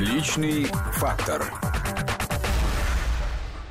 Личный 0.00 0.64
фактор. 0.94 1.69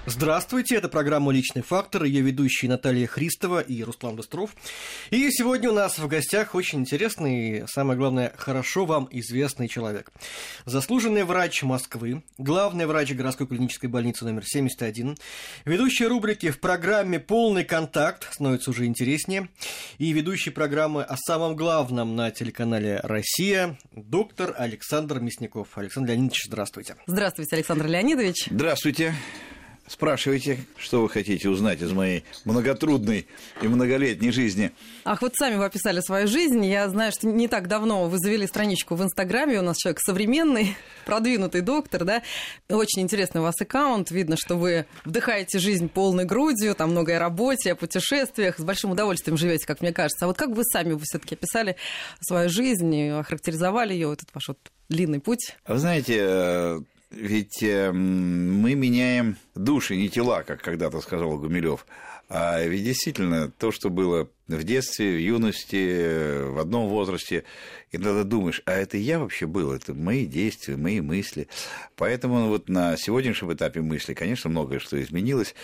Здравствуйте, 0.09 0.75
это 0.75 0.89
программа 0.89 1.31
«Личный 1.31 1.62
фактор», 1.62 2.04
ее 2.04 2.21
ведущие 2.21 2.67
Наталья 2.67 3.05
Христова 3.05 3.60
и 3.60 3.83
Руслан 3.83 4.15
Быстров. 4.15 4.55
И 5.12 5.29
сегодня 5.29 5.70
у 5.70 5.74
нас 5.74 5.99
в 5.99 6.08
гостях 6.08 6.55
очень 6.55 6.79
интересный, 6.79 7.65
самое 7.67 7.96
главное, 7.96 8.33
хорошо 8.35 8.85
вам 8.85 9.08
известный 9.12 9.67
человек. 9.67 10.12
Заслуженный 10.65 11.26
врач 11.26 11.62
Москвы, 11.62 12.24
главный 12.40 12.87
врач 12.87 13.13
городской 13.13 13.46
клинической 13.46 13.87
больницы 13.87 14.26
номер 14.26 14.44
71, 14.46 15.15
ведущий 15.65 16.08
рубрики 16.08 16.49
в 16.49 16.59
программе 16.59 17.20
«Полный 17.20 17.63
контакт», 17.63 18.34
становится 18.34 18.71
уже 18.71 18.88
интереснее, 18.88 19.48
и 19.99 20.12
ведущий 20.12 20.49
программы 20.49 21.03
о 21.03 21.17
самом 21.17 21.55
главном 21.55 22.16
на 22.16 22.31
телеканале 22.31 22.99
«Россия», 23.03 23.77
доктор 23.91 24.55
Александр 24.57 25.20
Мясников. 25.20 25.77
Александр 25.77 26.09
Леонидович, 26.09 26.45
здравствуйте. 26.48 26.95
Здравствуйте, 27.05 27.55
Александр 27.57 27.85
Леонидович. 27.85 28.48
Здравствуйте. 28.49 29.13
Спрашивайте, 29.89 30.59
что 30.77 31.02
вы 31.02 31.09
хотите 31.09 31.49
узнать 31.49 31.81
из 31.81 31.91
моей 31.91 32.23
многотрудной 32.45 33.25
и 33.59 33.67
многолетней 33.67 34.29
жизни. 34.29 34.71
Ах, 35.03 35.23
вот 35.23 35.34
сами 35.35 35.55
вы 35.55 35.65
описали 35.65 35.99
свою 36.02 36.27
жизнь. 36.27 36.63
Я 36.63 36.88
знаю, 36.89 37.12
что 37.12 37.25
не 37.25 37.48
так 37.48 37.67
давно 37.67 38.07
вы 38.07 38.20
завели 38.20 38.45
страничку 38.45 38.93
в 38.93 39.02
Инстаграме. 39.02 39.57
У 39.57 39.63
нас 39.63 39.77
человек 39.77 39.99
современный, 40.02 40.77
продвинутый 41.07 41.62
доктор, 41.62 42.05
да. 42.05 42.21
Очень 42.70 43.02
интересный 43.02 43.41
у 43.41 43.45
вас 43.45 43.59
аккаунт. 43.59 44.12
Видно, 44.12 44.38
что 44.38 44.57
вы 44.57 44.85
вдыхаете 45.05 45.57
жизнь 45.57 45.90
полной 45.90 46.26
грудью, 46.26 46.76
там 46.76 46.91
многое 46.91 47.17
о 47.17 47.20
работе, 47.20 47.71
о 47.71 47.76
путешествиях. 47.76 48.59
С 48.59 48.63
большим 48.63 48.91
удовольствием 48.91 49.37
живете, 49.37 49.65
как 49.65 49.81
мне 49.81 49.91
кажется. 49.91 50.26
А 50.26 50.27
вот 50.27 50.37
как 50.37 50.51
вы 50.51 50.65
сами 50.65 50.93
вы 50.93 51.01
все-таки 51.03 51.34
описали 51.34 51.77
свою 52.21 52.48
жизнь, 52.48 53.09
охарактеризовали 53.09 53.95
ее, 53.95 54.13
этот 54.13 54.29
ваш 54.35 54.49
вот 54.49 54.59
длинный 54.87 55.20
путь? 55.20 55.55
Вы 55.67 55.79
знаете, 55.79 56.77
ведь 57.12 57.63
э, 57.63 57.91
мы 57.91 58.76
меняем 58.76 59.38
души, 59.55 59.96
не 59.96 60.10
тела, 60.10 60.43
как 60.43 60.62
когда-то 60.62 61.02
сказал 61.02 61.38
Гумилев. 61.38 61.85
А 62.32 62.62
ведь 62.62 62.84
действительно, 62.84 63.49
то, 63.49 63.71
что 63.71 63.90
было 63.90 64.30
в 64.48 64.64
детстве, 64.64 65.16
в 65.16 65.20
юности, 65.20 66.44
в 66.48 66.60
одном 66.60 66.88
возрасте, 66.88 67.44
и 67.92 67.98
тогда 67.98 68.24
думаешь, 68.24 68.62
а 68.66 68.74
это 68.74 68.98
я 68.98 69.18
вообще 69.18 69.48
был, 69.48 69.72
это 69.72 69.96
мои 69.96 70.28
действия, 70.28 70.78
мои 70.78 71.02
мысли. 71.02 71.48
Поэтому 71.96 72.48
вот 72.48 72.70
на 72.70 72.96
сегодняшнем 72.98 73.52
этапе 73.52 73.82
мысли, 73.82 74.14
конечно, 74.14 74.52
многое 74.52 74.78
что 74.78 75.02
изменилось. 75.02 75.56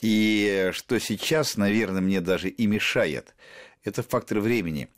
И 0.00 0.70
что 0.72 1.00
сейчас, 1.00 1.56
наверное, 1.56 2.00
мне 2.00 2.20
даже 2.20 2.48
и 2.48 2.66
мешает, 2.68 3.34
это 3.82 4.04
фактор 4.04 4.38
времени. 4.38 4.88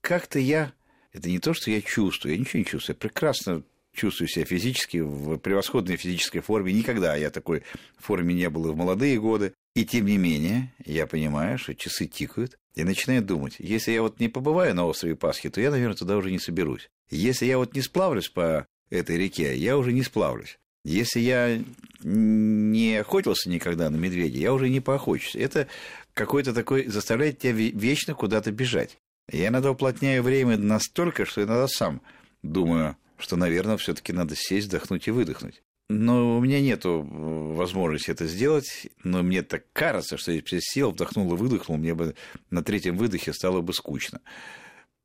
Как-то 0.00 0.40
я 0.40 0.72
это 1.12 1.30
не 1.30 1.38
то, 1.38 1.54
что 1.54 1.70
я 1.70 1.80
чувствую, 1.80 2.34
я 2.34 2.40
ничего 2.40 2.58
не 2.58 2.66
чувствую, 2.66 2.96
я 2.96 3.00
прекрасно 3.00 3.62
чувствую 3.96 4.28
себя 4.28 4.44
физически 4.44 4.98
в 4.98 5.38
превосходной 5.38 5.96
физической 5.96 6.40
форме. 6.40 6.72
Никогда 6.72 7.16
я 7.16 7.30
такой 7.30 7.62
форме 7.98 8.34
не 8.34 8.48
был 8.48 8.68
и 8.68 8.72
в 8.72 8.76
молодые 8.76 9.18
годы. 9.18 9.54
И 9.74 9.84
тем 9.84 10.06
не 10.06 10.16
менее, 10.16 10.72
я 10.84 11.06
понимаю, 11.06 11.58
что 11.58 11.74
часы 11.74 12.06
тикают, 12.06 12.58
и 12.74 12.84
начинаю 12.84 13.22
думать, 13.22 13.56
если 13.58 13.92
я 13.92 14.02
вот 14.02 14.20
не 14.20 14.28
побываю 14.28 14.74
на 14.74 14.86
острове 14.86 15.16
Пасхи, 15.16 15.50
то 15.50 15.60
я, 15.60 15.70
наверное, 15.70 15.96
туда 15.96 16.16
уже 16.16 16.30
не 16.30 16.38
соберусь. 16.38 16.88
Если 17.10 17.46
я 17.46 17.58
вот 17.58 17.74
не 17.74 17.82
сплавлюсь 17.82 18.28
по 18.28 18.66
этой 18.90 19.16
реке, 19.16 19.56
я 19.56 19.76
уже 19.76 19.92
не 19.92 20.02
сплавлюсь. 20.02 20.58
Если 20.84 21.20
я 21.20 21.62
не 22.02 22.96
охотился 22.96 23.50
никогда 23.50 23.90
на 23.90 23.96
медведя, 23.96 24.38
я 24.38 24.52
уже 24.52 24.68
не 24.68 24.80
поохочусь. 24.80 25.34
Это 25.34 25.66
какой-то 26.14 26.54
такой 26.54 26.86
заставляет 26.86 27.38
тебя 27.38 27.52
вечно 27.52 28.14
куда-то 28.14 28.52
бежать. 28.52 28.96
Я 29.30 29.48
иногда 29.48 29.72
уплотняю 29.72 30.22
время 30.22 30.56
настолько, 30.56 31.24
что 31.24 31.42
иногда 31.42 31.66
сам 31.66 32.00
думаю, 32.42 32.96
что, 33.18 33.36
наверное, 33.36 33.76
все-таки 33.76 34.12
надо 34.12 34.34
сесть, 34.36 34.68
вдохнуть 34.68 35.08
и 35.08 35.10
выдохнуть. 35.10 35.62
Но 35.88 36.36
у 36.36 36.40
меня 36.40 36.60
нет 36.60 36.82
возможности 36.84 38.10
это 38.10 38.26
сделать, 38.26 38.88
но 39.04 39.22
мне 39.22 39.42
так 39.42 39.64
кажется, 39.72 40.16
что 40.16 40.32
если 40.32 40.42
бы 40.42 40.56
я 40.56 40.60
сел, 40.60 40.90
вдохнул 40.90 41.32
и 41.32 41.36
выдохнул, 41.36 41.78
мне 41.78 41.94
бы 41.94 42.16
на 42.50 42.64
третьем 42.64 42.96
выдохе 42.96 43.32
стало 43.32 43.60
бы 43.60 43.72
скучно. 43.72 44.20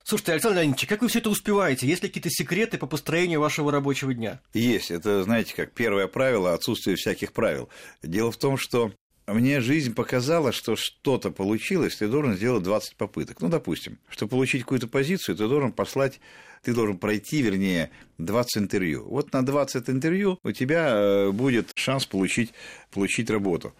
Слушайте, 0.03 0.31
Александр 0.31 0.57
Леонидович, 0.57 0.87
как 0.87 1.01
вы 1.03 1.07
все 1.09 1.19
это 1.19 1.29
успеваете? 1.29 1.85
Есть 1.87 2.01
ли 2.01 2.09
какие-то 2.09 2.31
секреты 2.31 2.79
по 2.79 2.87
построению 2.87 3.39
вашего 3.39 3.71
рабочего 3.71 4.13
дня? 4.13 4.41
Есть. 4.53 4.89
Это, 4.89 5.23
знаете, 5.23 5.53
как 5.55 5.73
первое 5.73 6.07
правило– 6.07 6.53
отсутствие 6.55 6.95
всяких 6.95 7.33
правил. 7.33 7.69
Дело 8.01 8.31
в 8.31 8.37
том, 8.37 8.57
что 8.57 8.91
мне 9.27 9.61
жизнь 9.61 9.93
показала, 9.93 10.51
что 10.51 10.75
что-то 10.75 11.31
получилось, 11.31 11.97
ты 11.97 12.07
должен 12.07 12.35
сделать 12.35 12.63
20 12.63 12.95
попыток. 12.95 13.41
Ну, 13.41 13.49
допустим, 13.49 13.99
чтобы 14.09 14.31
получить 14.31 14.63
какую-то 14.63 14.87
позицию, 14.87 15.35
ты 15.35 15.47
должен 15.47 15.71
послать 15.71 16.19
ты 16.63 16.73
должен 16.73 16.97
пройти, 16.97 17.41
вернее, 17.41 17.89
20 18.19 18.63
интервью. 18.63 19.05
Вот 19.05 19.33
на 19.33 19.43
20 19.43 19.89
интервью 19.89 20.39
у 20.43 20.51
тебя 20.51 20.89
э, 20.91 21.31
будет 21.31 21.71
шанс 21.75 22.05
получить, 22.05 22.53
получить 22.91 23.29
работу. 23.29 23.73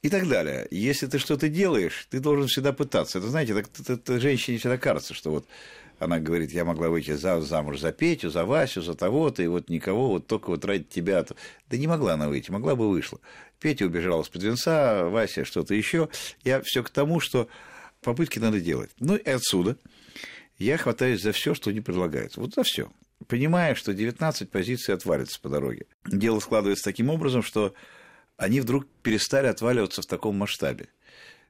И 0.00 0.08
так 0.08 0.26
далее. 0.26 0.66
Если 0.70 1.06
ты 1.06 1.18
что-то 1.18 1.48
делаешь, 1.48 2.08
ты 2.10 2.18
должен 2.18 2.48
всегда 2.48 2.72
пытаться. 2.72 3.18
Это, 3.18 3.28
знаете, 3.28 3.52
это, 3.52 3.68
это, 3.82 3.92
это 3.92 4.20
женщине 4.20 4.58
всегда 4.58 4.76
кажется, 4.76 5.14
что 5.14 5.30
вот 5.30 5.46
она 5.98 6.18
говорит, 6.18 6.52
я 6.52 6.64
могла 6.64 6.88
выйти 6.88 7.12
за, 7.12 7.40
замуж 7.40 7.80
за 7.80 7.92
Петю, 7.92 8.30
за 8.30 8.44
Васю, 8.44 8.82
за 8.82 8.94
того-то, 8.94 9.42
и 9.42 9.46
вот 9.46 9.68
никого, 9.68 10.08
вот 10.08 10.26
только 10.26 10.50
вот 10.50 10.64
ради 10.64 10.84
тебя. 10.84 11.20
-то. 11.20 11.36
Да 11.68 11.76
не 11.76 11.86
могла 11.86 12.14
она 12.14 12.28
выйти, 12.28 12.50
могла 12.50 12.74
бы 12.76 12.88
вышла. 12.88 13.20
Петя 13.60 13.86
убежала 13.86 14.22
с-под 14.22 14.42
венца, 14.42 15.08
Вася 15.08 15.44
что-то 15.44 15.74
еще. 15.74 16.08
Я 16.44 16.60
все 16.62 16.82
к 16.82 16.90
тому, 16.90 17.20
что 17.20 17.48
попытки 18.02 18.38
надо 18.38 18.60
делать. 18.60 18.90
Ну 18.98 19.16
и 19.16 19.28
отсюда 19.28 19.76
я 20.58 20.76
хватаюсь 20.78 21.22
за 21.22 21.32
все, 21.32 21.54
что 21.54 21.72
не 21.72 21.80
предлагается. 21.80 22.40
Вот 22.40 22.54
за 22.54 22.62
все. 22.64 22.90
Понимая, 23.28 23.74
что 23.74 23.94
19 23.94 24.50
позиций 24.50 24.94
отвалится 24.94 25.40
по 25.40 25.48
дороге. 25.48 25.86
Дело 26.06 26.40
складывается 26.40 26.84
таким 26.84 27.08
образом, 27.08 27.42
что 27.42 27.74
они 28.36 28.60
вдруг 28.60 28.86
перестали 29.02 29.46
отваливаться 29.46 30.02
в 30.02 30.06
таком 30.06 30.36
масштабе. 30.36 30.88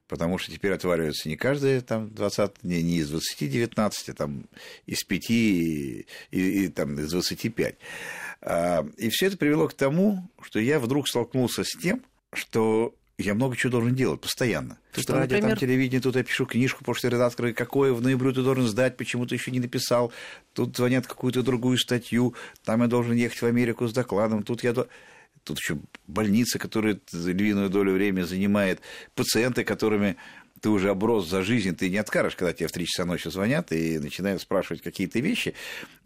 Потому 0.08 0.36
что 0.38 0.52
теперь 0.52 0.72
отваливаются 0.72 1.28
не 1.28 1.36
каждые 1.36 1.80
там 1.80 2.10
20, 2.10 2.64
не, 2.64 2.82
не 2.82 2.98
из 2.98 3.10
20 3.10 3.50
19, 3.50 4.08
а 4.08 4.14
там 4.14 4.46
из 4.86 5.04
5 5.04 5.30
и, 5.30 6.06
и, 6.30 6.64
и 6.64 6.68
там, 6.68 6.98
из 6.98 7.10
25. 7.10 7.76
А, 8.42 8.86
и 8.98 9.08
все 9.08 9.26
это 9.26 9.36
привело 9.36 9.68
к 9.68 9.74
тому, 9.74 10.28
что 10.42 10.58
я 10.60 10.80
вдруг 10.80 11.08
столкнулся 11.08 11.64
с 11.64 11.70
тем, 11.70 12.02
что 12.32 12.94
я 13.18 13.34
много 13.34 13.56
чего 13.56 13.70
должен 13.70 13.94
делать 13.94 14.20
постоянно. 14.20 14.78
Тут 14.92 15.04
что, 15.04 15.14
радио, 15.14 15.36
например? 15.36 15.58
там 15.58 15.68
телевидение, 15.68 16.00
тут 16.00 16.16
я 16.16 16.24
пишу 16.24 16.46
книжку, 16.46 16.84
почта 16.84 17.08
редактора, 17.08 17.52
какое 17.52 17.92
в 17.92 18.02
ноябре 18.02 18.32
ты 18.32 18.42
должен 18.42 18.66
сдать, 18.66 18.96
почему 18.96 19.26
ты 19.26 19.36
еще 19.36 19.50
не 19.50 19.60
написал. 19.60 20.12
Тут 20.52 20.76
звонят 20.76 21.06
какую-то 21.06 21.42
другую 21.42 21.78
статью, 21.78 22.34
там 22.64 22.82
я 22.82 22.88
должен 22.88 23.14
ехать 23.14 23.40
в 23.40 23.46
Америку 23.46 23.86
с 23.86 23.92
докладом, 23.92 24.42
тут 24.42 24.64
я... 24.64 24.74
Тут 25.44 25.58
еще 25.58 25.78
больница, 26.06 26.58
которая 26.58 27.00
львиную 27.12 27.68
долю 27.68 27.92
времени 27.92 28.22
занимает, 28.22 28.80
пациенты, 29.14 29.64
которыми 29.64 30.16
ты 30.60 30.70
уже 30.70 30.90
оброс 30.90 31.28
за 31.28 31.42
жизнь, 31.42 31.74
ты 31.74 31.90
не 31.90 31.98
откажешь, 31.98 32.36
когда 32.36 32.52
тебе 32.52 32.68
в 32.68 32.72
3 32.72 32.86
часа 32.86 33.04
ночи 33.04 33.28
звонят 33.28 33.72
и 33.72 33.98
начинают 33.98 34.40
спрашивать 34.40 34.80
какие-то 34.80 35.18
вещи, 35.18 35.54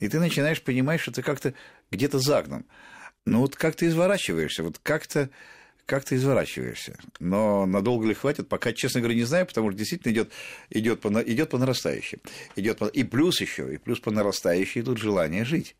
и 0.00 0.08
ты 0.08 0.18
начинаешь 0.18 0.62
понимать, 0.62 1.00
что 1.00 1.12
ты 1.12 1.22
как-то 1.22 1.52
где-то 1.90 2.18
загнан. 2.18 2.64
Ну 3.26 3.40
вот 3.40 3.56
как 3.56 3.76
ты 3.76 3.86
изворачиваешься, 3.86 4.62
вот 4.62 4.78
как-то 4.82 5.28
как 5.84 6.04
ты 6.04 6.16
изворачиваешься. 6.16 6.98
Но 7.20 7.64
надолго 7.64 8.06
ли 8.06 8.14
хватит, 8.14 8.48
пока, 8.48 8.72
честно 8.72 9.00
говоря, 9.00 9.16
не 9.16 9.24
знаю, 9.24 9.46
потому 9.46 9.70
что 9.70 9.78
действительно 9.78 10.12
идет, 10.12 10.32
идет, 10.70 11.00
по, 11.00 11.08
идет 11.22 11.50
по 11.50 11.58
нарастающей. 11.58 12.18
Идет 12.56 12.78
по, 12.78 12.86
и 12.86 13.04
плюс 13.04 13.40
еще, 13.40 13.72
и 13.72 13.76
плюс 13.76 14.00
по 14.00 14.10
нарастающей 14.10 14.80
идут 14.80 14.98
желание 14.98 15.44
жить. 15.44 15.76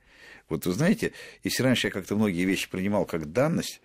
Вот 0.48 0.66
вы 0.66 0.72
знаете, 0.72 1.12
если 1.42 1.62
раньше 1.62 1.88
я 1.88 1.90
как-то 1.90 2.16
многие 2.16 2.44
вещи 2.44 2.70
принимал 2.70 3.04
как 3.04 3.32
данность, 3.32 3.80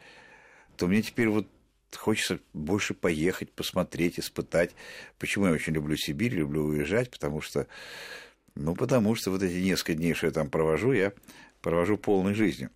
то 0.77 0.87
мне 0.87 1.01
теперь 1.01 1.29
вот 1.29 1.47
хочется 1.95 2.39
больше 2.53 2.93
поехать, 2.93 3.51
посмотреть, 3.51 4.19
испытать. 4.19 4.71
Почему 5.19 5.47
я 5.47 5.51
очень 5.51 5.73
люблю 5.73 5.97
Сибирь, 5.97 6.33
люблю 6.33 6.63
уезжать, 6.63 7.09
потому 7.09 7.41
что, 7.41 7.67
ну, 8.55 8.75
потому 8.75 9.15
что 9.15 9.31
вот 9.31 9.43
эти 9.43 9.57
несколько 9.57 9.95
дней, 9.95 10.13
что 10.13 10.27
я 10.27 10.33
там 10.33 10.49
провожу, 10.49 10.93
я 10.93 11.13
провожу 11.61 11.97
полной 11.97 12.33
жизнью. 12.33 12.69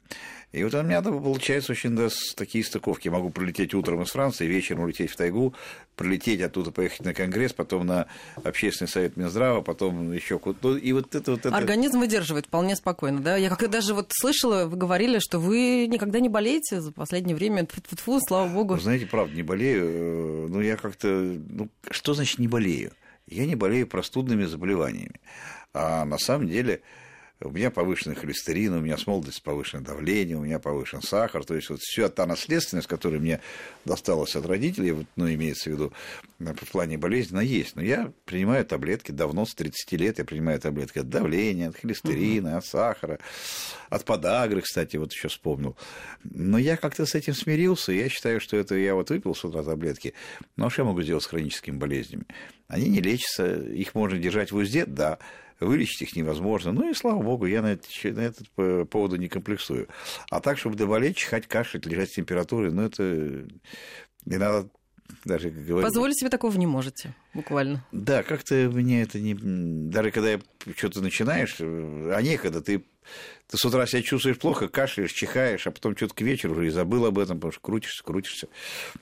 И 0.55 0.63
вот 0.63 0.73
у 0.73 0.83
меня 0.83 1.01
получается 1.01 1.73
очень 1.73 1.97
да, 1.97 2.07
такие 2.37 2.63
стыковки. 2.63 3.07
Я 3.07 3.11
могу 3.11 3.29
прилететь 3.29 3.73
утром 3.73 4.03
из 4.03 4.11
Франции, 4.11 4.45
вечером 4.45 4.83
улететь 4.83 5.11
в 5.11 5.17
тайгу, 5.17 5.53
прилететь 5.97 6.41
оттуда, 6.41 6.71
поехать 6.71 7.01
на 7.01 7.13
конгресс, 7.13 7.51
потом 7.51 7.85
на 7.85 8.07
общественный 8.41 8.87
совет 8.87 9.17
Минздрава, 9.17 9.61
потом 9.61 10.13
еще 10.13 10.39
куда-то. 10.39 10.69
Ну, 10.69 10.77
и 10.77 10.93
вот 10.93 11.13
это 11.13 11.31
вот 11.31 11.45
это... 11.45 11.53
Организм 11.53 11.99
выдерживает 11.99 12.45
вполне 12.45 12.77
спокойно, 12.77 13.19
да? 13.19 13.35
Я 13.35 13.49
как 13.49 13.69
даже 13.69 13.93
вот 13.93 14.13
слышала, 14.13 14.63
вы 14.65 14.77
говорили, 14.77 15.19
что 15.19 15.39
вы 15.39 15.87
никогда 15.87 16.21
не 16.21 16.29
болеете 16.29 16.79
за 16.79 16.93
последнее 16.93 17.35
время. 17.35 17.67
Фу-фу, 17.89 18.21
слава 18.25 18.47
богу. 18.47 18.75
Вы 18.75 18.81
знаете, 18.81 19.07
правда, 19.07 19.35
не 19.35 19.43
болею. 19.43 19.83
Э, 19.85 20.47
ну, 20.47 20.61
я 20.61 20.77
как-то... 20.77 21.07
Ну, 21.09 21.67
что 21.91 22.13
значит 22.13 22.39
не 22.39 22.47
болею? 22.47 22.93
Я 23.27 23.45
не 23.45 23.55
болею 23.55 23.87
простудными 23.87 24.45
заболеваниями. 24.45 25.19
А 25.73 26.05
на 26.05 26.17
самом 26.17 26.47
деле 26.47 26.81
у 27.41 27.49
меня 27.49 27.69
повышенный 27.69 28.15
холестерин, 28.15 28.73
у 28.73 28.79
меня 28.79 28.97
с 28.97 29.07
молодости 29.07 29.41
повышенное 29.41 29.83
давление, 29.83 30.37
у 30.37 30.41
меня 30.41 30.59
повышен 30.59 31.01
сахар. 31.01 31.43
То 31.43 31.55
есть 31.55 31.69
вот 31.69 31.81
вся 31.81 32.09
та 32.09 32.25
наследственность, 32.25 32.87
которая 32.87 33.19
мне 33.19 33.41
досталась 33.83 34.35
от 34.35 34.45
родителей, 34.45 34.91
вот, 34.91 35.05
ну, 35.15 35.31
имеется 35.31 35.69
в 35.69 35.73
виду 35.73 35.93
в 36.39 36.71
плане 36.71 36.97
болезни, 36.97 37.33
она 37.33 37.41
есть. 37.41 37.75
Но 37.75 37.81
я 37.81 38.11
принимаю 38.25 38.65
таблетки 38.65 39.11
давно, 39.11 39.45
с 39.45 39.53
30 39.53 39.91
лет 39.93 40.17
я 40.17 40.25
принимаю 40.25 40.59
таблетки 40.59 40.99
от 40.99 41.09
давления, 41.09 41.69
от 41.69 41.77
холестерина, 41.77 42.57
от 42.57 42.65
сахара, 42.65 43.19
от 43.89 44.05
подагры, 44.05 44.61
кстати, 44.61 44.97
вот 44.97 45.11
еще 45.11 45.27
вспомнил. 45.27 45.75
Но 46.23 46.57
я 46.57 46.77
как-то 46.77 47.05
с 47.05 47.15
этим 47.15 47.33
смирился, 47.33 47.91
я 47.91 48.09
считаю, 48.09 48.39
что 48.39 48.55
это 48.57 48.75
я 48.75 48.95
вот 48.95 49.09
выпил 49.09 49.35
с 49.35 49.43
утра 49.43 49.63
таблетки, 49.63 50.13
но 50.55 50.69
что 50.69 50.83
я 50.83 50.87
могу 50.87 51.01
сделать 51.01 51.23
с 51.23 51.27
хроническими 51.27 51.75
болезнями? 51.77 52.25
Они 52.67 52.89
не 52.89 53.01
лечатся, 53.01 53.61
их 53.61 53.93
можно 53.93 54.17
держать 54.17 54.51
в 54.51 54.55
узде, 54.55 54.85
да, 54.85 55.19
вылечить 55.59 56.01
их 56.01 56.15
невозможно. 56.15 56.71
Ну 56.71 56.89
и 56.89 56.93
слава 56.93 57.21
богу, 57.21 57.45
я 57.45 57.61
на, 57.61 57.73
этот, 57.73 57.89
на 58.03 58.21
этот 58.21 58.49
поводу 58.89 59.15
не 59.15 59.29
комплексую. 59.29 59.87
А 60.29 60.39
так, 60.39 60.57
чтобы 60.57 60.75
доболеть, 60.75 61.17
чихать, 61.17 61.47
кашлять, 61.47 61.85
лежать 61.85 62.09
с 62.09 62.15
температурой, 62.15 62.71
ну 62.71 62.83
это 62.83 63.47
не 64.25 64.37
надо 64.37 64.69
даже 65.23 65.49
говорить. 65.49 65.87
Позволить 65.87 66.19
себе 66.19 66.29
такого 66.29 66.57
не 66.57 66.67
можете, 66.67 67.13
буквально. 67.33 67.85
Да, 67.91 68.23
как-то 68.23 68.55
мне 68.73 69.03
это 69.03 69.19
не... 69.19 69.35
Даже 69.35 70.11
когда 70.11 70.39
что-то 70.75 71.01
начинаешь, 71.01 71.57
а 71.59 72.21
некогда, 72.21 72.61
ты 72.61 72.83
ты 73.47 73.57
с 73.57 73.65
утра 73.65 73.85
себя 73.85 74.01
чувствуешь 74.01 74.37
плохо, 74.37 74.67
кашляешь, 74.67 75.13
чихаешь, 75.13 75.67
а 75.67 75.71
потом 75.71 75.95
что-то 75.95 76.15
к 76.15 76.21
вечеру 76.21 76.53
уже 76.53 76.67
и 76.67 76.69
забыл 76.69 77.05
об 77.05 77.19
этом, 77.19 77.37
потому 77.37 77.51
что 77.51 77.61
крутишься, 77.61 78.03
крутишься. 78.03 78.47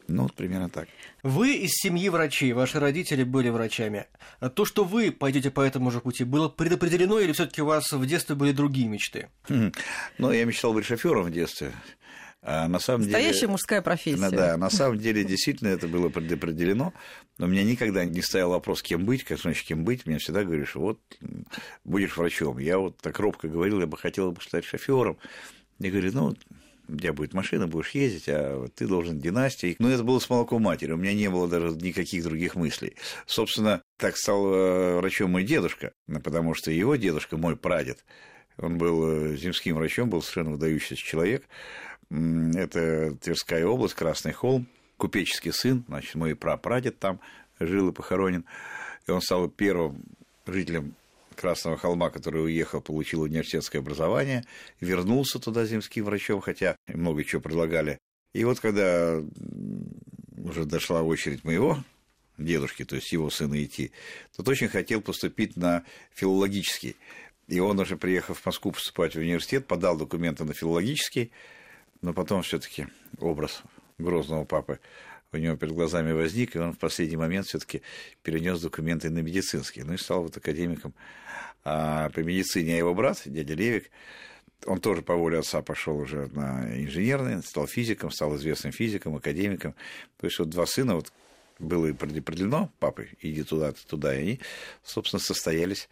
Ну, 0.07 0.23
вот 0.23 0.33
примерно 0.33 0.69
так. 0.69 0.88
Вы 1.23 1.55
из 1.55 1.71
семьи 1.73 2.09
врачей, 2.09 2.51
ваши 2.51 2.79
родители 2.79 3.23
были 3.23 3.50
врачами. 3.50 4.07
То, 4.55 4.65
что 4.65 4.83
вы 4.83 5.11
пойдете 5.11 5.51
по 5.51 5.61
этому 5.61 5.91
же 5.91 6.01
пути, 6.01 6.23
было 6.25 6.50
предопределено 6.50 7.19
или 7.19 7.31
все-таки 7.31 7.61
у 7.61 7.65
вас 7.65 7.91
в 7.91 8.05
детстве 8.05 8.35
были 8.35 8.51
другие 8.51 8.88
мечты? 8.88 9.29
Ну, 10.17 10.31
я 10.31 10.45
мечтал 10.45 10.73
быть 10.73 10.85
шофером 10.85 11.23
в 11.23 11.31
детстве. 11.31 11.71
А 12.45 12.67
на 12.67 12.79
самом 12.79 13.03
Настоящая 13.03 13.39
деле, 13.41 13.51
мужская 13.51 13.81
профессия. 13.81 14.29
Да, 14.29 14.57
на 14.57 14.69
самом 14.69 14.97
деле 14.97 15.23
действительно 15.23 15.69
это 15.69 15.87
было 15.87 16.09
предопределено, 16.09 16.93
но 17.37 17.45
у 17.45 17.49
меня 17.49 17.63
никогда 17.63 18.03
не 18.03 18.21
стоял 18.21 18.49
вопрос, 18.49 18.81
кем 18.81 19.05
быть, 19.05 19.23
как 19.23 19.39
значит, 19.39 19.65
кем 19.65 19.85
быть. 19.85 20.05
Мне 20.05 20.17
всегда 20.17 20.43
говоришь, 20.43 20.75
вот 20.75 20.99
будешь 21.85 22.17
врачом. 22.17 22.57
Я 22.57 22.79
вот 22.79 22.97
так 22.97 23.17
робко 23.19 23.47
говорил, 23.47 23.79
я 23.79 23.87
бы 23.87 23.97
хотел 23.97 24.31
бы 24.33 24.41
стать 24.41 24.65
шофером. 24.65 25.17
Я 25.79 25.89
говорю, 25.89 26.11
ну, 26.13 26.35
у 26.89 26.97
тебя 26.97 27.13
будет 27.13 27.33
машина, 27.33 27.67
будешь 27.67 27.91
ездить, 27.91 28.25
а 28.27 28.67
ты 28.75 28.87
должен 28.87 29.19
династии. 29.19 29.77
Но 29.79 29.89
это 29.89 30.03
было 30.03 30.19
с 30.19 30.29
молоком 30.29 30.63
матери, 30.63 30.91
у 30.91 30.97
меня 30.97 31.13
не 31.13 31.29
было 31.29 31.47
даже 31.47 31.69
никаких 31.77 32.23
других 32.23 32.55
мыслей. 32.55 32.97
Собственно, 33.25 33.81
так 33.97 34.17
стал 34.17 34.53
э, 34.53 34.97
врачом 34.97 35.31
мой 35.31 35.43
дедушка, 35.43 35.93
потому 36.23 36.55
что 36.55 36.71
его 36.71 36.97
дедушка, 36.97 37.37
мой 37.37 37.55
прадед, 37.55 38.03
он 38.57 38.77
был 38.77 39.33
э, 39.33 39.37
земским 39.37 39.75
врачом, 39.75 40.09
был 40.09 40.21
совершенно 40.21 40.51
выдающийся 40.51 40.95
человек. 40.97 41.45
Это 42.13 43.15
Тверская 43.21 43.65
область, 43.65 43.95
Красный 43.95 44.33
холм, 44.33 44.68
купеческий 44.98 45.51
сын, 45.51 45.83
значит, 45.88 46.13
мой 46.13 46.36
прапрадед 46.36 47.00
там 47.00 47.19
жил 47.60 47.89
и 47.89 47.92
похоронен. 47.92 48.45
И 49.07 49.12
он 49.12 49.21
стал 49.21 49.50
первым 49.50 50.04
жителем 50.45 50.95
Красного 51.36 51.77
холма, 51.77 52.12
который 52.12 52.44
уехал, 52.44 52.81
получил 52.81 53.21
университетское 53.21 53.81
образование, 53.81 54.45
вернулся 54.80 55.39
туда 55.39 55.65
земским 55.65 56.06
врачом, 56.06 56.42
хотя 56.42 56.75
много 56.88 57.24
чего 57.24 57.42
предлагали. 57.42 57.98
И 58.33 58.44
вот 58.44 58.60
когда 58.60 59.19
уже 60.38 60.65
дошла 60.65 61.01
очередь 61.01 61.44
моего 61.44 61.83
дедушки, 62.38 62.86
то 62.86 62.95
есть 62.95 63.12
его 63.12 63.31
сына 63.31 63.63
идти, 63.63 63.92
тот 64.36 64.48
очень 64.48 64.68
хотел 64.68 65.01
поступить 65.01 65.57
на 65.57 65.83
филологический. 66.13 66.95
И 67.48 67.60
он 67.60 67.80
уже, 67.80 67.98
приехав 67.98 68.39
в 68.39 68.45
Москву 68.45 68.71
поступать 68.71 69.15
в 69.15 69.19
университет, 69.19 69.65
подал 69.65 69.98
документы 69.98 70.44
на 70.44 70.54
филологический, 70.54 71.31
но 72.03 72.13
потом 72.13 72.44
все-таки 72.44 72.88
образ 73.19 73.63
грозного 73.97 74.45
папы 74.45 74.79
у 75.31 75.38
него 75.38 75.55
перед 75.55 75.73
глазами 75.73 76.11
возник, 76.11 76.55
и 76.55 76.59
он 76.59 76.73
в 76.73 76.77
последний 76.77 77.17
момент 77.17 77.47
все-таки 77.47 77.81
перенес 78.21 78.61
документы 78.61 79.09
на 79.09 79.19
медицинские, 79.19 79.85
ну 79.85 79.94
и 79.94 79.97
стал 79.97 80.21
вот 80.21 80.38
академиком. 80.38 80.94
А 81.63 82.09
по 82.09 82.19
медицине 82.19 82.75
а 82.75 82.77
его 82.77 82.94
брат, 82.94 83.23
дядя 83.25 83.55
Левик, 83.55 83.89
он 84.65 84.79
тоже 84.79 85.01
по 85.01 85.15
воле 85.15 85.39
отца 85.39 85.61
пошел 85.61 85.97
уже 85.97 86.27
на 86.33 86.77
инженерный, 86.77 87.41
стал 87.41 87.67
физиком, 87.67 88.11
стал 88.11 88.35
известным 88.35 88.73
физиком, 88.73 89.15
академиком. 89.15 89.73
То 90.17 90.27
есть 90.27 90.38
вот 90.38 90.50
два 90.50 90.65
сына, 90.65 90.95
вот 90.95 91.11
было 91.57 91.88
и 91.88 91.94
предопределено, 91.94 92.69
папы, 92.79 93.09
иди 93.21 93.44
туда, 93.44 93.71
ты 93.71 93.79
туда, 93.88 94.13
и 94.13 94.21
они, 94.21 94.39
собственно, 94.83 95.21
состоялись 95.21 95.89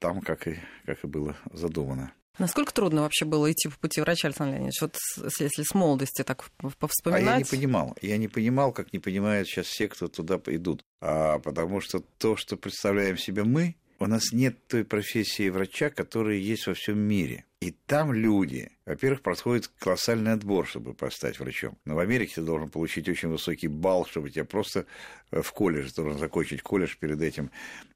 там, 0.00 0.20
как 0.20 0.48
и, 0.48 0.58
как 0.84 1.02
и 1.04 1.06
было 1.06 1.36
задумано. 1.52 2.12
Насколько 2.38 2.72
трудно 2.72 3.02
вообще 3.02 3.24
было 3.24 3.50
идти 3.52 3.68
по 3.68 3.78
пути 3.78 4.00
врача, 4.00 4.28
Александр 4.28 4.54
Леонидович? 4.54 4.80
Вот 4.80 4.96
если 5.38 5.62
с 5.62 5.74
молодости 5.74 6.22
так 6.22 6.44
повспоминать. 6.78 7.28
А 7.28 7.30
я 7.32 7.38
не 7.38 7.44
понимал. 7.44 7.96
Я 8.00 8.16
не 8.16 8.28
понимал, 8.28 8.72
как 8.72 8.92
не 8.92 8.98
понимают 8.98 9.48
сейчас 9.48 9.66
все, 9.66 9.88
кто 9.88 10.08
туда 10.08 10.40
идут. 10.46 10.82
А 11.00 11.38
потому 11.40 11.80
что 11.80 12.02
то, 12.18 12.36
что 12.36 12.56
представляем 12.56 13.18
себе 13.18 13.44
мы, 13.44 13.76
у 14.02 14.06
нас 14.06 14.32
нет 14.32 14.66
той 14.66 14.84
профессии 14.84 15.48
врача, 15.48 15.90
которая 15.90 16.36
есть 16.36 16.66
во 16.66 16.74
всем 16.74 16.98
мире. 16.98 17.44
И 17.60 17.70
там 17.70 18.12
люди, 18.12 18.72
во-первых, 18.84 19.22
происходит 19.22 19.68
колоссальный 19.78 20.32
отбор, 20.32 20.66
чтобы 20.66 20.96
стать 21.12 21.38
врачом. 21.38 21.78
Но 21.84 21.94
в 21.94 22.00
Америке 22.00 22.34
ты 22.36 22.42
должен 22.42 22.68
получить 22.68 23.08
очень 23.08 23.28
высокий 23.28 23.68
балл, 23.68 24.04
чтобы 24.04 24.30
тебя 24.30 24.44
просто 24.44 24.86
э, 25.30 25.42
в 25.42 25.52
колледж, 25.52 25.90
ты 25.90 26.02
должен 26.02 26.18
закончить 26.18 26.62
колледж 26.62 26.96
перед 26.98 27.22
этим, 27.22 27.52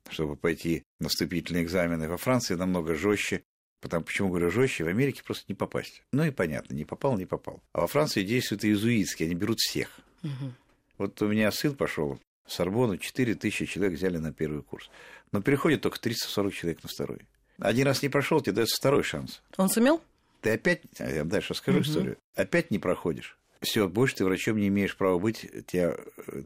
чтобы 0.08 0.36
пойти 0.36 0.84
на 1.00 1.08
вступительные 1.08 1.64
экзамены. 1.64 2.08
Во 2.08 2.16
Франции 2.16 2.54
намного 2.54 2.94
жестче. 2.94 3.42
Потому, 3.86 4.02
почему 4.02 4.30
говорю 4.30 4.50
жестче, 4.50 4.82
в 4.82 4.88
Америке 4.88 5.22
просто 5.24 5.44
не 5.46 5.54
попасть. 5.54 6.02
Ну 6.10 6.24
и 6.24 6.32
понятно, 6.32 6.74
не 6.74 6.84
попал, 6.84 7.16
не 7.16 7.24
попал. 7.24 7.62
А 7.72 7.82
во 7.82 7.86
Франции 7.86 8.24
действуют 8.24 8.64
иезуитские, 8.64 9.26
они 9.26 9.36
берут 9.36 9.60
всех. 9.60 10.00
Угу. 10.24 10.52
Вот 10.98 11.22
у 11.22 11.28
меня 11.28 11.52
сын 11.52 11.72
пошел 11.72 12.18
в 12.44 12.52
Сорбону, 12.52 12.96
4 12.96 13.36
тысячи 13.36 13.64
человек 13.64 13.96
взяли 13.96 14.16
на 14.16 14.32
первый 14.32 14.64
курс. 14.64 14.90
Но 15.30 15.40
переходит 15.40 15.82
только 15.82 16.00
340 16.00 16.52
человек 16.52 16.82
на 16.82 16.88
второй. 16.88 17.20
Один 17.60 17.86
раз 17.86 18.02
не 18.02 18.08
прошел, 18.08 18.40
тебе 18.40 18.54
дается 18.54 18.74
второй 18.76 19.04
шанс. 19.04 19.40
Он 19.56 19.68
сумел? 19.68 20.02
Ты 20.40 20.50
опять, 20.50 20.82
а 20.98 21.08
я 21.08 21.22
дальше 21.22 21.52
расскажу 21.52 21.78
угу. 21.78 21.86
историю, 21.86 22.16
опять 22.34 22.72
не 22.72 22.80
проходишь. 22.80 23.38
Все, 23.60 23.88
больше 23.88 24.16
ты 24.16 24.24
врачом 24.24 24.58
не 24.58 24.66
имеешь 24.66 24.96
права 24.96 25.20
быть, 25.20 25.48
тебя, 25.68 25.96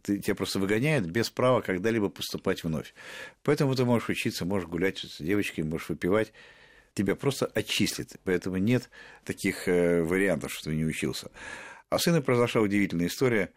ты, 0.02 0.18
тебя 0.18 0.34
просто 0.34 0.58
выгоняют 0.58 1.06
без 1.06 1.30
права 1.30 1.62
когда-либо 1.62 2.10
поступать 2.10 2.64
вновь. 2.64 2.92
Поэтому 3.44 3.74
ты 3.74 3.86
можешь 3.86 4.10
учиться, 4.10 4.44
можешь 4.44 4.68
гулять 4.68 4.98
с 4.98 5.22
девочками, 5.22 5.66
можешь 5.66 5.88
выпивать 5.88 6.34
тебя 6.94 7.14
просто 7.16 7.46
отчислят. 7.46 8.16
Поэтому 8.24 8.56
нет 8.56 8.90
таких 9.24 9.68
э, 9.68 10.02
вариантов, 10.02 10.52
что 10.52 10.70
ты 10.70 10.76
не 10.76 10.84
учился. 10.84 11.30
А 11.88 11.98
сыну 11.98 12.22
произошла 12.22 12.60
удивительная 12.60 13.06
история. 13.06 13.50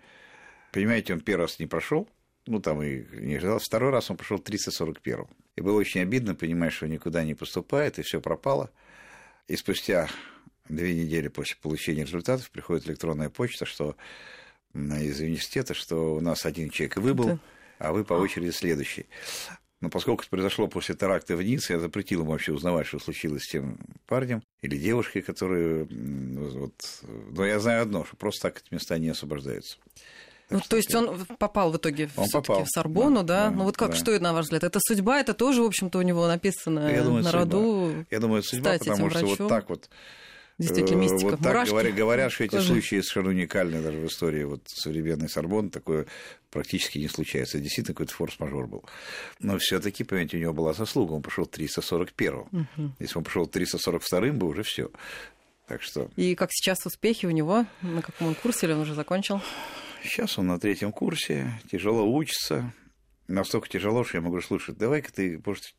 Понимаете, 0.72 1.14
он 1.14 1.22
первый 1.22 1.44
раз 1.44 1.60
не 1.60 1.68
прошел, 1.68 2.10
ну, 2.48 2.60
там 2.60 2.82
и 2.82 3.06
не 3.20 3.36
ожидал. 3.36 3.60
Второй 3.60 3.92
раз 3.92 4.10
он 4.10 4.18
прошел 4.18 4.40
341 4.40 5.28
И 5.56 5.62
было 5.62 5.78
очень 5.78 6.02
обидно, 6.02 6.36
понимаешь, 6.36 6.76
что 6.76 6.88
никуда 6.88 7.24
не 7.24 7.36
поступает, 7.36 8.00
и 8.00 8.02
все 8.02 8.20
пропало. 8.22 8.72
И 9.48 9.56
спустя 9.56 10.10
две 10.68 10.96
недели 10.96 11.28
после 11.28 11.58
получения 11.62 12.04
результатов 12.04 12.50
приходит 12.50 12.88
электронная 12.88 13.30
почта, 13.30 13.66
что 13.66 13.96
из 14.74 15.20
университета, 15.20 15.74
что 15.74 16.16
у 16.16 16.20
нас 16.20 16.46
один 16.46 16.70
человек 16.70 16.98
выбыл, 16.98 17.40
а 17.78 17.94
вы 17.94 18.04
по 18.04 18.14
очереди 18.14 18.52
следующий. 18.52 19.06
Но 19.84 19.90
поскольку 19.90 20.22
это 20.22 20.30
произошло 20.30 20.68
после 20.68 20.96
теракта 20.96 21.36
в 21.36 21.44
Ницце, 21.44 21.74
я 21.74 21.80
запретил 21.82 22.22
ему 22.22 22.32
вообще 22.32 22.54
узнавать, 22.54 22.88
что 22.88 23.00
случилось 23.00 23.44
с 23.44 23.50
тем 23.50 23.78
парнем 24.08 24.42
или 24.62 24.78
девушкой, 24.78 25.22
которые... 25.22 25.84
Вот... 25.84 26.72
Но 27.02 27.46
я 27.46 27.60
знаю 27.60 27.82
одно, 27.82 28.06
что 28.06 28.16
просто 28.16 28.44
так 28.44 28.62
эти 28.62 28.74
места 28.74 28.98
не 28.98 29.10
освобождаются. 29.10 29.76
Ну, 30.50 30.62
то 30.66 30.78
есть 30.78 30.96
он 30.96 31.26
попал 31.38 31.70
в 31.70 31.76
итоге 31.76 32.10
он 32.16 32.30
попал. 32.30 32.64
в 32.64 32.70
Сорбону, 32.70 33.24
да? 33.24 33.50
да? 33.50 33.52
Ну 33.52 33.66
вот 33.66 33.76
как, 33.76 33.90
да. 33.90 33.98
что 33.98 34.12
это, 34.12 34.24
на 34.24 34.32
ваш 34.32 34.46
взгляд? 34.46 34.64
Это 34.64 34.80
судьба, 34.82 35.20
это 35.20 35.34
тоже, 35.34 35.62
в 35.62 35.66
общем-то, 35.66 36.00
у 36.00 36.02
него 36.02 36.28
написано 36.28 36.90
я 36.90 37.04
думаю, 37.04 37.24
на 37.26 37.32
судьба. 37.32 37.40
роду. 37.40 38.06
Я 38.10 38.20
думаю, 38.22 38.40
это 38.40 38.48
судьба, 38.48 38.78
потому 38.80 39.10
что 39.10 39.26
вот 39.26 39.50
так 39.50 39.70
вот 39.70 39.90
Действительно, 40.60 41.00
э, 41.00 41.02
мистика. 41.02 41.32
Вот 41.32 41.40
так 41.42 41.68
говорят, 41.68 41.96
говорят, 41.96 42.32
что 42.32 42.44
эти 42.44 42.52
тоже. 42.52 42.68
случаи 42.68 43.02
совершенно 43.02 43.30
уникальны 43.30 43.82
даже 43.82 43.98
в 43.98 44.08
истории 44.08 44.44
вот 44.44 44.62
современной 44.68 45.30
Сорбонны. 45.30 45.70
Такое 45.70 46.06
практически 46.52 47.00
не 47.00 47.08
случается. 47.08 47.60
Действительно, 47.60 47.96
какой-то 47.96 48.14
форс-мажор 48.14 48.68
был. 48.68 48.86
Но 49.40 49.58
все 49.58 49.80
таки 49.80 50.04
понимаете, 50.04 50.38
у 50.38 50.40
него 50.40 50.54
была 50.54 50.74
заслуга. 50.74 51.14
Он 51.14 51.22
пошел 51.22 51.46
341 51.46 52.34
угу. 52.34 52.48
Если 53.00 53.18
он 53.18 53.24
пошел 53.24 53.48
342 53.48 54.34
бы 54.34 54.48
уже 54.48 54.64
все. 54.64 54.92
Так 55.68 55.82
что... 55.82 56.10
И 56.16 56.36
как 56.36 56.50
сейчас 56.52 56.86
успехи 56.86 57.26
у 57.26 57.32
него? 57.32 57.66
На 57.82 58.02
каком 58.02 58.28
он 58.28 58.36
курсе 58.36 58.68
или 58.68 58.74
он 58.74 58.82
уже 58.82 58.94
закончил? 58.94 59.42
Сейчас 60.04 60.38
он 60.38 60.48
на 60.48 60.60
третьем 60.60 60.92
курсе, 60.92 61.60
тяжело 61.72 62.06
учится, 62.06 62.74
настолько 63.28 63.70
тяжело, 63.70 64.04
что 64.04 64.18
я 64.18 64.22
могу 64.22 64.42
слушать, 64.42 64.78
давай-ка 64.78 65.12
ты, 65.12 65.42
может, 65.46 65.76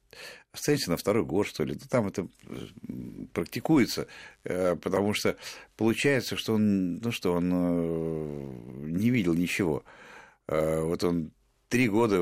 останешься 0.53 0.91
на 0.91 0.97
второй 0.97 1.25
год, 1.25 1.47
что 1.47 1.65
ли. 1.65 1.75
Ну, 1.75 1.81
там 1.89 2.09
это 2.09 2.27
практикуется, 3.33 4.07
э, 4.45 4.77
потому 4.77 5.15
что 5.15 5.37
получается, 5.77 6.37
что 6.37 6.55
он, 6.55 6.99
ну 6.99 7.13
что, 7.13 7.33
он 7.35 7.51
э, 7.53 8.89
не 8.89 9.11
видел 9.11 9.35
ничего. 9.35 9.85
Э, 10.47 10.81
вот 10.81 11.05
он 11.05 11.31
три 11.69 11.89
года 11.89 12.17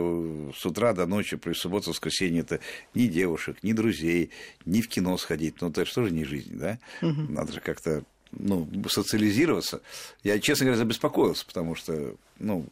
с 0.56 0.64
утра 0.64 0.94
до 0.94 1.06
ночи, 1.06 1.36
при 1.36 1.52
субботу, 1.52 1.90
воскресенье, 1.90 2.40
это 2.40 2.60
ни 2.94 3.06
девушек, 3.06 3.58
ни 3.62 3.72
друзей, 3.72 4.30
ни 4.64 4.80
в 4.80 4.88
кино 4.88 5.16
сходить. 5.18 5.60
Ну, 5.60 5.68
это 5.68 5.84
что 5.84 6.04
же 6.04 6.10
не 6.10 6.24
жизнь, 6.24 6.58
да? 6.58 6.78
Угу. 7.02 7.32
Надо 7.32 7.52
же 7.52 7.60
как-то 7.60 8.02
ну, 8.32 8.68
социализироваться. 8.88 9.82
Я, 10.22 10.38
честно 10.40 10.64
говоря, 10.64 10.78
забеспокоился, 10.78 11.44
потому 11.44 11.74
что, 11.74 12.16
ну, 12.38 12.66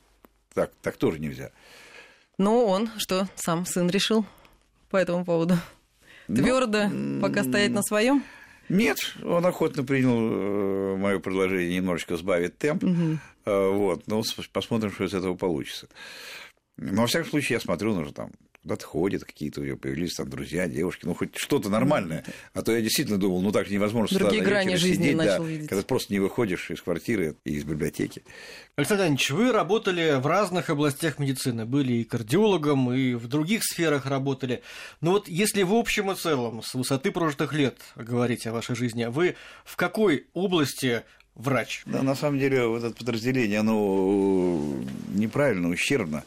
так, 0.55 0.73
так 0.83 0.97
тоже 0.97 1.19
нельзя. 1.19 1.51
Ну, 2.41 2.65
он 2.65 2.89
что, 2.97 3.29
сам 3.35 3.67
сын 3.67 3.91
решил 3.91 4.25
по 4.89 4.97
этому 4.97 5.27
поводу? 5.27 5.59
Твердо 6.27 6.89
ну, 6.89 7.21
пока 7.21 7.45
стоять 7.45 7.71
на 7.71 7.83
своем? 7.83 8.25
Нет, 8.71 8.97
он 9.23 9.45
охотно 9.45 9.85
принял 9.85 10.17
э, 10.17 10.97
мое 10.97 11.19
предложение 11.19 11.77
немножечко 11.77 12.17
сбавить 12.17 12.57
темп. 12.57 12.85
Угу. 12.85 13.19
Вот, 13.45 14.07
но 14.07 14.23
посмотрим, 14.55 14.91
что 14.91 15.05
из 15.05 15.13
этого 15.13 15.35
получится. 15.35 15.87
Но, 16.79 17.03
во 17.03 17.09
всяком 17.09 17.29
случае, 17.29 17.57
я 17.57 17.61
смотрю, 17.61 17.95
нужно 17.95 18.15
там 18.15 18.31
куда-то 18.63 18.85
ходит, 18.85 19.25
какие-то 19.25 19.61
у 19.61 19.65
нее 19.65 19.77
появились 19.77 20.15
там 20.15 20.29
друзья, 20.29 20.69
девушки, 20.69 21.07
ну 21.07 21.15
хоть 21.15 21.37
что-то 21.37 21.71
нормальное. 21.71 22.25
А 22.53 22.63
то 22.63 22.73
я 22.73 22.83
действительно 22.83 23.19
думал, 23.19 23.41
ну 23.41 23.53
так 23.53 23.67
же 23.67 23.73
невозможно 23.73 24.19
Другие 24.19 24.43
грани 24.43 24.75
жизни 24.75 25.05
сидеть, 25.05 25.17
начал 25.17 25.45
да, 25.45 25.49
видеть. 25.49 25.69
когда 25.69 25.83
просто 25.83 26.13
не 26.13 26.21
выходишь 26.21 26.71
из 26.71 26.83
квартиры 26.83 27.37
и 27.45 27.53
из 27.53 27.65
библиотеки. 27.65 28.23
Александр 28.77 29.07
Ильич, 29.07 29.31
вы 29.31 29.53
работали 29.53 30.21
в 30.21 30.27
разных 30.27 30.69
областях 30.69 31.19
медицины, 31.19 31.65
были 31.65 31.95
и 31.95 32.05
кардиологом, 32.05 32.93
и 32.93 33.15
в 33.15 33.29
других 33.29 33.65
сферах 33.65 34.07
работали. 34.07 34.63
Но 35.01 35.13
вот 35.13 35.29
если 35.29 35.63
в 35.63 35.73
общем 35.73 36.11
и 36.11 36.15
целом, 36.15 36.63
с 36.63 36.75
высоты 36.75 37.13
прожитых 37.13 37.55
лет 37.55 37.79
говорить 37.97 38.47
о 38.47 38.53
вашей 38.53 38.77
жизни, 38.77 39.07
вы 39.07 39.37
в 39.65 39.77
какой 39.77 40.27
области 40.35 41.03
врач? 41.35 41.83
Да, 41.87 42.03
на 42.03 42.15
самом 42.15 42.39
деле, 42.39 42.67
вот 42.67 42.85
это 42.85 42.95
подразделение, 42.95 43.61
оно 43.61 44.61
неправильно, 45.15 45.71
ущербно. 45.71 46.25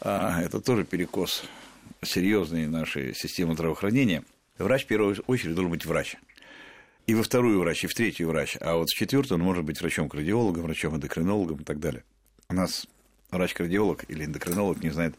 А, 0.00 0.42
это 0.42 0.60
тоже 0.60 0.84
перекос 0.84 1.44
серьезной 2.02 2.66
нашей 2.66 3.14
системы 3.14 3.54
здравоохранения, 3.54 4.24
врач 4.58 4.84
в 4.84 4.86
первую 4.86 5.16
очередь 5.26 5.54
должен 5.54 5.70
быть 5.70 5.84
врач. 5.84 6.16
И 7.06 7.14
во 7.14 7.22
вторую 7.22 7.60
врач, 7.60 7.84
и 7.84 7.86
в 7.86 7.94
третью 7.94 8.28
врач. 8.28 8.56
А 8.60 8.76
вот 8.76 8.88
в 8.88 8.96
четвертую 8.96 9.38
он 9.38 9.44
может 9.44 9.64
быть 9.64 9.80
врачом-кардиологом, 9.80 10.64
врачом-эндокринологом 10.64 11.60
и 11.60 11.64
так 11.64 11.78
далее. 11.78 12.02
У 12.48 12.54
нас 12.54 12.86
врач-кардиолог 13.30 14.04
или 14.08 14.24
эндокринолог 14.24 14.82
не 14.82 14.90
знает 14.90 15.14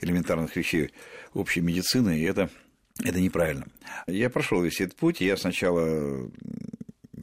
элементарных 0.00 0.54
вещей 0.56 0.90
общей 1.34 1.60
медицины, 1.60 2.18
и 2.18 2.22
это, 2.22 2.50
это 3.04 3.20
неправильно. 3.20 3.66
Я 4.06 4.30
прошел 4.30 4.62
весь 4.62 4.80
этот 4.80 4.96
путь, 4.96 5.20
я 5.20 5.36
сначала 5.36 6.28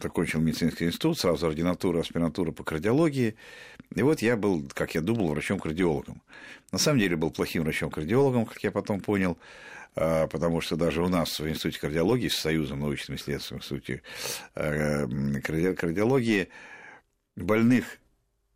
закончил 0.01 0.39
медицинский 0.39 0.85
институт, 0.85 1.19
сразу 1.19 1.47
ординатура, 1.47 1.99
аспирантура 1.99 2.51
по 2.51 2.63
кардиологии. 2.63 3.35
И 3.93 4.01
вот 4.01 4.21
я 4.21 4.37
был, 4.37 4.63
как 4.73 4.95
я 4.95 5.01
думал, 5.01 5.29
врачом-кардиологом. 5.29 6.21
На 6.71 6.77
самом 6.77 6.99
деле 6.99 7.15
был 7.15 7.31
плохим 7.31 7.63
врачом-кардиологом, 7.63 8.45
как 8.45 8.63
я 8.63 8.71
потом 8.71 8.99
понял, 8.99 9.37
а, 9.95 10.27
потому 10.27 10.61
что 10.61 10.75
даже 10.75 11.01
у 11.01 11.07
нас 11.07 11.39
в 11.39 11.47
Институте 11.47 11.79
кардиологии, 11.79 12.27
с 12.27 12.37
Союзом 12.37 12.79
научным 12.81 13.17
исследовательским 13.17 13.57
институте 13.57 14.01
а, 14.55 15.07
кардиологии, 15.41 16.49
больных 17.35 17.99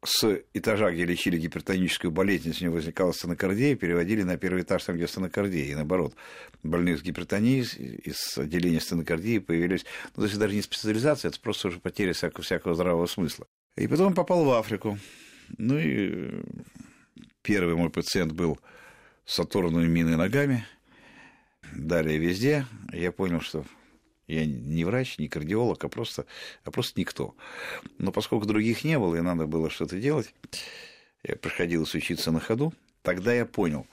с 0.04 0.42
этажа, 0.54 0.92
где 0.92 1.06
лечили 1.06 1.38
гипертоническую 1.38 2.12
болезнь, 2.12 2.50
если 2.50 2.66
у 2.66 2.68
него 2.68 2.76
возникала 2.76 3.14
стенокардия, 3.14 3.76
переводили 3.76 4.24
на 4.24 4.38
первый 4.38 4.62
этаж, 4.62 4.84
там, 4.84 4.96
где 4.96 5.08
стенокардия. 5.08 5.66
И 5.66 5.76
наоборот, 5.76 6.16
больных 6.64 7.00
с 7.00 7.02
гипертонией 7.02 7.64
из 8.04 8.38
отделения 8.38 8.80
стенокардии 8.80 9.40
появились... 9.40 9.86
Ну, 10.16 10.22
то 10.22 10.24
есть, 10.24 10.40
даже 10.40 10.56
не 10.56 10.62
специализация, 10.62 11.30
это 11.30 11.40
просто 11.40 11.68
уже 11.68 11.80
потеря 11.80 12.14
всякого, 12.14 12.44
всякого 12.44 12.76
здравого 12.76 13.08
смысла. 13.08 13.46
И 13.76 13.88
потом 13.88 14.14
попал 14.14 14.46
в 14.46 14.52
Африку. 14.52 14.98
Ну 15.58 15.78
и 15.78 16.44
первый 17.42 17.76
мой 17.76 17.90
пациент 17.90 18.32
был 18.32 18.60
с 19.26 19.40
оторванными 19.40 19.88
миной 19.88 20.16
ногами. 20.16 20.66
Далее 21.74 22.18
везде. 22.18 22.66
Я 22.94 23.12
понял, 23.12 23.42
что 23.42 23.66
я 24.30 24.46
не 24.46 24.86
врач, 24.86 25.18
не 25.18 25.28
кардиолог, 25.28 25.84
а 25.84 25.90
просто, 25.90 26.26
а 26.64 26.72
просто 26.72 27.00
никто. 27.00 27.36
Но 27.98 28.12
поскольку 28.12 28.46
других 28.46 28.84
не 28.84 28.98
было, 29.00 29.16
и 29.16 29.22
надо 29.22 29.48
было 29.48 29.70
что-то 29.70 29.98
делать, 29.98 30.34
я 31.24 31.36
приходилось 31.36 31.96
учиться 31.96 32.32
на 32.32 32.40
ходу. 32.40 32.74
Тогда 33.02 33.34
я 33.34 33.46
понял, 33.46 33.88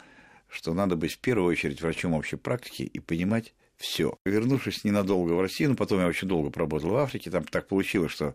что 0.49 0.75
надо 0.75 0.97
быть 0.97 1.13
в 1.13 1.19
первую 1.19 1.51
очередь 1.51 1.81
врачом 1.81 2.13
общей 2.13 2.37
практики 2.37 2.83
и 2.83 3.01
понимать 3.01 3.55
все. 3.77 4.19
Вернувшись 4.25 4.85
ненадолго 4.85 5.33
в 5.33 5.41
Россию, 5.41 5.71
ну, 5.71 5.77
потом 5.77 6.01
я 6.01 6.07
очень 6.07 6.29
долго 6.29 6.51
поработал 6.51 6.91
в 6.91 6.97
Африке, 6.97 7.31
там 7.31 7.45
так 7.45 7.69
получилось, 7.69 8.13
что 8.13 8.35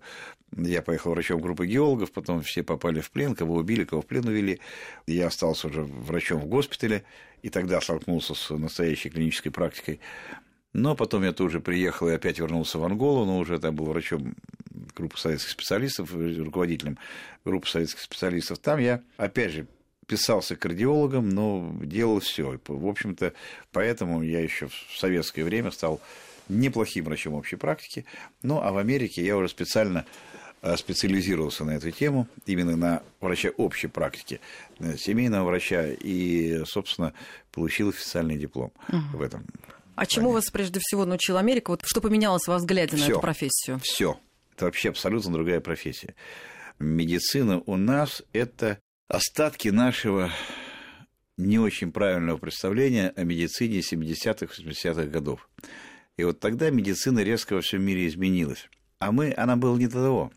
я 0.55 0.81
поехал 0.81 1.12
врачом 1.12 1.39
группы 1.39 1.67
геологов, 1.67 2.12
потом 2.12 2.41
все 2.41 2.63
попали 2.63 3.00
в 3.00 3.12
плен, 3.12 3.36
кого 3.36 3.55
убили, 3.55 3.84
кого 3.84 4.01
в 4.01 4.05
плен 4.08 4.27
увели. 4.27 4.60
Я 5.08 5.27
остался 5.27 5.67
уже 5.67 5.84
врачом 5.84 6.41
в 6.41 6.46
госпитале, 6.46 7.03
и 7.41 7.50
тогда 7.50 7.79
столкнулся 7.81 8.36
с 8.36 8.50
настоящей 8.55 9.10
клинической 9.10 9.51
практикой. 9.51 10.00
Но 10.73 10.95
потом 10.95 11.23
я 11.23 11.33
тоже 11.33 11.59
приехал 11.59 12.07
и 12.07 12.13
опять 12.13 12.39
вернулся 12.39 12.79
в 12.79 12.83
Анголу, 12.83 13.25
но 13.25 13.39
уже 13.39 13.59
там 13.59 13.75
был 13.75 13.85
врачом 13.85 14.35
группы 14.95 15.17
советских 15.17 15.51
специалистов, 15.51 16.13
руководителем 16.13 16.97
группы 17.43 17.67
советских 17.67 18.01
специалистов. 18.01 18.59
Там 18.59 18.79
я, 18.79 19.01
опять 19.17 19.51
же, 19.51 19.67
писался 20.07 20.55
кардиологом, 20.55 21.29
но 21.29 21.73
делал 21.81 22.19
все. 22.19 22.59
В 22.67 22.87
общем-то, 22.87 23.33
поэтому 23.71 24.21
я 24.23 24.41
еще 24.41 24.67
в 24.67 24.97
советское 24.97 25.43
время 25.43 25.71
стал 25.71 26.01
неплохим 26.49 27.05
врачом 27.05 27.33
общей 27.33 27.55
практики. 27.55 28.05
Ну, 28.41 28.61
а 28.61 28.71
в 28.71 28.77
Америке 28.77 29.23
я 29.23 29.37
уже 29.37 29.49
специально 29.49 30.05
э, 30.61 30.75
специализировался 30.75 31.63
на 31.63 31.71
эту 31.71 31.91
тему, 31.91 32.27
именно 32.45 32.75
на 32.75 33.03
врача 33.21 33.49
общей 33.57 33.87
практики, 33.87 34.41
семейного 34.97 35.45
врача, 35.45 35.87
и, 35.87 36.63
собственно, 36.65 37.13
получил 37.51 37.89
официальный 37.89 38.37
диплом 38.37 38.71
угу. 38.89 39.17
в 39.17 39.21
этом. 39.21 39.45
А 39.95 40.05
чему 40.05 40.31
вас 40.31 40.50
прежде 40.50 40.79
всего 40.81 41.05
научила 41.05 41.39
Америка? 41.39 41.71
Вот 41.71 41.81
что 41.86 42.01
поменялось 42.01 42.48
во 42.48 42.57
взгляде 42.57 42.95
всё, 42.98 43.05
на 43.05 43.12
эту 43.12 43.19
профессию? 43.19 43.79
Все. 43.83 44.19
Это 44.55 44.65
вообще 44.65 44.89
абсолютно 44.89 45.31
другая 45.33 45.60
профессия. 45.60 46.15
Медицина 46.79 47.62
у 47.65 47.77
нас– 47.77 48.24
это 48.33 48.79
остатки 49.07 49.69
нашего 49.69 50.31
не 51.38 51.60
очень 51.60 51.91
правильного 51.91 52.38
представления 52.38 53.13
о 53.15 53.24
медицине 53.24 53.79
70-х, 53.79 54.62
80-х 54.62 55.05
годов. 55.05 55.50
И 56.17 56.24
вот 56.24 56.39
тогда 56.39 56.69
медицина 56.69 57.19
резко 57.19 57.53
во 57.53 57.62
всем 57.62 57.83
мире 57.83 58.07
изменилась. 58.07 58.69
А 59.00 59.12
мы, 59.12 59.33
она 59.36 59.55
была 59.55 59.77
не 59.77 59.88
до 59.88 60.03
того. 60.03 60.31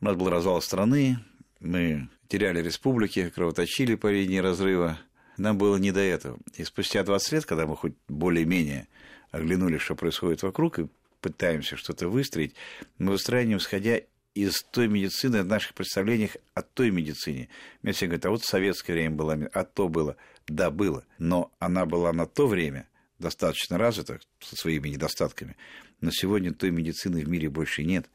У 0.00 0.04
нас 0.04 0.16
был 0.16 0.28
развал 0.28 0.60
страны, 0.60 1.18
мы 1.60 2.08
теряли 2.28 2.60
республики, 2.60 3.30
кровоточили 3.30 3.94
по 3.94 4.08
линии 4.08 4.38
разрыва, 4.38 4.98
нам 5.36 5.58
было 5.58 5.76
не 5.76 5.92
до 5.92 6.00
этого. 6.00 6.38
И 6.56 6.64
спустя 6.64 7.02
20 7.02 7.32
лет, 7.32 7.46
когда 7.46 7.66
мы 7.66 7.76
хоть 7.76 7.94
более-менее 8.08 8.88
оглянули, 9.30 9.78
что 9.78 9.94
происходит 9.94 10.42
вокруг, 10.42 10.78
и 10.78 10.88
пытаемся 11.20 11.76
что-то 11.76 12.08
выстроить, 12.08 12.54
мы 12.98 13.12
выстраиваем, 13.12 13.58
исходя 13.58 14.00
из 14.34 14.62
той 14.70 14.86
медицины, 14.86 15.38
от 15.38 15.46
наших 15.46 15.74
представлений 15.74 16.30
о 16.54 16.62
той 16.62 16.90
медицине. 16.90 17.48
Мне 17.82 17.92
все 17.92 18.06
говорят, 18.06 18.26
а 18.26 18.30
вот 18.30 18.42
в 18.42 18.46
советское 18.46 18.92
время 18.92 19.16
было, 19.16 19.32
а 19.52 19.64
то 19.64 19.88
было. 19.88 20.16
Да, 20.46 20.70
было. 20.70 21.04
Но 21.18 21.50
она 21.58 21.86
была 21.86 22.12
на 22.12 22.26
то 22.26 22.46
время 22.46 22.86
достаточно 23.18 23.78
развита 23.78 24.20
со 24.40 24.56
своими 24.56 24.88
недостатками. 24.88 25.56
Но 26.00 26.10
сегодня 26.10 26.52
той 26.52 26.70
медицины 26.70 27.24
в 27.24 27.28
мире 27.28 27.48
больше 27.48 27.82
нет. 27.82 28.06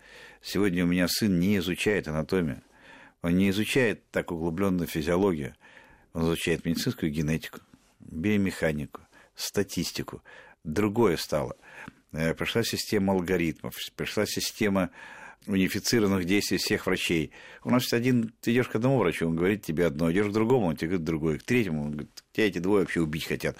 Сегодня 0.41 0.83
у 0.83 0.87
меня 0.87 1.07
сын 1.07 1.39
не 1.39 1.57
изучает 1.57 2.07
анатомию. 2.07 2.61
Он 3.23 3.35
не 3.35 3.49
изучает 3.49 4.07
так 4.11 4.31
углубленно 4.31 4.85
физиологию. 4.85 5.55
Он 6.13 6.23
изучает 6.23 6.65
медицинскую 6.65 7.11
генетику, 7.11 7.59
биомеханику, 7.99 9.01
статистику. 9.35 10.21
Другое 10.63 11.17
стало. 11.17 11.55
Э, 12.11 12.33
пришла 12.33 12.63
система 12.63 13.13
алгоритмов, 13.13 13.73
пришла 13.95 14.25
система 14.25 14.91
унифицированных 15.47 16.25
действий 16.25 16.57
всех 16.57 16.85
врачей. 16.85 17.31
У 17.63 17.71
нас 17.71 17.91
один, 17.93 18.33
ты 18.41 18.51
идешь 18.53 18.67
к 18.67 18.75
одному 18.75 18.99
врачу, 18.99 19.27
он 19.27 19.35
говорит 19.35 19.63
тебе 19.63 19.87
одно, 19.87 20.11
идешь 20.11 20.27
к 20.27 20.31
другому, 20.31 20.67
он 20.67 20.75
тебе 20.75 20.89
говорит 20.89 21.05
другое, 21.05 21.37
к 21.39 21.43
третьему, 21.43 21.83
он 21.83 21.91
говорит, 21.91 22.23
тебя 22.31 22.47
эти 22.47 22.59
двое 22.59 22.81
вообще 22.81 23.01
убить 23.01 23.25
хотят. 23.25 23.57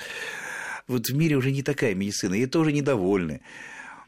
Вот 0.88 1.08
в 1.08 1.16
мире 1.16 1.38
уже 1.38 1.52
не 1.52 1.64
такая 1.64 1.96
медицина, 1.96 2.36
и 2.36 2.46
тоже 2.46 2.72
недовольны 2.72 3.42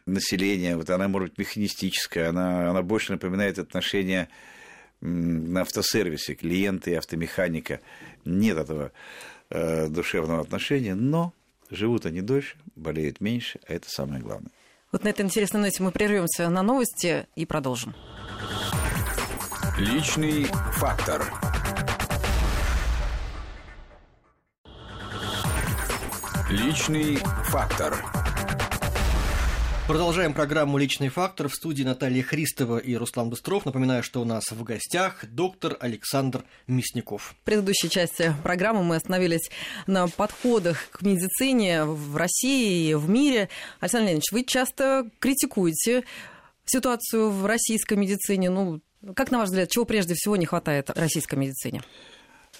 население, 0.05 0.75
вот 0.75 0.89
она 0.89 1.07
может 1.07 1.29
быть 1.29 1.39
механистическая, 1.39 2.29
она, 2.29 2.69
она 2.69 2.83
больше 2.83 3.13
напоминает 3.13 3.57
отношения 3.57 4.29
на 5.03 5.61
автосервисе, 5.61 6.33
клиенты 6.33 6.91
и 6.91 6.95
автомеханика. 6.95 7.81
Нет 8.23 8.57
этого 8.57 8.91
э, 9.49 9.87
душевного 9.89 10.41
отношения, 10.41 10.95
но 10.95 11.33
живут 11.69 12.05
они 12.05 12.21
дольше, 12.21 12.55
болеют 12.75 13.19
меньше, 13.19 13.59
а 13.67 13.73
это 13.73 13.89
самое 13.89 14.21
главное. 14.21 14.51
Вот 14.91 15.03
на 15.03 15.09
этой 15.09 15.25
интересной 15.25 15.59
ноте 15.59 15.83
мы 15.83 15.91
прервемся 15.91 16.49
на 16.49 16.61
новости 16.61 17.27
и 17.35 17.45
продолжим. 17.45 17.93
Личный 19.77 20.45
фактор. 20.73 21.25
Личный 26.49 27.15
фактор. 27.45 28.22
Продолжаем 29.85 30.33
программу 30.33 30.77
«Личный 30.77 31.09
фактор» 31.09 31.49
в 31.49 31.53
студии 31.53 31.83
Наталья 31.83 32.23
Христова 32.23 32.77
и 32.77 32.95
Руслан 32.95 33.29
Быстров. 33.29 33.65
Напоминаю, 33.65 34.01
что 34.01 34.21
у 34.21 34.25
нас 34.25 34.45
в 34.49 34.63
гостях 34.63 35.25
доктор 35.25 35.75
Александр 35.81 36.45
Мясников. 36.67 37.35
В 37.41 37.43
предыдущей 37.43 37.89
части 37.89 38.33
программы 38.43 38.81
мы 38.81 38.95
остановились 38.95 39.51
на 39.85 40.07
подходах 40.07 40.89
к 40.89 41.01
медицине 41.01 41.83
в 41.83 42.15
России 42.15 42.91
и 42.91 42.93
в 42.93 43.09
мире. 43.09 43.49
Александр 43.81 44.05
Леонидович, 44.05 44.31
вы 44.31 44.45
часто 44.45 45.09
критикуете 45.19 46.05
ситуацию 46.63 47.29
в 47.29 47.45
российской 47.45 47.95
медицине. 47.95 48.49
Ну, 48.49 48.79
как, 49.17 49.31
на 49.31 49.39
ваш 49.39 49.49
взгляд, 49.49 49.69
чего 49.69 49.83
прежде 49.83 50.13
всего 50.13 50.37
не 50.37 50.45
хватает 50.45 50.91
российской 50.91 51.35
медицине? 51.35 51.83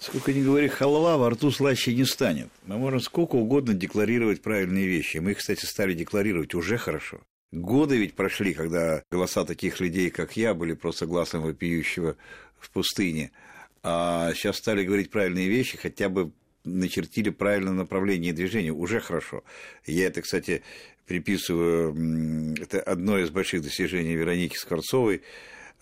Сколько 0.04 0.34
ни 0.34 0.44
говори, 0.44 0.68
халва 0.68 1.16
во 1.16 1.30
рту 1.30 1.50
слаще 1.50 1.96
не 1.96 2.04
станет. 2.04 2.50
Мы 2.66 2.78
можем 2.78 3.00
сколько 3.00 3.36
угодно 3.36 3.74
декларировать 3.74 4.42
правильные 4.42 4.86
вещи. 4.86 5.20
Мы 5.20 5.32
их, 5.32 5.38
кстати, 5.38 5.64
стали 5.64 5.94
декларировать 5.94 6.54
уже 6.56 6.78
хорошо. 6.78 7.22
Годы 7.54 7.96
ведь 7.96 8.14
прошли, 8.14 8.54
когда 8.54 9.02
голоса 9.10 9.46
таких 9.46 9.80
людей, 9.80 10.10
как 10.10 10.36
я, 10.36 10.54
были 10.54 10.74
просто 10.74 11.06
глазом 11.06 11.44
вопиющего 11.44 12.18
в 12.60 12.70
пустыне. 12.72 13.32
А 13.82 14.34
сейчас 14.34 14.58
стали 14.58 14.84
говорить 14.84 15.10
правильные 15.10 15.48
вещи, 15.48 15.78
хотя 15.78 16.10
бы 16.10 16.34
начертили 16.66 17.30
правильное 17.30 17.72
направление 17.72 18.34
движения. 18.34 18.74
Уже 18.74 19.00
хорошо. 19.00 19.46
Я 19.86 20.08
это, 20.08 20.22
кстати, 20.22 20.64
приписываю, 21.08 22.56
это 22.62 22.82
одно 22.82 23.20
из 23.20 23.30
больших 23.30 23.62
достижений 23.62 24.16
Вероники 24.16 24.58
Скворцовой, 24.58 25.22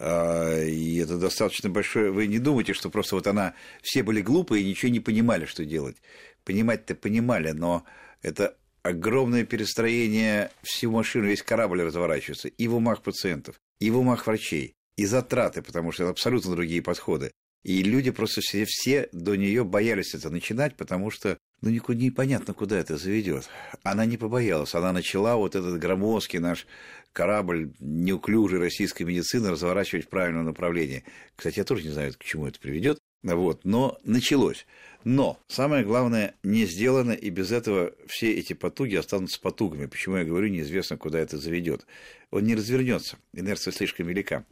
и 0.01 0.97
это 0.97 1.17
достаточно 1.17 1.69
большое... 1.69 2.11
Вы 2.11 2.27
не 2.27 2.39
думайте, 2.39 2.73
что 2.73 2.89
просто 2.89 3.15
вот 3.15 3.27
она... 3.27 3.53
Все 3.81 4.01
были 4.01 4.21
глупые 4.21 4.63
и 4.63 4.67
ничего 4.67 4.91
не 4.91 4.99
понимали, 4.99 5.45
что 5.45 5.63
делать. 5.63 5.97
Понимать-то 6.43 6.95
понимали, 6.95 7.51
но 7.51 7.85
это 8.21 8.57
огромное 8.83 9.45
перестроение 9.45 10.49
всю 10.63 10.91
машину, 10.91 11.27
весь 11.27 11.43
корабль 11.43 11.83
разворачивается 11.83 12.47
и 12.47 12.67
в 12.67 12.75
умах 12.75 13.03
пациентов, 13.03 13.59
и 13.79 13.91
в 13.91 13.97
умах 13.97 14.25
врачей, 14.25 14.73
и 14.97 15.05
затраты, 15.05 15.61
потому 15.61 15.91
что 15.91 16.03
это 16.03 16.11
абсолютно 16.11 16.55
другие 16.55 16.81
подходы. 16.81 17.31
И 17.63 17.83
люди 17.83 18.09
просто 18.09 18.41
все, 18.41 18.65
все 18.65 19.07
до 19.11 19.35
нее 19.35 19.63
боялись 19.63 20.15
это 20.15 20.31
начинать, 20.31 20.75
потому 20.75 21.11
что 21.11 21.37
ну, 21.61 21.69
непонятно, 21.69 22.55
куда 22.55 22.79
это 22.79 22.97
заведет. 22.97 23.47
Она 23.83 24.05
не 24.05 24.17
побоялась. 24.17 24.73
Она 24.73 24.91
начала 24.91 25.35
вот 25.35 25.55
этот 25.55 25.77
громоздкий 25.79 26.39
наш 26.39 26.65
корабль 27.13 27.71
неуклюжей 27.79 28.59
российской 28.59 29.03
медицины 29.03 29.51
разворачивать 29.51 30.05
в 30.05 30.09
правильном 30.09 30.45
направлении. 30.45 31.03
Кстати, 31.35 31.59
я 31.59 31.63
тоже 31.63 31.83
не 31.83 31.89
знаю, 31.91 32.13
к 32.17 32.23
чему 32.23 32.47
это 32.47 32.59
приведет. 32.59 32.99
Вот, 33.21 33.63
но 33.63 33.99
началось. 34.03 34.65
Но 35.03 35.39
самое 35.47 35.83
главное 35.83 36.33
не 36.41 36.65
сделано, 36.65 37.11
и 37.11 37.29
без 37.29 37.51
этого 37.51 37.93
все 38.07 38.33
эти 38.33 38.53
потуги 38.53 38.95
останутся 38.95 39.39
потугами. 39.39 39.85
Почему 39.85 40.17
я 40.17 40.25
говорю, 40.25 40.47
неизвестно, 40.47 40.97
куда 40.97 41.19
это 41.19 41.37
заведет. 41.37 41.85
Он 42.31 42.43
не 42.43 42.55
развернется, 42.55 43.17
инерция 43.33 43.71
слишком 43.71 44.07
велика. 44.07 44.45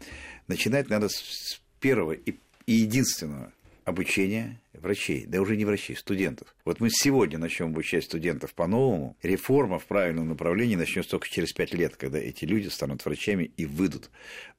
Начинать 0.47 0.89
надо 0.89 1.09
с 1.09 1.59
первого 1.79 2.11
и 2.13 2.35
единственного 2.67 3.51
обучения 3.85 4.61
врачей, 4.81 5.25
да 5.25 5.41
уже 5.41 5.55
не 5.57 5.65
врачей, 5.65 5.95
студентов. 5.95 6.55
Вот 6.65 6.79
мы 6.79 6.89
сегодня 6.89 7.37
начнем 7.37 7.67
обучать 7.67 8.05
студентов 8.05 8.53
по-новому. 8.53 9.17
Реформа 9.21 9.79
в 9.79 9.85
правильном 9.85 10.29
направлении 10.29 10.75
начнется 10.75 11.11
только 11.11 11.29
через 11.29 11.53
пять 11.53 11.73
лет, 11.73 11.95
когда 11.95 12.19
эти 12.19 12.45
люди 12.45 12.67
станут 12.67 13.03
врачами 13.05 13.51
и 13.57 13.65
выйдут. 13.65 14.09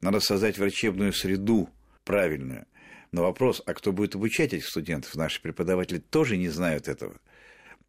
Надо 0.01 0.21
создать 0.21 0.59
врачебную 0.59 1.13
среду 1.13 1.69
правильную. 2.05 2.67
Но 3.13 3.23
вопрос, 3.23 3.63
а 3.67 3.75
кто 3.75 3.93
будет 3.93 4.15
обучать 4.15 4.53
этих 4.53 4.67
студентов? 4.67 5.15
Наши 5.15 5.41
преподаватели 5.43 5.99
тоже 5.99 6.37
не 6.37 6.49
знают 6.49 6.89
этого. 6.89 7.21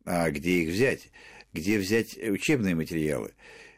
А 0.05 0.29
где 0.31 0.63
их 0.63 0.69
взять? 0.69 1.09
Где 1.53 1.77
взять 1.77 2.17
учебные 2.17 2.75
материалы? 2.75 3.33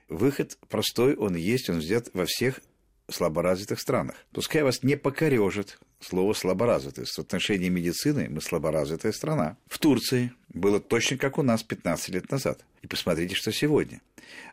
Выход 0.08 0.58
простой, 0.70 1.16
он 1.16 1.36
есть, 1.36 1.70
он 1.70 1.80
взят 1.80 2.10
во 2.14 2.26
всех 2.26 2.62
слаборазвитых 3.10 3.80
странах. 3.80 4.16
Пускай 4.32 4.64
вас 4.64 4.84
не 4.84 4.96
покорежит 4.96 5.80
слово 6.04 6.34
«слаборазвитый». 6.34 7.06
В 7.06 7.20
отношении 7.20 7.70
медицины 7.70 8.28
мы 8.30 8.42
слаборазвитая 8.42 9.12
страна. 9.12 9.58
В 9.68 9.80
Турции 9.80 10.32
было 10.50 10.80
точно 10.80 11.18
как 11.18 11.38
у 11.38 11.44
нас 11.44 11.64
15 11.64 12.10
лет 12.10 12.32
назад. 12.32 12.64
И 12.82 12.88
посмотрите, 12.88 13.36
что 13.36 13.52
сегодня. 13.52 14.02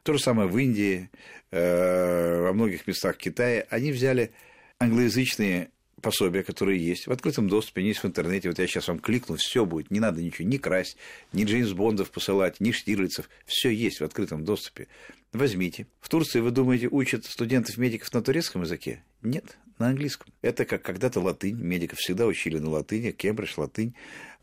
То 0.03 0.13
же 0.13 0.19
самое 0.19 0.49
в 0.49 0.57
Индии, 0.57 1.11
э, 1.51 2.41
во 2.43 2.53
многих 2.53 2.87
местах 2.87 3.17
Китая. 3.17 3.67
Они 3.71 3.93
взяли 3.93 4.31
англоязычные 4.79 5.71
пособия, 6.01 6.43
которые 6.43 6.85
есть 6.85 7.07
в 7.07 7.13
открытом 7.13 7.49
доступе, 7.49 7.81
они 7.81 7.89
есть 7.89 8.03
в 8.03 8.07
интернете. 8.07 8.49
Вот 8.49 8.59
я 8.59 8.67
сейчас 8.67 8.89
вам 8.89 8.99
кликну, 8.99 9.37
все 9.37 9.65
будет, 9.65 9.91
не 9.91 10.01
надо 10.01 10.23
ничего, 10.23 10.49
не 10.49 10.59
красть, 10.59 10.97
ни 11.33 11.45
Джеймс 11.45 11.73
Бондов 11.73 12.11
посылать, 12.11 12.61
ни 12.61 12.73
Штирлицев. 12.73 13.29
Все 13.47 13.71
есть 13.71 14.01
в 14.01 14.05
открытом 14.05 14.45
доступе. 14.45 14.89
Возьмите. 15.33 15.87
В 16.01 16.09
Турции, 16.09 16.41
вы 16.41 16.51
думаете, 16.51 16.89
учат 16.91 17.25
студентов-медиков 17.25 18.13
на 18.13 18.21
турецком 18.21 18.63
языке? 18.63 19.05
Нет, 19.23 19.59
на 19.79 19.89
английском. 19.89 20.33
Это 20.43 20.65
как 20.65 20.83
когда-то 20.83 21.21
латынь. 21.21 21.57
Медиков 21.57 22.01
всегда 22.01 22.27
учили 22.27 22.59
на 22.59 22.69
латыни, 22.69 23.13
Кембридж, 23.13 23.55
латынь. 23.57 23.95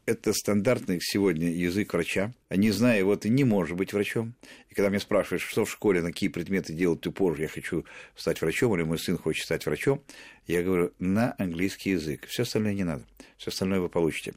Это 0.06 0.32
стандартный 0.32 1.00
сегодня 1.02 1.52
язык 1.52 1.92
врача. 1.92 2.34
Не 2.50 2.72
зная 2.72 3.00
его, 3.00 3.18
ты 3.18 3.28
не 3.28 3.44
можешь 3.44 3.76
быть 3.76 3.92
врачом. 3.92 4.34
И 4.70 4.74
когда 4.74 4.88
меня 4.88 5.02
спрашивают, 5.02 5.42
что 5.42 5.66
в 5.66 5.70
школе, 5.70 6.02
на 6.02 6.14
какие 6.14 6.30
предметы 6.30 6.72
делать 6.72 7.06
упор, 7.06 7.38
я 7.38 7.50
хочу 7.50 7.84
стать 8.16 8.40
врачом, 8.40 8.74
или 8.74 8.84
мой 8.84 8.98
сын 8.98 9.18
хочет 9.18 9.44
стать 9.44 9.66
врачом, 9.66 10.02
я 10.46 10.64
говорю, 10.64 10.94
на 11.00 11.36
английский 11.38 11.90
язык. 11.90 12.26
Все 12.28 12.44
остальное 12.44 12.74
не 12.74 12.86
надо. 12.86 13.04
Все 13.36 13.50
остальное 13.50 13.82
вы 13.82 13.90
получите. 13.90 14.36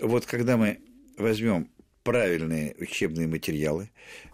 Вот 0.00 0.26
когда 0.26 0.56
мы 0.56 0.78
возьмем 1.18 1.68
правильные 2.04 2.76
учебные 2.78 3.26
материалы, 3.26 3.90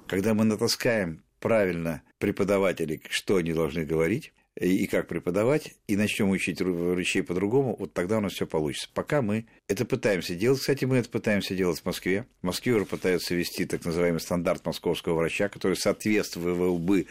когда 0.07 0.35
мы 0.35 0.45
натаскаем 0.45 1.23
правильно 1.41 2.03
преподавателей, 2.19 3.03
что 3.09 3.37
они 3.37 3.53
должны 3.53 3.85
говорить, 3.85 4.33
и 4.61 4.87
как 4.87 5.07
преподавать, 5.07 5.75
и 5.87 5.97
начнем 5.97 6.31
учить 6.31 6.61
врачей 6.61 7.23
по-другому, 7.23 7.77
вот 7.79 7.93
тогда 7.93 8.19
у 8.19 8.21
нас 8.21 8.33
все 8.33 8.47
получится. 8.47 8.89
Пока 8.93 9.23
мы 9.23 9.47
это 9.69 9.85
пытаемся 9.85 10.35
делать. 10.35 10.61
Кстати, 10.61 10.85
мы 10.85 10.97
это 10.97 11.09
пытаемся 11.09 11.55
делать 11.55 11.81
в 11.81 11.85
Москве. 11.85 12.27
В 12.43 12.47
Москве 12.47 12.75
уже 12.75 12.85
пытаются 12.85 13.35
ввести 13.35 13.67
так 13.67 13.85
называемый 13.85 14.21
стандарт 14.21 14.67
московского 14.67 15.15
врача, 15.15 15.49
который 15.49 15.77
соответствовал 15.77 16.79
бы 16.79 17.07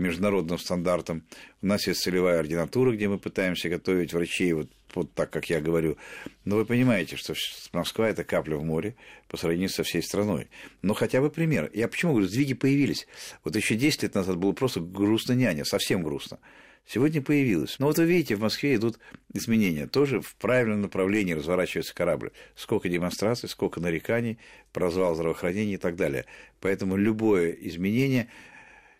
международным 0.00 0.58
стандартам. 0.58 1.24
У 1.62 1.66
нас 1.66 1.86
есть 1.86 2.00
целевая 2.00 2.40
ординатура, 2.40 2.92
где 2.92 3.08
мы 3.08 3.18
пытаемся 3.18 3.68
готовить 3.68 4.12
врачей 4.12 4.52
вот, 4.52 4.70
вот 4.94 5.12
так, 5.14 5.30
как 5.30 5.48
я 5.50 5.60
говорю. 5.60 5.96
Но 6.44 6.56
вы 6.56 6.64
понимаете, 6.64 7.16
что 7.16 7.34
Москва– 7.72 8.08
это 8.10 8.24
капля 8.24 8.56
в 8.56 8.64
море 8.64 8.96
по 9.28 9.36
сравнению 9.36 9.68
со 9.68 9.82
всей 9.82 10.02
страной. 10.02 10.48
Но 10.82 10.94
хотя 10.94 11.20
бы 11.20 11.30
пример. 11.30 11.70
Я 11.72 11.88
почему 11.88 12.12
говорю, 12.12 12.28
сдвиги 12.28 12.54
появились? 12.54 13.06
Вот 13.44 13.54
еще 13.54 13.76
10 13.76 14.02
лет 14.02 14.14
назад 14.14 14.36
было 14.36 14.52
просто 14.52 14.80
грустно 14.80 15.34
няня, 15.34 15.64
совсем 15.64 16.02
грустно. 16.02 16.38
Сегодня 16.86 17.22
появилось. 17.22 17.78
Но 17.78 17.86
вот 17.86 17.98
вы 17.98 18.04
видите, 18.04 18.34
в 18.34 18.40
Москве 18.40 18.74
идут 18.74 18.98
изменения. 19.32 19.86
Тоже 19.86 20.20
в 20.20 20.34
правильном 20.36 20.80
направлении 20.80 21.34
разворачивается 21.34 21.94
корабль. 21.94 22.32
Сколько 22.56 22.88
демонстраций, 22.88 23.48
сколько 23.48 23.80
нареканий, 23.80 24.38
прозвал 24.72 25.14
здравоохранения 25.14 25.74
и 25.74 25.78
так 25.78 25.96
далее. 25.96 26.24
Поэтому 26.60 26.96
любое 26.96 27.52
изменение... 27.52 28.28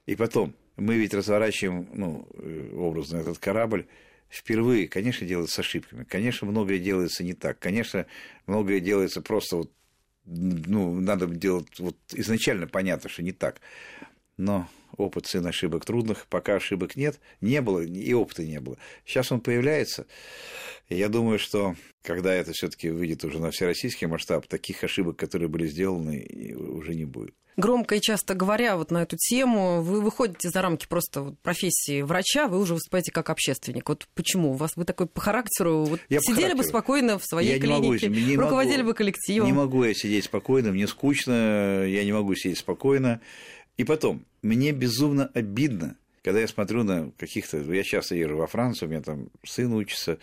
И 0.06 0.16
потом, 0.16 0.54
мы 0.81 0.97
ведь 0.97 1.14
разворачиваем, 1.14 1.88
ну, 1.93 2.27
э, 2.35 2.75
образно, 2.75 3.19
этот 3.19 3.38
корабль 3.38 3.87
впервые, 4.29 4.88
конечно, 4.88 5.27
делается 5.27 5.57
с 5.57 5.59
ошибками. 5.59 6.05
Конечно, 6.05 6.47
многое 6.47 6.79
делается 6.79 7.23
не 7.23 7.35
так. 7.35 7.59
Конечно, 7.59 8.07
многое 8.47 8.81
делается 8.81 9.21
просто 9.21 9.57
вот, 9.57 9.73
ну, 10.25 10.99
надо 11.01 11.27
делать, 11.27 11.79
вот 11.79 11.97
изначально 12.12 12.66
понятно, 12.66 13.11
что 13.11 13.23
не 13.23 13.33
так. 13.33 13.61
Но 14.37 14.69
опыт 15.00 15.26
сын 15.26 15.46
ошибок 15.46 15.84
трудных, 15.84 16.26
пока 16.28 16.54
ошибок 16.54 16.96
нет, 16.96 17.20
не 17.40 17.60
было, 17.60 17.80
и 17.80 18.12
опыта 18.12 18.44
не 18.44 18.60
было. 18.60 18.76
Сейчас 19.04 19.32
он 19.32 19.40
появляется. 19.40 20.06
И 20.88 20.96
я 20.96 21.08
думаю, 21.08 21.38
что 21.38 21.76
когда 22.02 22.34
это 22.34 22.52
все-таки 22.52 22.90
выйдет 22.90 23.24
уже 23.24 23.38
на 23.38 23.50
всероссийский 23.50 24.06
масштаб, 24.06 24.46
таких 24.46 24.82
ошибок, 24.84 25.16
которые 25.16 25.48
были 25.48 25.66
сделаны, 25.66 26.54
уже 26.56 26.94
не 26.94 27.04
будет. 27.04 27.34
Громко 27.56 27.96
и 27.96 28.00
часто 28.00 28.34
говоря 28.34 28.76
вот 28.76 28.90
на 28.90 29.02
эту 29.02 29.16
тему, 29.16 29.82
вы 29.82 30.00
выходите 30.00 30.48
за 30.48 30.62
рамки 30.62 30.86
просто 30.88 31.22
вот 31.22 31.38
профессии 31.40 32.00
врача, 32.00 32.48
вы 32.48 32.58
уже 32.58 32.74
выступаете 32.74 33.12
как 33.12 33.28
общественник. 33.28 33.88
Вот 33.88 34.08
почему? 34.14 34.52
У 34.52 34.54
вас 34.54 34.76
вы 34.76 34.84
такой 34.84 35.06
по 35.06 35.20
характеру, 35.20 35.84
вот 35.84 36.00
я 36.08 36.20
сидели 36.20 36.34
характеру. 36.36 36.58
бы 36.58 36.64
спокойно 36.64 37.18
в 37.18 37.24
своей 37.24 37.54
я 37.54 37.60
клинике, 37.60 38.08
не 38.08 38.14
могу, 38.14 38.30
не 38.30 38.36
руководили 38.36 38.78
могу, 38.78 38.90
бы 38.90 38.94
коллективом. 38.94 39.46
Не 39.46 39.52
могу 39.52 39.84
я 39.84 39.94
сидеть 39.94 40.24
спокойно, 40.24 40.70
мне 40.72 40.86
скучно, 40.86 41.84
я 41.86 42.04
не 42.04 42.12
могу 42.12 42.34
сидеть 42.34 42.58
спокойно. 42.58 43.20
И 43.76 43.84
потом, 43.84 44.24
мне 44.42 44.72
безумно 44.72 45.31
обидно, 45.35 45.96
когда 46.22 46.40
я 46.40 46.48
смотрю 46.48 46.83
на 46.83 47.11
каких-то... 47.18 47.59
Я 47.59 47.83
часто 47.83 48.14
езжу 48.14 48.37
во 48.37 48.46
Францию, 48.46 48.88
у 48.88 48.92
меня 48.92 49.03
там 49.03 49.29
сын 49.44 49.72
учится, 49.72 50.18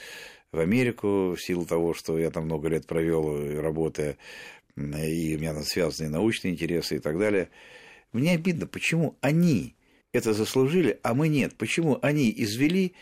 в 0.51 0.59
Америку, 0.59 1.35
в 1.35 1.41
силу 1.41 1.65
того, 1.65 1.93
что 1.93 2.17
я 2.17 2.31
там 2.31 2.45
много 2.45 2.69
лет 2.69 2.87
провел, 2.87 3.59
работая, 3.61 4.17
и 4.75 5.35
у 5.35 5.39
меня 5.39 5.53
там 5.53 5.63
связанные 5.63 6.09
научные 6.09 6.53
интересы 6.53 6.97
и 6.97 6.99
так 6.99 7.17
далее. 7.17 7.49
Мне 8.13 8.33
обидно, 8.33 8.67
почему 8.67 9.17
они 9.21 9.75
это 10.13 10.33
заслужили, 10.33 10.99
а 11.03 11.13
мы 11.13 11.27
нет. 11.27 11.55
Почему 11.57 11.99
они 12.01 12.33
извели, 12.35 12.93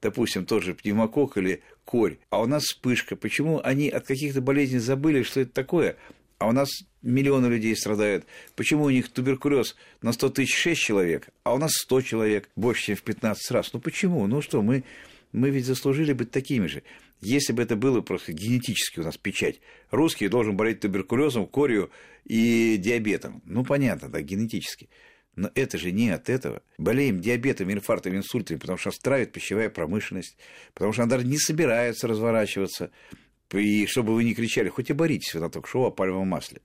допустим, 0.00 0.46
тот 0.46 0.62
же 0.62 0.74
пневмокок 0.74 1.36
или 1.36 1.62
корь, 1.84 2.18
а 2.30 2.40
у 2.40 2.46
нас 2.46 2.64
вспышка. 2.64 3.16
Почему 3.16 3.60
они 3.62 3.88
от 3.88 4.06
каких-то 4.06 4.40
болезней 4.40 4.78
забыли, 4.78 5.22
что 5.22 5.40
это 5.40 5.52
такое, 5.52 5.96
А 6.44 6.46
у 6.46 6.52
нас 6.52 6.68
миллионы 7.00 7.46
людей 7.46 7.74
страдают. 7.74 8.26
Почему 8.54 8.84
у 8.84 8.90
них 8.90 9.08
туберкулез 9.08 9.76
на 10.02 10.12
100 10.12 10.28
тысяч 10.28 10.54
6 10.54 10.78
человек, 10.78 11.28
а 11.42 11.54
у 11.54 11.58
нас 11.58 11.72
100 11.72 12.02
человек, 12.02 12.50
больше, 12.54 12.84
чем 12.84 12.96
в 12.96 13.02
15 13.02 13.50
раз? 13.52 13.72
Ну 13.72 13.80
почему? 13.80 14.26
Ну 14.26 14.42
что, 14.42 14.60
мы, 14.60 14.84
мы 15.32 15.48
ведь 15.48 15.64
заслужили 15.64 16.12
быть 16.12 16.30
такими 16.30 16.66
же. 16.66 16.82
Если 17.22 17.54
бы 17.54 17.62
это 17.62 17.76
было 17.76 18.02
просто 18.02 18.34
генетически 18.34 19.00
у 19.00 19.04
нас 19.04 19.16
печать, 19.16 19.62
русский 19.90 20.28
должен 20.28 20.54
болеть 20.54 20.80
туберкулезом, 20.80 21.46
корью 21.46 21.90
и 22.26 22.76
диабетом. 22.76 23.40
Ну, 23.46 23.64
понятно, 23.64 24.10
да, 24.10 24.20
генетически. 24.20 24.90
Но 25.36 25.50
это 25.54 25.78
же 25.78 25.92
не 25.92 26.10
от 26.10 26.28
этого. 26.28 26.60
Болеем 26.76 27.22
диабетом, 27.22 27.72
инфарктом, 27.72 28.16
инсультами, 28.16 28.58
потому 28.58 28.76
что 28.76 28.88
нас 28.88 28.98
травит 28.98 29.32
пищевая 29.32 29.70
промышленность, 29.70 30.36
потому 30.74 30.92
что 30.92 31.04
она 31.04 31.12
даже 31.12 31.26
не 31.26 31.38
собирается 31.38 32.06
разворачиваться. 32.06 32.90
И 33.58 33.86
чтобы 33.86 34.14
вы 34.14 34.24
не 34.24 34.34
кричали, 34.34 34.68
хоть 34.68 34.90
и 34.90 34.92
боритесь 34.92 35.34
вы 35.34 35.40
на 35.40 35.50
ток-шоу 35.50 35.84
о 35.84 35.90
пальмовом 35.90 36.28
масле. 36.28 36.60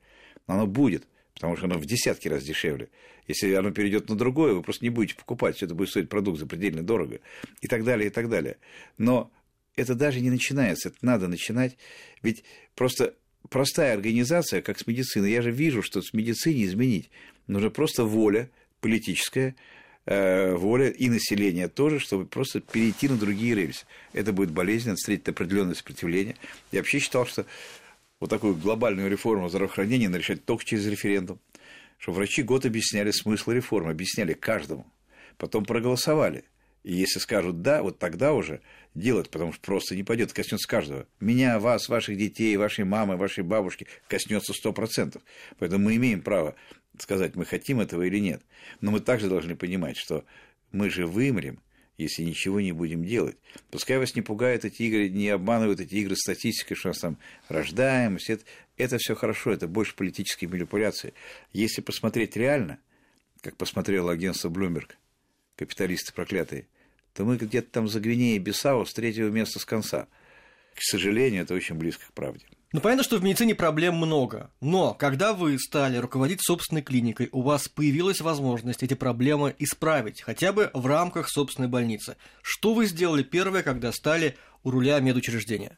Но 0.48 0.56
оно 0.56 0.68
будет, 0.68 1.08
потому 1.34 1.56
что 1.56 1.66
оно 1.66 1.78
в 1.78 1.86
десятки 1.86 2.28
раз 2.28 2.44
дешевле. 2.44 2.90
Если 3.28 3.54
оно 3.54 3.72
перейдет 3.72 4.10
на 4.10 4.16
другое, 4.16 4.54
вы 4.54 4.64
просто 4.64 4.84
не 4.84 4.90
будете 4.90 5.16
покупать, 5.16 5.56
все 5.56 5.66
это 5.66 5.76
будет 5.76 5.90
стоить 5.90 6.10
продукт 6.10 6.40
запредельно 6.40 6.82
дорого. 6.82 7.20
И 7.62 7.68
так 7.68 7.84
далее, 7.84 8.08
и 8.08 8.10
так 8.10 8.30
далее. 8.30 8.58
Но 8.98 9.32
это 9.76 9.96
даже 9.96 10.20
не 10.20 10.30
начинается, 10.30 10.90
это 10.90 10.98
надо 11.02 11.28
начинать. 11.28 11.78
Ведь 12.22 12.44
просто 12.76 13.16
простая 13.50 13.94
организация, 13.94 14.62
как 14.62 14.80
с 14.80 14.88
медициной, 14.88 15.32
я 15.32 15.42
же 15.42 15.52
вижу, 15.52 15.82
что 15.82 16.02
с 16.02 16.14
медициной 16.14 16.64
изменить 16.64 17.10
нужна 17.48 17.70
просто 17.70 18.04
воля 18.04 18.50
политическая, 18.82 19.56
воля 20.10 20.90
и 20.90 21.08
населения 21.08 21.68
тоже, 21.68 22.00
чтобы 22.00 22.26
просто 22.26 22.62
перейти 22.62 23.08
на 23.08 23.16
другие 23.16 23.54
рельсы. 23.54 23.86
Это 24.12 24.34
будет 24.34 24.50
болезненно, 24.50 24.96
встретить 24.96 25.30
определенное 25.30 25.76
сопротивление. 25.76 26.36
Я 26.72 26.80
вообще 26.80 26.98
считал, 26.98 27.28
что 27.28 27.46
вот 28.20 28.30
такую 28.30 28.56
глобальную 28.56 29.10
реформу 29.10 29.50
здравоохранения 29.50 30.08
надо 30.08 30.20
решать 30.20 30.44
только 30.44 30.66
через 30.66 30.88
референдум. 30.88 31.40
Что 32.00 32.12
врачи 32.12 32.42
год 32.42 32.66
объясняли 32.66 33.12
смысл 33.12 33.52
реформы, 33.52 33.92
объясняли 33.92 34.34
каждому. 34.34 34.88
Потом 35.38 35.64
проголосовали. 35.64 36.44
И 36.84 36.94
если 36.94 37.20
скажут 37.20 37.62
«да», 37.62 37.84
вот 37.84 38.00
тогда 38.00 38.34
уже 38.34 38.62
делать, 38.96 39.30
потому 39.30 39.52
что 39.52 39.62
просто 39.62 39.96
не 39.96 40.04
пойдет, 40.04 40.34
коснется 40.34 40.68
каждого. 40.68 41.06
Меня, 41.20 41.60
вас, 41.60 41.90
ваших 41.90 42.18
детей, 42.18 42.56
вашей 42.58 42.86
мамы, 42.86 43.18
вашей 43.18 43.44
бабушки 43.44 43.86
коснется 44.08 44.54
сто 44.54 44.74
процентов. 44.74 45.22
Поэтому 45.60 45.86
мы 45.86 45.98
имеем 45.98 46.22
право 46.22 46.56
сказать, 47.02 47.36
мы 47.36 47.46
хотим 47.46 47.80
этого 47.80 48.04
или 48.04 48.20
нет. 48.20 48.42
Но 48.82 48.92
мы 48.92 49.00
также 49.00 49.30
должны 49.30 49.56
понимать, 49.56 49.98
что 49.98 50.26
мы 50.72 50.90
же 50.90 51.06
вымрем, 51.06 51.60
если 51.98 52.24
ничего 52.24 52.62
не 52.62 52.72
будем 52.72 53.04
делать. 53.04 53.38
Пускай 53.72 53.98
вас 53.98 54.16
не 54.16 54.22
пугают 54.22 54.66
эти 54.66 54.84
игры, 54.84 55.10
не 55.10 55.30
обманывают 55.30 55.82
эти 55.82 55.96
игры 55.96 56.16
статистикой, 56.16 56.78
что 56.78 56.90
у 56.90 56.92
нас 56.92 57.00
там 57.00 57.18
рождаемость. 57.50 58.30
Это, 58.30 58.44
это 58.78 58.98
все 58.98 59.16
хорошо, 59.16 59.52
это 59.52 59.68
больше 59.68 59.96
политические 59.96 60.50
манипуляции. 60.50 61.14
Если 61.52 61.82
посмотреть 61.82 62.38
реально, 62.38 62.80
как 63.42 63.58
посмотрело 63.58 64.12
агентство 64.12 64.50
Bloomberg, 64.50 64.92
капиталисты 65.58 66.14
проклятые, 66.14 66.68
то 67.14 67.26
мы 67.26 67.36
где-то 67.36 67.70
там 67.70 67.88
за 67.88 68.00
Гвинеей 68.00 68.40
Бисау 68.40 68.86
с 68.86 68.94
третьего 68.94 69.30
места 69.30 69.60
с 69.60 69.66
конца. 69.66 70.08
К 70.74 70.82
сожалению, 70.82 71.44
это 71.44 71.54
очень 71.54 71.76
близко 71.76 72.06
к 72.06 72.14
правде. 72.14 72.46
Ну, 72.72 72.82
понятно, 72.82 73.04
что 73.04 73.18
в 73.18 73.24
медицине 73.24 73.56
проблем 73.56 73.96
много. 73.96 74.52
Но 74.62 74.94
когда 74.94 75.34
вы 75.34 75.58
стали 75.58 75.98
руководить 75.98 76.44
собственной 76.44 76.84
клиникой, 76.84 77.30
у 77.32 77.42
вас 77.42 77.68
появилась 77.68 78.22
возможность 78.22 78.84
эти 78.84 78.94
проблемы 78.94 79.56
исправить, 79.58 80.22
хотя 80.22 80.54
бы 80.54 80.70
в 80.74 80.86
рамках 80.86 81.30
собственной 81.30 81.68
больницы. 81.68 82.16
Что 82.44 82.76
вы 82.76 82.86
сделали 82.86 83.24
первое, 83.24 83.64
когда 83.64 83.92
стали 83.92 84.38
у 84.64 84.70
руля 84.70 85.00
медучреждения? 85.00 85.78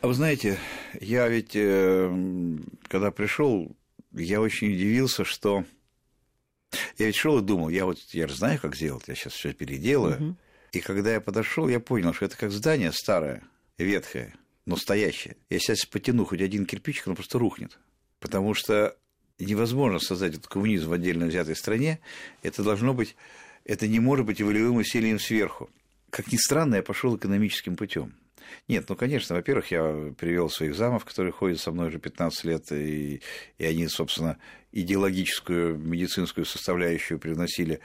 А 0.00 0.06
вы 0.06 0.14
знаете, 0.14 0.58
я 0.98 1.28
ведь, 1.28 1.54
э, 1.54 2.10
когда 2.88 3.10
пришел, 3.10 3.76
я 4.12 4.40
очень 4.40 4.72
удивился, 4.72 5.26
что 5.26 5.64
я 6.96 7.06
ведь 7.06 7.16
шел 7.16 7.38
и 7.38 7.42
думал, 7.42 7.68
я 7.68 7.84
вот 7.84 7.98
я 8.12 8.28
же 8.28 8.34
знаю, 8.34 8.58
как 8.60 8.76
сделать, 8.76 9.04
я 9.08 9.14
сейчас 9.14 9.34
все 9.34 9.52
переделаю. 9.52 10.16
Угу. 10.16 10.36
И 10.72 10.80
когда 10.80 11.12
я 11.12 11.20
подошел, 11.20 11.68
я 11.68 11.80
понял, 11.80 12.14
что 12.14 12.24
это 12.24 12.36
как 12.36 12.50
здание 12.50 12.92
старое, 12.92 13.42
ветхое, 13.76 14.34
но 14.66 14.76
стоящее. 14.76 15.36
Я 15.50 15.58
сейчас 15.58 15.84
потяну 15.84 16.24
хоть 16.24 16.40
один 16.40 16.66
кирпичик, 16.66 17.06
оно 17.06 17.16
просто 17.16 17.38
рухнет. 17.38 17.78
Потому 18.20 18.54
что 18.54 18.96
невозможно 19.38 19.98
создать 19.98 20.34
этот 20.34 20.46
коммунизм 20.46 20.90
в 20.90 20.92
отдельно 20.92 21.26
взятой 21.26 21.56
стране. 21.56 22.00
Это 22.42 22.62
должно 22.62 22.94
быть, 22.94 23.16
это 23.64 23.86
не 23.86 24.00
может 24.00 24.26
быть 24.26 24.40
волевым 24.40 24.76
усилием 24.76 25.18
сверху. 25.18 25.70
Как 26.10 26.30
ни 26.32 26.36
странно, 26.36 26.76
я 26.76 26.82
пошел 26.82 27.16
экономическим 27.16 27.76
путем. 27.76 28.14
Нет, 28.68 28.88
ну, 28.88 28.96
конечно, 28.96 29.34
во-первых, 29.34 29.70
я 29.70 30.12
привел 30.16 30.48
своих 30.50 30.74
замов, 30.74 31.04
которые 31.04 31.32
ходят 31.32 31.60
со 31.60 31.72
мной 31.72 31.88
уже 31.88 31.98
15 31.98 32.44
лет, 32.44 32.72
и, 32.72 33.20
и 33.58 33.64
они, 33.64 33.88
собственно, 33.88 34.38
идеологическую 34.72 35.78
медицинскую 35.78 36.44
составляющую 36.44 37.18
привносили 37.18 37.80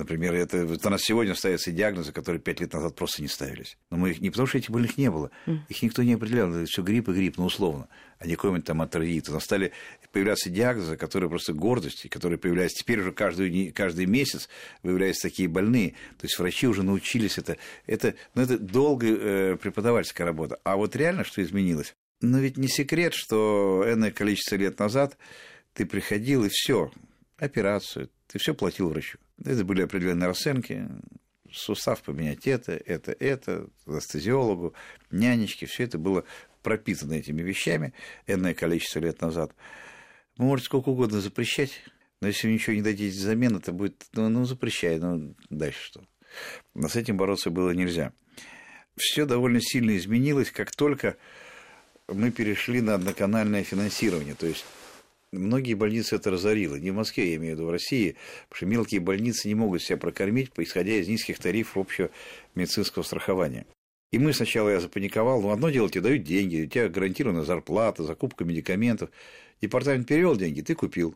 Например, 0.00 0.34
это, 0.34 0.64
вот 0.64 0.84
у 0.86 0.88
нас 0.88 1.02
сегодня 1.02 1.34
ставятся 1.34 1.70
диагнозы, 1.70 2.10
которые 2.10 2.40
пять 2.40 2.58
лет 2.58 2.72
назад 2.72 2.96
просто 2.96 3.20
не 3.20 3.28
ставились. 3.28 3.76
Но 3.90 3.98
мы 3.98 4.10
их 4.10 4.20
не 4.20 4.30
потому, 4.30 4.46
что 4.46 4.56
этих 4.56 4.70
больных 4.70 4.96
не 4.96 5.10
было, 5.10 5.30
их 5.68 5.82
никто 5.82 6.02
не 6.02 6.14
определял. 6.14 6.50
Это 6.50 6.64
все 6.64 6.82
грипп 6.82 7.10
и 7.10 7.12
грипп, 7.12 7.36
ну, 7.36 7.44
условно, 7.44 7.86
а 8.18 8.26
не 8.26 8.34
какой-нибудь 8.34 8.64
там 8.64 8.80
атроид. 8.80 9.28
У 9.28 9.32
нас 9.34 9.44
стали 9.44 9.72
появляться 10.10 10.48
диагнозы, 10.48 10.96
которые 10.96 11.28
просто 11.28 11.52
гордость, 11.52 12.08
которые 12.08 12.38
появляются 12.38 12.82
теперь 12.82 13.00
уже 13.00 13.12
каждый, 13.12 13.72
каждый 13.72 14.06
месяц 14.06 14.48
появляются 14.80 15.28
такие 15.28 15.48
больные. 15.48 15.90
То 16.18 16.24
есть 16.24 16.38
врачи 16.38 16.66
уже 16.66 16.82
научились 16.82 17.36
это. 17.36 17.58
Это, 17.86 18.14
ну, 18.34 18.40
это 18.40 18.58
долгая 18.58 19.16
э, 19.20 19.56
преподавательская 19.56 20.26
работа. 20.26 20.58
А 20.64 20.76
вот 20.76 20.96
реально 20.96 21.24
что 21.24 21.42
изменилось? 21.42 21.94
Но 22.22 22.38
ведь 22.38 22.56
не 22.56 22.68
секрет, 22.68 23.12
что 23.12 23.84
энное 23.86 24.12
количество 24.12 24.56
лет 24.56 24.78
назад 24.78 25.18
ты 25.74 25.84
приходил 25.84 26.44
и 26.44 26.48
все, 26.50 26.90
операцию, 27.36 28.08
ты 28.28 28.38
все 28.38 28.54
платил 28.54 28.88
врачу. 28.88 29.18
Это 29.44 29.64
были 29.64 29.82
определенные 29.82 30.28
расценки, 30.28 30.88
сустав 31.52 32.02
поменять 32.02 32.46
это, 32.46 32.72
это, 32.72 33.12
это, 33.12 33.68
анестезиологу, 33.86 34.74
нянечки, 35.10 35.64
все 35.64 35.84
это 35.84 35.98
было 35.98 36.24
пропитано 36.62 37.14
этими 37.14 37.42
вещами 37.42 37.94
энное 38.26 38.54
количество 38.54 39.00
лет 39.00 39.20
назад. 39.20 39.54
Вы 40.36 40.44
можете 40.44 40.66
сколько 40.66 40.90
угодно 40.90 41.20
запрещать, 41.20 41.82
но 42.20 42.28
если 42.28 42.46
вы 42.46 42.54
ничего 42.54 42.76
не 42.76 42.82
дадите 42.82 43.16
взамен, 43.16 43.56
это 43.56 43.72
будет, 43.72 44.06
ну, 44.12 44.28
ну 44.28 44.44
запрещай, 44.44 44.98
ну 44.98 45.34
дальше 45.48 45.82
что. 45.82 46.04
Но 46.74 46.88
с 46.88 46.96
этим 46.96 47.16
бороться 47.16 47.50
было 47.50 47.70
нельзя. 47.70 48.12
Все 48.96 49.24
довольно 49.24 49.60
сильно 49.60 49.96
изменилось, 49.96 50.50
как 50.50 50.70
только 50.70 51.16
мы 52.08 52.30
перешли 52.30 52.80
на 52.80 52.94
одноканальное 52.94 53.64
финансирование. 53.64 54.34
То 54.34 54.46
есть 54.46 54.64
Многие 55.32 55.74
больницы 55.74 56.16
это 56.16 56.30
разорило. 56.30 56.74
Не 56.74 56.90
в 56.90 56.94
Москве, 56.94 57.30
я 57.30 57.36
имею 57.36 57.54
в 57.54 57.58
виду 57.58 57.68
в 57.68 57.70
России, 57.70 58.16
потому 58.48 58.56
что 58.56 58.66
мелкие 58.66 59.00
больницы 59.00 59.46
не 59.46 59.54
могут 59.54 59.82
себя 59.82 59.96
прокормить, 59.96 60.50
исходя 60.56 60.92
из 60.94 61.06
низких 61.06 61.38
тарифов 61.38 61.76
общего 61.76 62.10
медицинского 62.56 63.04
страхования. 63.04 63.66
И 64.10 64.18
мы 64.18 64.32
сначала 64.32 64.70
я 64.70 64.80
запаниковал, 64.80 65.40
ну, 65.40 65.50
одно 65.50 65.70
дело, 65.70 65.88
тебе 65.88 66.00
дают 66.00 66.24
деньги, 66.24 66.64
у 66.64 66.66
тебя 66.66 66.88
гарантированная 66.88 67.44
зарплата, 67.44 68.02
закупка 68.02 68.44
медикаментов. 68.44 69.10
Департамент 69.60 70.08
перевел 70.08 70.34
деньги, 70.34 70.62
ты 70.62 70.74
купил. 70.74 71.14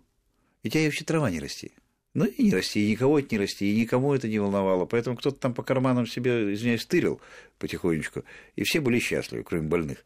И 0.62 0.70
тебя 0.70 0.84
вообще 0.84 1.04
трава 1.04 1.28
не 1.28 1.40
расти. 1.40 1.72
Ну 2.14 2.24
и 2.24 2.44
не 2.44 2.52
расти, 2.52 2.86
и 2.86 2.92
никого 2.92 3.18
это 3.18 3.28
не 3.32 3.38
расти, 3.38 3.72
и 3.72 3.80
никому 3.80 4.14
это 4.14 4.28
не 4.28 4.38
волновало. 4.38 4.86
Поэтому 4.86 5.16
кто-то 5.16 5.40
там 5.40 5.52
по 5.54 5.64
карманам 5.64 6.06
себе, 6.06 6.54
извиняюсь, 6.54 6.86
тырил 6.86 7.20
потихонечку. 7.58 8.22
И 8.54 8.62
все 8.62 8.80
были 8.80 9.00
счастливы, 9.00 9.42
кроме 9.42 9.66
больных. 9.66 10.04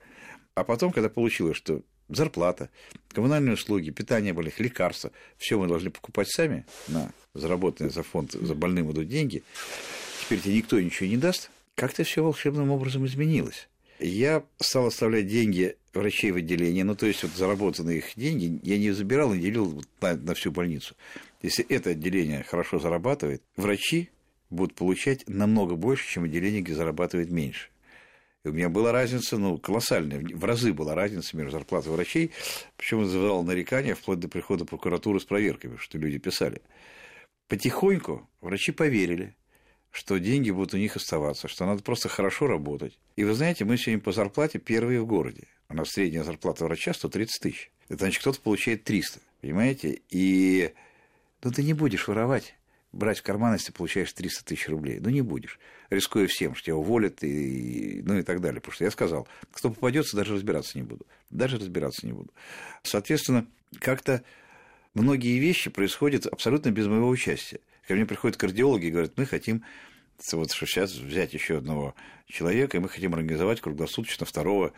А 0.54 0.64
потом, 0.64 0.90
когда 0.90 1.10
получилось, 1.10 1.58
что 1.58 1.82
зарплата, 2.08 2.70
коммунальные 3.12 3.54
услуги, 3.54 3.90
питание 3.90 4.32
больных, 4.32 4.60
лекарства. 4.60 5.12
Все 5.36 5.58
мы 5.58 5.66
должны 5.66 5.90
покупать 5.90 6.28
сами 6.28 6.66
на 6.88 7.12
заработанные 7.34 7.90
за 7.90 8.02
фонд, 8.02 8.32
за 8.32 8.54
больным 8.54 8.90
идут 8.92 9.08
деньги. 9.08 9.42
Теперь 10.22 10.40
тебе 10.40 10.56
никто 10.56 10.80
ничего 10.80 11.08
не 11.08 11.16
даст. 11.16 11.50
Как-то 11.74 12.04
все 12.04 12.22
волшебным 12.22 12.70
образом 12.70 13.06
изменилось. 13.06 13.68
Я 14.00 14.44
стал 14.60 14.86
оставлять 14.86 15.26
деньги 15.26 15.76
врачей 15.92 16.30
в 16.30 16.36
отделении, 16.36 16.82
ну, 16.82 16.94
то 16.94 17.06
есть, 17.06 17.22
вот 17.22 17.32
заработанные 17.32 17.98
их 17.98 18.12
деньги 18.14 18.60
я 18.62 18.78
не 18.78 18.92
забирал 18.92 19.34
и 19.34 19.40
делил 19.40 19.82
на, 20.00 20.14
на 20.14 20.34
всю 20.34 20.52
больницу. 20.52 20.94
Если 21.42 21.64
это 21.66 21.90
отделение 21.90 22.44
хорошо 22.44 22.78
зарабатывает, 22.78 23.42
врачи 23.56 24.10
будут 24.50 24.74
получать 24.74 25.28
намного 25.28 25.74
больше, 25.74 26.08
чем 26.08 26.24
отделение, 26.24 26.62
где 26.62 26.74
зарабатывает 26.74 27.30
меньше. 27.30 27.68
У 28.48 28.52
меня 28.52 28.68
была 28.68 28.92
разница, 28.92 29.38
ну, 29.38 29.58
колоссальная, 29.58 30.20
в 30.20 30.44
разы 30.44 30.72
была 30.72 30.94
разница 30.94 31.36
между 31.36 31.52
зарплатой 31.52 31.92
врачей, 31.92 32.32
причем 32.76 32.98
вызывало 32.98 33.42
нарекания 33.42 33.94
вплоть 33.94 34.20
до 34.20 34.28
прихода 34.28 34.64
прокуратуры 34.64 35.20
с 35.20 35.24
проверками, 35.24 35.76
что 35.76 35.98
люди 35.98 36.18
писали. 36.18 36.62
Потихоньку 37.48 38.28
врачи 38.40 38.72
поверили, 38.72 39.34
что 39.90 40.18
деньги 40.18 40.50
будут 40.50 40.74
у 40.74 40.76
них 40.76 40.96
оставаться, 40.96 41.48
что 41.48 41.66
надо 41.66 41.82
просто 41.82 42.08
хорошо 42.08 42.46
работать. 42.46 42.98
И 43.16 43.24
вы 43.24 43.34
знаете, 43.34 43.64
мы 43.64 43.78
сегодня 43.78 44.02
по 44.02 44.12
зарплате 44.12 44.58
первые 44.58 45.00
в 45.00 45.06
городе. 45.06 45.44
У 45.68 45.74
нас 45.74 45.88
средняя 45.90 46.24
зарплата 46.24 46.64
врача 46.64 46.92
130 46.92 47.42
тысяч. 47.42 47.70
Это 47.88 48.04
значит, 48.04 48.20
кто-то 48.20 48.40
получает 48.40 48.84
300, 48.84 49.20
понимаете? 49.40 50.00
И 50.10 50.72
ну, 51.42 51.50
ты 51.50 51.62
не 51.62 51.72
будешь 51.72 52.06
воровать 52.06 52.54
брать 52.92 53.18
в 53.18 53.22
карман, 53.22 53.54
если 53.54 53.72
получаешь 53.72 54.12
300 54.12 54.44
тысяч 54.44 54.68
рублей. 54.68 54.98
Ну, 55.00 55.10
не 55.10 55.22
будешь. 55.22 55.58
Рискуя 55.90 56.26
всем, 56.26 56.54
что 56.54 56.66
тебя 56.66 56.76
уволят, 56.76 57.22
и, 57.22 58.02
ну 58.04 58.18
и 58.18 58.22
так 58.22 58.40
далее. 58.40 58.60
Потому 58.60 58.74
что 58.74 58.84
я 58.84 58.90
сказал, 58.90 59.28
кто 59.52 59.70
попадется, 59.70 60.16
даже 60.16 60.34
разбираться 60.34 60.78
не 60.78 60.84
буду. 60.84 61.06
Даже 61.30 61.58
разбираться 61.58 62.06
не 62.06 62.12
буду. 62.12 62.32
Соответственно, 62.82 63.46
как-то 63.78 64.22
многие 64.94 65.38
вещи 65.38 65.70
происходят 65.70 66.26
абсолютно 66.26 66.70
без 66.70 66.86
моего 66.86 67.08
участия. 67.08 67.60
Ко 67.86 67.94
мне 67.94 68.06
приходят 68.06 68.36
кардиологи 68.36 68.86
и 68.86 68.90
говорят, 68.90 69.16
мы 69.16 69.26
хотим 69.26 69.64
вот 70.32 70.50
сейчас 70.50 70.94
взять 70.94 71.32
еще 71.32 71.58
одного 71.58 71.94
человека, 72.26 72.76
и 72.76 72.80
мы 72.80 72.88
хотим 72.88 73.14
организовать 73.14 73.60
круглосуточно 73.60 74.26
второго 74.26 74.72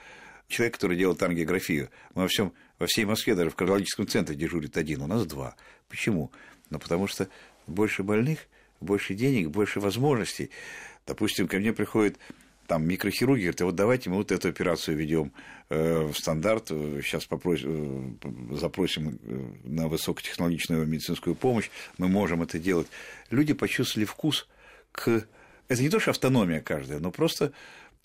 человека, 0.48 0.76
который 0.76 0.96
делает 0.96 1.22
ангиографию. 1.22 1.90
Мы 2.14 2.22
во, 2.22 2.28
всем, 2.28 2.52
во 2.78 2.86
всей 2.86 3.04
Москве, 3.04 3.34
даже 3.34 3.50
в 3.50 3.56
кардиологическом 3.56 4.06
центре 4.06 4.36
дежурит 4.36 4.76
один, 4.76 5.02
у 5.02 5.06
нас 5.06 5.26
два. 5.26 5.56
Почему? 5.88 6.30
Ну, 6.68 6.78
потому 6.78 7.06
что 7.06 7.28
больше 7.70 8.02
больных, 8.02 8.48
больше 8.80 9.14
денег, 9.14 9.50
больше 9.50 9.80
возможностей. 9.80 10.50
Допустим, 11.06 11.48
ко 11.48 11.58
мне 11.58 11.72
приходит 11.72 12.18
там 12.70 12.86
микрохирурги 12.86 13.40
говорят, 13.40 13.60
вот 13.62 13.74
давайте 13.74 14.10
мы 14.10 14.16
вот 14.16 14.30
эту 14.30 14.48
операцию 14.48 14.96
ведем 14.96 15.32
э, 15.70 16.04
в 16.04 16.16
стандарт, 16.16 16.68
сейчас 16.68 17.26
попросим, 17.26 18.16
э, 18.22 18.56
запросим 18.56 19.18
э, 19.20 19.52
на 19.64 19.88
высокотехнологичную 19.88 20.86
медицинскую 20.86 21.34
помощь, 21.34 21.68
мы 21.98 22.06
можем 22.06 22.42
это 22.42 22.60
делать. 22.60 22.86
Люди 23.30 23.54
почувствовали 23.54 24.04
вкус 24.04 24.46
к... 24.92 25.26
Это 25.66 25.82
не 25.82 25.88
то, 25.88 25.98
что 25.98 26.12
автономия 26.12 26.60
каждая, 26.60 27.00
но 27.00 27.10
просто 27.10 27.52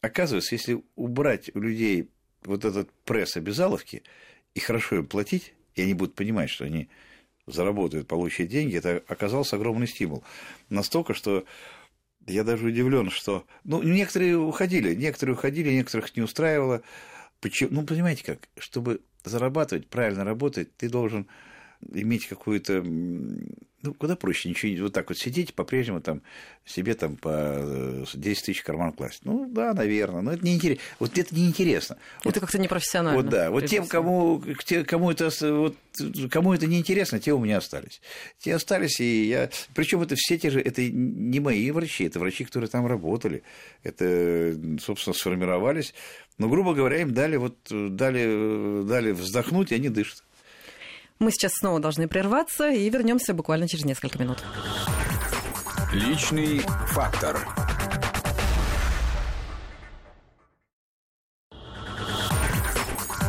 оказывается, 0.02 0.56
если 0.56 0.82
убрать 0.96 1.52
у 1.54 1.60
людей 1.60 2.10
вот 2.44 2.66
этот 2.66 2.92
пресс 3.04 3.38
обязаловки 3.38 4.02
и 4.56 4.60
хорошо 4.60 4.96
им 4.96 5.06
платить, 5.06 5.54
и 5.76 5.84
они 5.84 5.94
будут 5.94 6.16
понимать, 6.16 6.50
что 6.50 6.66
они 6.66 6.90
заработают, 7.48 8.08
получат 8.08 8.48
деньги, 8.48 8.78
это 8.78 9.04
оказался 9.08 9.56
огромный 9.56 9.88
стимул. 9.88 10.24
Настолько, 10.70 11.14
что 11.14 11.46
я 12.28 12.44
даже 12.44 12.68
удивлен, 12.68 13.10
что... 13.10 13.46
Ну, 13.64 13.84
некоторые 13.84 14.38
уходили, 14.38 14.96
некоторые 14.96 15.36
уходили, 15.36 15.72
некоторых 15.72 16.16
не 16.16 16.24
устраивало. 16.24 16.82
Почему? 17.40 17.70
Ну, 17.72 17.86
понимаете 17.86 18.24
как, 18.24 18.50
чтобы 18.58 19.02
зарабатывать, 19.24 19.88
правильно 19.88 20.24
работать, 20.24 20.76
ты 20.78 20.90
должен 20.90 21.28
иметь 21.94 22.28
какую-то 22.28 22.84
ну, 23.86 23.94
куда 23.94 24.16
проще, 24.16 24.50
ничего, 24.50 24.84
вот 24.84 24.94
так 24.94 25.10
вот 25.10 25.18
сидеть, 25.18 25.54
по-прежнему 25.54 26.02
там 26.02 26.22
себе 26.66 26.96
там 26.96 27.16
по 27.16 28.06
10 28.14 28.42
э, 28.42 28.46
тысяч 28.46 28.64
карман 28.64 28.92
класть. 28.92 29.22
Ну, 29.24 29.48
да, 29.48 29.74
наверное, 29.74 30.22
но 30.22 30.34
это 30.34 30.44
не 30.44 30.56
интересно. 30.56 30.84
Вот 31.00 31.18
это 31.18 31.36
неинтересно. 31.36 31.98
Это 32.22 32.30
вот, 32.30 32.40
как-то 32.40 32.58
непрофессионально. 32.58 33.22
Вот 33.22 33.30
да, 33.30 33.52
вот 33.52 33.66
тем, 33.68 33.86
кому, 33.86 34.44
кому, 34.88 35.12
это, 35.12 35.30
вот, 35.42 35.76
кому 36.32 36.54
это 36.54 36.66
неинтересно, 36.66 37.20
те 37.20 37.34
у 37.34 37.40
меня 37.40 37.58
остались. 37.58 38.02
Те 38.40 38.56
остались, 38.56 39.00
и 39.00 39.28
я... 39.28 39.50
Причем 39.76 40.02
это 40.02 40.16
все 40.16 40.38
те 40.38 40.50
же, 40.50 40.60
это 40.60 40.82
не 40.82 41.40
мои 41.40 41.70
врачи, 41.72 42.06
это 42.06 42.20
врачи, 42.20 42.44
которые 42.44 42.70
там 42.70 42.88
работали. 42.88 43.44
Это, 43.84 44.60
собственно, 44.82 45.14
сформировались. 45.14 45.94
Но, 46.38 46.50
грубо 46.50 46.74
говоря, 46.74 47.02
им 47.02 47.14
дали, 47.14 47.38
вот, 47.38 47.56
дали, 47.70 48.84
дали 48.84 49.12
вздохнуть, 49.12 49.72
и 49.72 49.76
они 49.76 49.90
дышат. 49.90 50.24
Мы 51.18 51.32
сейчас 51.32 51.54
снова 51.54 51.80
должны 51.80 52.10
прерваться 52.10 52.70
и 52.70 52.90
вернемся 52.90 53.34
буквально 53.34 53.70
через 53.70 53.86
несколько 53.86 54.20
минут. 54.20 54.44
Личный 55.94 56.60
фактор. 56.88 57.40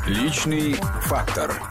Личный 0.08 0.72
фактор. 1.02 1.62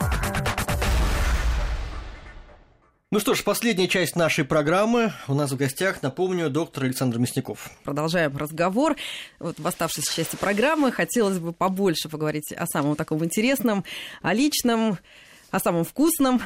Ну 3.12 3.20
что 3.20 3.34
ж, 3.34 3.44
последняя 3.44 3.88
часть 3.88 4.16
нашей 4.16 4.46
программы. 4.46 5.14
У 5.28 5.34
нас 5.34 5.52
в 5.52 5.58
гостях, 5.58 6.02
напомню, 6.02 6.50
доктор 6.50 6.86
Александр 6.86 7.18
Мясников. 7.18 7.72
Продолжаем 7.84 8.36
разговор. 8.36 8.96
Вот 9.40 9.60
в 9.60 9.68
оставшейся 9.68 10.14
части 10.14 10.36
программы 10.38 10.92
хотелось 10.92 11.40
бы 11.40 11.54
побольше 11.54 12.10
поговорить 12.10 12.52
о 12.52 12.66
самом 12.68 12.96
таком 12.96 13.24
интересном, 13.24 13.86
о 14.22 14.34
личном, 14.34 14.98
о 15.56 15.60
самом 15.60 15.86
вкусном. 15.86 16.42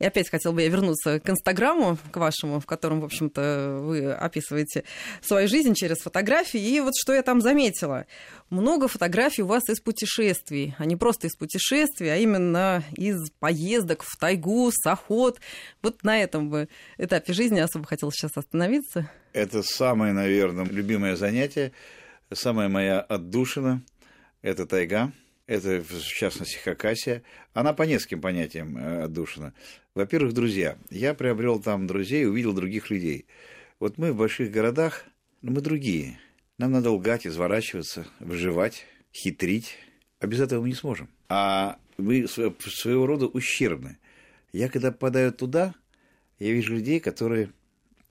И 0.00 0.04
опять 0.04 0.30
хотел 0.30 0.52
бы 0.52 0.62
я 0.62 0.68
вернуться 0.68 1.20
к 1.20 1.28
Инстаграму, 1.28 1.98
к 2.10 2.16
вашему, 2.16 2.58
в 2.60 2.66
котором, 2.66 3.00
в 3.00 3.04
общем-то, 3.04 3.80
вы 3.82 4.12
описываете 4.12 4.84
свою 5.22 5.46
жизнь 5.46 5.74
через 5.74 5.98
фотографии. 5.98 6.60
И 6.60 6.80
вот 6.80 6.94
что 6.96 7.12
я 7.12 7.22
там 7.22 7.40
заметила. 7.40 8.06
Много 8.48 8.88
фотографий 8.88 9.42
у 9.42 9.46
вас 9.46 9.68
из 9.68 9.80
путешествий, 9.80 10.74
а 10.78 10.84
не 10.84 10.96
просто 10.96 11.26
из 11.26 11.36
путешествий, 11.36 12.08
а 12.08 12.16
именно 12.16 12.82
из 12.96 13.30
поездок 13.40 14.02
в 14.02 14.18
тайгу, 14.18 14.70
с 14.72 14.86
охот. 14.86 15.38
Вот 15.82 16.02
на 16.02 16.18
этом 16.18 16.48
бы 16.48 16.68
этапе 16.96 17.32
жизни 17.32 17.60
особо 17.60 17.86
хотел 17.86 18.10
сейчас 18.10 18.36
остановиться. 18.36 19.10
Это 19.34 19.62
самое, 19.62 20.12
наверное, 20.14 20.64
любимое 20.64 21.16
занятие, 21.16 21.72
самая 22.32 22.68
моя 22.68 23.00
отдушина– 23.00 23.82
это 24.42 24.66
тайга– 24.66 25.12
это 25.50 25.82
в 25.82 26.04
частности 26.04 26.58
Хакасия, 26.58 27.24
она 27.54 27.72
по 27.72 27.82
нескольким 27.82 28.20
понятиям 28.20 28.78
э, 28.78 29.02
отдушина. 29.02 29.52
Во-первых, 29.96 30.32
друзья. 30.32 30.78
Я 30.90 31.12
приобрел 31.12 31.60
там 31.60 31.88
друзей, 31.88 32.24
увидел 32.24 32.52
других 32.52 32.88
людей. 32.88 33.26
Вот 33.80 33.98
мы 33.98 34.12
в 34.12 34.16
больших 34.16 34.52
городах, 34.52 35.04
но 35.42 35.50
мы 35.50 35.60
другие. 35.60 36.20
Нам 36.56 36.70
надо 36.70 36.92
лгать, 36.92 37.26
изворачиваться, 37.26 38.06
выживать, 38.20 38.86
хитрить. 39.12 39.76
А 40.20 40.28
без 40.28 40.38
этого 40.38 40.62
мы 40.62 40.68
не 40.68 40.74
сможем. 40.74 41.08
А 41.28 41.80
мы 41.98 42.28
своего 42.28 43.06
рода 43.06 43.26
ущербны. 43.26 43.98
Я 44.52 44.68
когда 44.68 44.92
попадаю 44.92 45.32
туда, 45.32 45.74
я 46.38 46.52
вижу 46.52 46.74
людей, 46.74 47.00
которые 47.00 47.50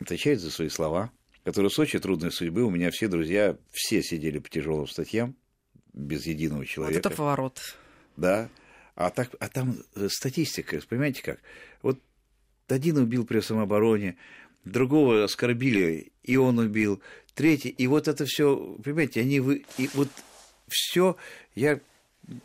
отвечают 0.02 0.42
за 0.42 0.52
свои 0.52 0.68
слова, 0.68 1.10
которые 1.46 1.70
в 1.70 1.80
очень 1.80 2.02
трудной 2.02 2.34
судьбы. 2.34 2.66
У 2.66 2.70
меня 2.70 2.92
все 2.92 3.08
друзья, 3.08 3.56
все 3.72 4.04
сидели 4.04 4.40
по 4.40 4.50
тяжелым 4.50 4.88
статьям, 4.88 5.38
без 6.00 6.26
единого 6.26 6.66
человека. 6.66 6.98
Вот 6.98 7.06
это 7.06 7.16
поворот. 7.16 7.78
Да. 8.18 8.50
А, 8.96 9.10
так, 9.10 9.30
а 9.40 9.48
там 9.48 9.78
э, 9.96 10.08
статистика, 10.10 10.80
понимаете 10.88 11.22
как? 11.22 11.40
Вот 11.82 12.00
один 12.68 12.98
убил 12.98 13.26
при 13.26 13.40
самообороне, 13.40 14.18
другого 14.66 15.24
оскорбили, 15.24 16.12
и 16.24 16.36
он 16.36 16.60
убил, 16.60 17.02
третий, 17.34 17.70
и 17.70 17.88
вот 17.88 18.08
это 18.08 18.26
все, 18.26 18.78
понимаете, 18.84 19.22
они 19.22 19.40
вы, 19.40 19.66
и 19.78 19.90
вот 19.94 20.10
все, 20.68 21.16
я, 21.56 21.80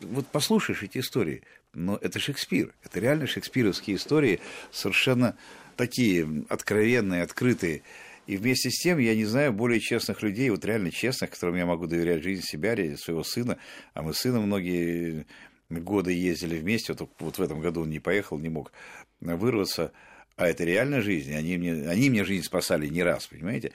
вот 0.01 0.27
послушаешь 0.29 0.83
эти 0.83 0.99
истории, 0.99 1.43
но 1.73 1.99
это 2.01 2.19
Шекспир, 2.21 2.73
это 2.85 3.01
реально 3.01 3.27
шекспировские 3.27 3.97
истории, 3.97 4.41
совершенно 4.71 5.37
такие 5.77 6.45
откровенные, 6.49 7.23
открытые. 7.23 7.83
И 8.27 8.37
вместе 8.37 8.71
с 8.71 8.81
тем 8.81 8.99
я 8.99 9.15
не 9.15 9.25
знаю 9.25 9.53
более 9.53 9.81
честных 9.81 10.23
людей, 10.23 10.49
вот 10.51 10.65
реально 10.65 10.91
честных, 10.91 11.31
которым 11.31 11.57
я 11.57 11.67
могу 11.67 11.87
доверять 11.87 12.23
жизнь 12.23 12.43
себя, 12.43 12.75
своего 12.97 13.23
сына. 13.23 13.59
А 13.93 14.03
мы 14.03 14.15
с 14.15 14.19
сыном 14.19 14.45
многие 14.45 15.27
годы 15.69 16.13
ездили 16.13 16.59
вместе. 16.59 16.95
Вот, 16.95 17.11
вот 17.19 17.39
в 17.39 17.43
этом 17.43 17.61
году 17.61 17.83
он 17.83 17.91
не 17.91 18.01
поехал, 18.01 18.39
не 18.39 18.49
мог 18.49 18.73
вырваться. 19.21 19.93
А 20.37 20.49
это 20.49 20.65
реальная 20.65 21.01
жизнь. 21.01 21.35
Они 21.35 21.57
мне, 21.57 21.89
они 21.89 22.11
мне 22.11 22.25
жизнь 22.25 22.45
спасали 22.45 22.89
не 22.89 23.03
раз, 23.03 23.27
понимаете? 23.27 23.73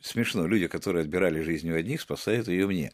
Смешно, 0.00 0.46
люди, 0.46 0.66
которые 0.66 1.02
отбирали 1.02 1.40
жизнь 1.40 1.70
у 1.70 1.74
одних, 1.74 2.00
спасают 2.00 2.48
ее 2.48 2.66
мне. 2.66 2.92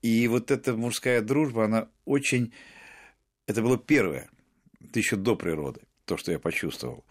И 0.00 0.26
вот 0.28 0.50
эта 0.50 0.74
мужская 0.74 1.20
дружба, 1.20 1.64
она 1.64 1.88
очень... 2.04 2.52
Это 3.46 3.62
было 3.62 3.78
первое, 3.78 4.28
это 4.80 4.98
еще 4.98 5.16
до 5.16 5.36
природы, 5.36 5.82
то, 6.04 6.16
что 6.16 6.32
я 6.32 6.38
почувствовал. 6.38 7.04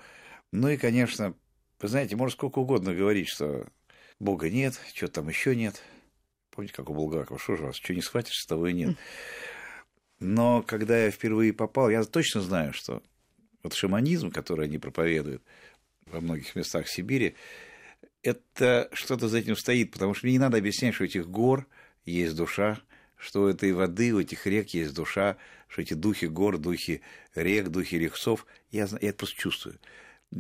Ну 0.52 0.70
и, 0.70 0.78
конечно, 0.78 1.36
вы 1.80 1.88
знаете, 1.88 2.16
можно 2.16 2.34
сколько 2.34 2.60
угодно 2.60 2.94
говорить, 2.94 3.28
что 3.28 3.68
Бога 4.20 4.50
нет, 4.50 4.80
что 4.94 5.08
там 5.08 5.28
еще 5.28 5.56
нет. 5.56 5.82
Помните, 6.52 6.74
как 6.74 6.90
у 6.90 6.94
Булгакова, 6.94 7.40
что 7.40 7.58
же 7.58 7.64
вас, 7.64 7.76
что 7.76 7.94
не 7.94 8.02
схватишь, 8.02 8.46
того 8.46 8.68
и 8.68 8.74
нет. 8.74 8.98
Но 10.20 10.62
когда 10.62 10.98
я 10.98 11.12
впервые 11.12 11.52
попал, 11.52 11.90
я 11.90 12.04
точно 12.04 12.42
знаю, 12.42 12.72
что 12.74 13.04
вот 13.64 13.74
шаманизм, 13.74 14.32
который 14.32 14.68
они 14.68 14.78
проповедуют 14.78 15.44
во 16.06 16.22
многих 16.22 16.56
местах 16.56 16.88
Сибири, 16.88 17.36
это 18.24 18.90
что-то 18.94 19.28
за 19.28 19.40
этим 19.40 19.58
стоит, 19.58 19.92
потому 19.92 20.14
что 20.14 20.26
мне 20.26 20.34
не 20.34 20.40
надо 20.40 20.58
объяснять, 20.58 20.96
что 20.96 21.04
у 21.04 21.08
этих 21.08 21.28
гор 21.28 21.68
есть 22.06 22.36
душа, 22.36 22.80
что 23.18 23.44
у 23.44 23.48
этой 23.48 23.74
воды, 23.74 24.14
у 24.14 24.20
этих 24.22 24.48
рек 24.48 24.70
есть 24.70 24.94
душа, 24.94 25.38
что 25.68 25.82
эти 25.82 25.94
духи 25.94 26.26
гор, 26.26 26.58
духи 26.58 27.02
рек, 27.34 27.68
духи 27.68 27.96
рехцов, 27.96 28.46
я, 28.72 28.88
я 29.02 29.10
это 29.10 29.18
просто 29.18 29.36
чувствую 29.36 29.80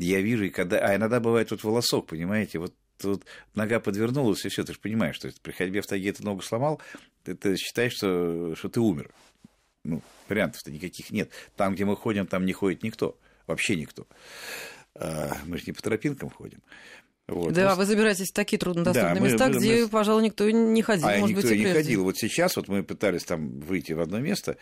я 0.03 0.21
вижу, 0.21 0.45
и 0.45 0.49
когда... 0.49 0.79
А 0.79 0.95
иногда 0.95 1.19
бывает 1.19 1.51
вот 1.51 1.63
волосок, 1.63 2.07
понимаете, 2.07 2.59
вот 2.59 2.73
тут 2.97 3.25
нога 3.53 3.79
подвернулась, 3.79 4.45
и 4.45 4.49
все, 4.49 4.63
ты 4.63 4.73
же 4.73 4.79
понимаешь, 4.79 5.15
что 5.15 5.29
при 5.41 5.51
ходьбе 5.51 5.81
в 5.81 5.87
тайге 5.87 6.13
ты 6.13 6.23
ногу 6.23 6.41
сломал, 6.41 6.81
ты, 7.23 7.35
ты 7.35 7.55
считаешь, 7.57 7.93
что, 7.93 8.55
что 8.55 8.69
ты 8.69 8.79
умер. 8.79 9.11
Ну, 9.83 10.01
вариантов-то 10.29 10.71
никаких 10.71 11.11
нет. 11.11 11.29
Там, 11.55 11.75
где 11.75 11.85
мы 11.85 11.95
ходим, 11.95 12.25
там 12.25 12.45
не 12.45 12.53
ходит 12.53 12.83
никто, 12.83 13.17
вообще 13.47 13.75
никто. 13.75 14.07
А, 14.95 15.37
мы 15.45 15.57
же 15.57 15.65
не 15.67 15.73
по 15.73 15.81
тропинкам 15.81 16.29
ходим. 16.29 16.61
Вот. 17.27 17.53
Да, 17.53 17.73
вы 17.73 17.85
забираетесь 17.85 18.29
в 18.29 18.33
такие 18.33 18.59
труднодоступные 18.59 19.15
Да, 19.15 19.19
мы- 19.19 19.27
места, 19.31 19.47
мы- 19.47 19.57
где, 19.57 19.81
мы- 19.83 19.89
пожалуй, 19.89 20.23
никто 20.23 20.47
не 20.47 20.81
ходил, 20.83 21.07
а 21.07 21.17
может 21.17 21.35
никто 21.35 21.47
быть, 21.47 21.51
и 21.55 21.57
не 21.57 21.63
прежде. 21.63 21.81
ходил. 21.81 22.03
Вот 22.03 22.17
сейчас 22.17 22.55
вот 22.55 22.67
мы 22.67 22.83
пытались 22.83 23.23
там 23.23 23.59
выйти 23.61 23.93
в 23.93 23.99
одно 23.99 24.19
место, 24.19 24.57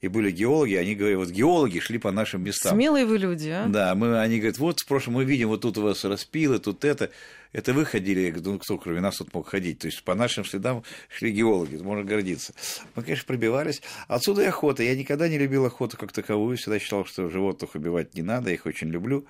и 0.00 0.06
были 0.06 0.30
геологи, 0.30 0.74
они 0.74 0.94
говорят, 0.94 1.18
вот 1.18 1.30
геологи 1.30 1.80
шли 1.80 1.98
по 1.98 2.12
нашим 2.12 2.44
местам. 2.44 2.74
Смелые 2.76 3.04
вы 3.04 3.18
люди, 3.18 3.48
а? 3.48 3.66
Да, 3.66 3.92
мы, 3.96 4.20
они 4.20 4.38
говорят, 4.38 4.58
вот 4.58 4.78
в 4.78 4.86
прошлом 4.86 5.14
мы 5.14 5.24
видим, 5.24 5.48
вот 5.48 5.62
тут 5.62 5.76
у 5.78 5.82
вас 5.82 6.04
распилы, 6.04 6.60
тут 6.60 6.84
это. 6.84 7.10
Это 7.52 7.72
вы 7.72 7.84
ходили? 7.84 8.20
Я 8.20 8.30
говорю, 8.32 8.52
ну 8.52 8.58
кто 8.60 8.78
кроме 8.78 9.00
нас 9.00 9.16
тут 9.16 9.34
мог 9.34 9.48
ходить? 9.48 9.80
То 9.80 9.86
есть 9.88 10.02
по 10.04 10.14
нашим 10.14 10.44
следам 10.44 10.84
шли 11.08 11.32
геологи, 11.32 11.76
можно 11.76 12.04
гордиться. 12.04 12.52
Мы, 12.94 13.02
конечно, 13.02 13.24
пробивались. 13.26 13.80
Отсюда 14.06 14.42
и 14.42 14.46
охота. 14.46 14.82
Я 14.84 14.94
никогда 14.96 15.28
не 15.28 15.38
любил 15.38 15.64
охоту 15.64 15.96
как 15.96 16.12
таковую, 16.12 16.56
всегда 16.58 16.78
считал, 16.78 17.04
что 17.04 17.28
животных 17.28 17.74
убивать 17.74 18.14
не 18.14 18.22
надо, 18.22 18.50
я 18.50 18.54
их 18.54 18.66
очень 18.66 18.88
люблю. 18.88 19.26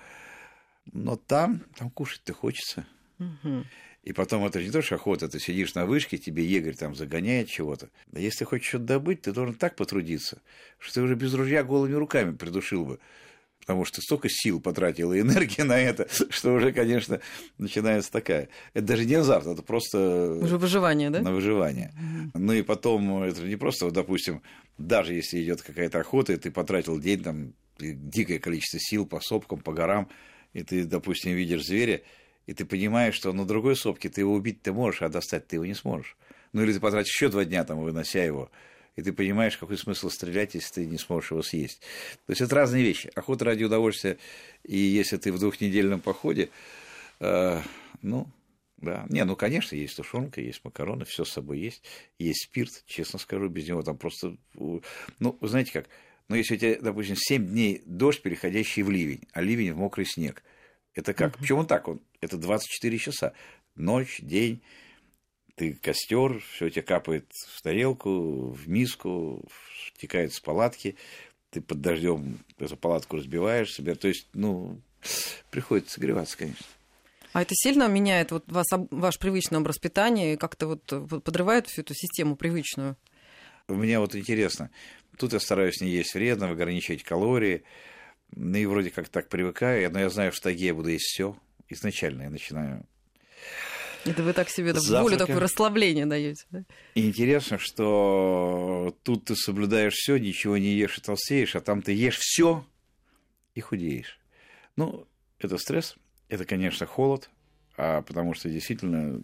Но 0.93 1.17
там, 1.17 1.63
там 1.77 1.91
кушать-то 1.91 2.33
хочется. 2.33 2.87
И 4.03 4.13
потом 4.13 4.45
это 4.45 4.63
не 4.63 4.71
то, 4.71 4.83
что 4.83 4.97
охота, 4.97 5.29
ты 5.29 5.41
сидишь 5.41 5.75
на 5.75 5.87
вышке, 5.87 6.19
тебе 6.19 6.45
егерь 6.45 6.77
там 6.77 6.95
загоняет 6.95 7.49
чего-то. 7.49 7.89
А 8.13 8.21
если 8.21 8.41
ты 8.41 8.45
хочешь 8.45 8.69
что-то 8.69 8.85
добыть, 8.85 9.23
ты 9.23 9.33
должен 9.33 9.55
так 9.55 9.77
потрудиться, 9.77 10.43
что 10.79 10.95
ты 10.95 11.03
уже 11.03 11.15
без 11.15 11.33
ружья 11.33 11.65
голыми 11.65 11.95
руками 11.95 12.37
придушил 12.37 12.85
бы. 12.85 12.99
Потому 13.61 13.87
что 13.87 14.03
столько 14.03 14.29
сил 14.31 14.61
потратил 14.61 15.15
и 15.15 15.21
энергии 15.21 15.63
на 15.63 15.79
это, 15.79 16.07
что 16.29 16.53
уже, 16.53 16.71
конечно, 16.73 17.21
начинается 17.57 18.13
такая. 18.13 18.51
Это 18.75 18.85
даже 18.89 19.07
не 19.07 19.15
азарт, 19.15 19.47
это 19.47 19.63
просто 19.63 20.35
Уже 20.35 20.59
выживание, 20.59 21.09
да? 21.09 21.23
на 21.23 21.33
выживание. 21.33 21.91
Ну 22.35 22.53
и 22.53 22.61
потом, 22.61 23.23
это 23.23 23.41
не 23.41 23.57
просто, 23.57 23.87
вот, 23.87 23.95
допустим, 23.95 24.43
даже 24.77 25.15
если 25.15 25.43
идет 25.43 25.63
какая-то 25.63 26.01
охота, 26.01 26.35
и 26.35 26.37
ты 26.37 26.51
потратил 26.51 27.01
день, 27.01 27.23
там, 27.23 27.55
дикое 27.79 28.39
количество 28.39 28.79
сил 28.79 29.07
по 29.07 29.21
сопкам, 29.21 29.61
по 29.61 29.73
горам, 29.73 30.11
и 30.55 30.63
ты, 30.63 30.85
допустим, 30.85 31.35
видишь 31.35 31.67
зверя, 31.67 32.03
и 32.47 32.55
ты 32.55 32.65
понимаешь, 32.65 33.15
что 33.15 33.33
на 33.33 33.45
другой 33.45 33.77
сопке 33.77 34.09
ты 34.09 34.23
его 34.23 34.33
убить 34.33 34.63
ты 34.63 34.73
можешь, 34.73 35.03
а 35.03 35.09
достать 35.09 35.47
ты 35.47 35.57
его 35.57 35.67
не 35.67 35.75
сможешь. 35.75 36.17
Ну 36.53 36.63
или 36.63 36.73
ты 36.73 36.81
потратишь 36.81 37.15
еще 37.15 37.29
два 37.29 37.45
дня, 37.45 37.65
там, 37.65 37.81
вынося 37.81 38.25
его, 38.25 38.51
и 38.97 39.03
ты 39.03 39.13
понимаешь, 39.13 39.59
какой 39.59 39.77
смысл 39.77 40.09
стрелять, 40.09 40.55
если 40.55 40.75
ты 40.75 40.87
не 40.87 40.99
сможешь 40.99 41.33
его 41.33 41.43
съесть. 41.43 41.81
То 42.27 42.31
есть 42.31 42.41
это 42.41 42.55
разные 42.55 42.83
вещи. 42.83 43.11
Охота 43.15 43.45
ради 43.45 43.65
удовольствия, 43.65 44.19
и 44.63 44.79
если 44.79 45.17
ты 45.17 45.33
в 45.33 45.39
двухнедельном 45.39 46.01
походе, 46.01 46.51
э, 47.21 47.61
ну, 48.03 48.29
да. 48.77 49.07
Не, 49.09 49.25
ну, 49.25 49.35
конечно, 49.35 49.75
есть 49.75 49.97
тушенка, 49.97 50.41
есть 50.41 50.65
макароны, 50.65 51.05
все 51.05 51.25
с 51.25 51.31
собой 51.31 51.59
есть. 51.59 51.83
Есть 52.19 52.45
спирт, 52.45 52.85
честно 52.87 53.19
скажу, 53.19 53.49
без 53.49 53.67
него 53.69 53.83
там 53.83 53.97
просто... 53.97 54.37
Ну, 54.55 55.39
знаете 55.41 55.73
как, 55.73 55.89
ну, 56.29 56.37
если 56.37 56.55
у 56.55 56.59
тебя, 56.59 56.79
допустим, 56.81 57.17
7 57.17 57.47
дней 57.47 57.83
дождь, 57.85 58.23
переходящий 58.23 58.83
в 58.83 58.91
ливень, 58.91 59.29
а 59.33 59.43
ливень 59.43 59.73
в 59.73 59.77
мокрый 59.77 60.07
снег, 60.07 60.43
это 60.95 61.13
как? 61.13 61.39
Почему 61.39 61.65
так? 61.65 61.89
Он, 61.89 62.01
это 62.21 62.37
24 62.37 62.99
часа. 62.99 63.33
Ночь, 63.75 64.21
день, 64.21 64.63
ты 65.57 65.75
костер, 65.75 66.41
все 66.55 66.71
тебе 66.71 66.83
капает 66.83 67.27
в 67.33 67.63
тарелку, 67.63 68.51
в 68.51 68.69
миску, 68.69 69.47
стекает 69.97 70.33
с 70.33 70.41
палатки, 70.41 70.97
ты 71.51 71.61
под 71.61 71.81
дождем 71.81 72.39
эту 72.59 72.77
палатку 72.77 73.17
разбиваешь 73.17 73.73
себе. 73.73 73.95
То 73.95 74.09
есть, 74.09 74.29
ну, 74.33 74.81
приходится 75.51 75.95
согреваться, 75.95 76.39
конечно. 76.39 76.67
А 77.33 77.43
это 77.43 77.55
сильно 77.55 77.89
меняет 77.89 78.31
вот 78.31 78.45
вас, 78.51 78.67
ваш 78.91 79.19
привычный 79.19 79.59
образ 79.59 79.79
питания 79.79 80.35
и 80.35 80.37
как-то 80.37 80.69
вот 80.69 80.85
подрывает 81.25 81.67
всю 81.67 81.83
эту 81.83 81.93
систему 81.95 82.37
привычную? 82.37 82.97
У 83.67 83.75
меня 83.75 84.01
вот 84.01 84.15
интересно, 84.15 84.71
тут 85.19 85.33
я 85.33 85.41
стараюсь 85.41 85.81
не 85.81 85.91
есть 85.91 86.15
вредно, 86.15 86.51
ограничивать 86.51 87.03
калории, 87.03 87.65
ну 88.35 88.57
и 88.57 88.67
вроде 88.67 88.91
как 88.91 89.09
так 89.09 89.29
привыкаю, 89.29 89.91
но 89.93 90.01
я 90.01 90.11
знаю, 90.11 90.33
что 90.33 90.41
в 90.41 90.45
тайге 90.45 90.67
я 90.67 90.75
буду 90.75 90.89
есть 90.91 91.05
все. 91.05 91.37
Изначально 91.69 92.23
я 92.25 92.31
начинаю. 92.31 92.87
Это 94.05 94.23
вы 94.23 94.35
так 94.35 94.51
себе 94.51 94.75
Завтрака. 94.75 95.03
волю 95.03 95.17
такое 95.17 95.41
расслабление 95.41 96.05
даете, 96.05 96.45
да? 96.51 96.65
И 96.95 97.07
интересно, 97.07 97.59
что 97.59 98.95
тут 99.03 99.25
ты 99.27 99.35
соблюдаешь 99.35 99.95
все, 99.95 100.19
ничего 100.19 100.59
не 100.59 100.75
ешь 100.75 100.99
и 100.99 101.01
толстеешь, 101.01 101.57
а 101.57 101.61
там 101.61 101.81
ты 101.81 101.93
ешь 101.93 102.19
все 102.19 102.67
и 103.55 103.61
худеешь. 103.61 104.19
Ну, 104.77 105.07
это 105.39 105.57
стресс, 105.57 105.97
это, 106.29 106.45
конечно, 106.45 106.87
холод, 106.87 107.31
а 107.77 108.03
потому 108.03 108.35
что 108.35 108.51
действительно 108.51 109.23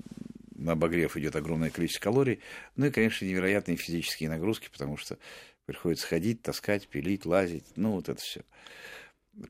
обогрев 0.69 1.17
идет 1.17 1.37
огромное 1.37 1.71
количество 1.71 2.05
калорий, 2.05 2.41
ну 2.77 2.87
и, 2.87 2.91
конечно, 2.91 3.25
невероятные 3.25 3.77
физические 3.77 4.29
нагрузки, 4.29 4.69
потому 4.71 4.97
что 4.97 5.19
приходится 5.67 6.07
ходить, 6.07 6.43
таскать, 6.43 6.89
пилить, 6.89 7.25
лазить, 7.27 7.65
ну 7.77 7.93
вот 7.93 8.09
это 8.09 8.21
все. 8.21 8.43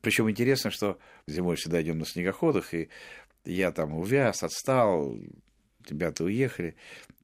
Причем 0.01 0.29
интересно, 0.29 0.71
что 0.71 0.99
зимой 1.27 1.55
всегда 1.55 1.81
идем 1.81 1.99
на 1.99 2.05
снегоходах, 2.05 2.73
и 2.73 2.89
я 3.45 3.71
там 3.71 3.93
увяз, 3.93 4.43
отстал, 4.43 5.17
ребята 5.89 6.23
уехали. 6.23 6.75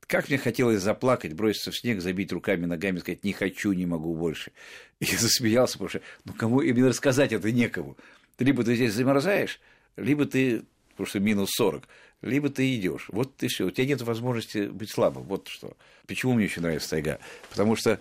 Как 0.08 0.30
мне 0.30 0.38
хотелось 0.38 0.82
заплакать, 0.82 1.34
броситься 1.34 1.72
в 1.72 1.78
снег, 1.78 2.02
забить 2.02 2.32
руками, 2.32 2.66
ногами, 2.66 3.00
сказать, 3.00 3.24
не 3.24 3.34
хочу, 3.34 3.74
не 3.74 3.86
могу 3.86 4.16
больше. 4.16 4.52
Я 5.00 5.18
засмеялся, 5.18 5.74
потому 5.74 5.90
что, 5.90 6.02
ну, 6.26 6.34
кому 6.34 6.62
именно 6.62 6.90
рассказать 6.90 7.34
это 7.34 7.52
некому. 7.52 7.98
Либо 8.40 8.64
ты 8.64 8.76
здесь 8.76 8.94
замерзаешь, 8.94 9.60
либо 9.96 10.26
ты, 10.26 10.64
потому 10.92 11.08
что 11.08 11.20
минус 11.20 11.50
40, 11.52 11.88
либо 12.22 12.50
ты 12.50 12.76
идешь. 12.76 13.08
Вот 13.10 13.36
ты 13.38 13.48
все, 13.48 13.66
у 13.66 13.72
тебя 13.72 13.86
нет 13.86 14.02
возможности 14.02 14.68
быть 14.68 14.90
слабым. 14.90 15.24
Вот 15.24 15.48
что. 15.48 15.78
Почему 16.08 16.34
мне 16.34 16.46
еще 16.46 16.62
нравится 16.62 16.90
тайга? 16.90 17.20
Потому 17.50 17.76
что 17.76 18.00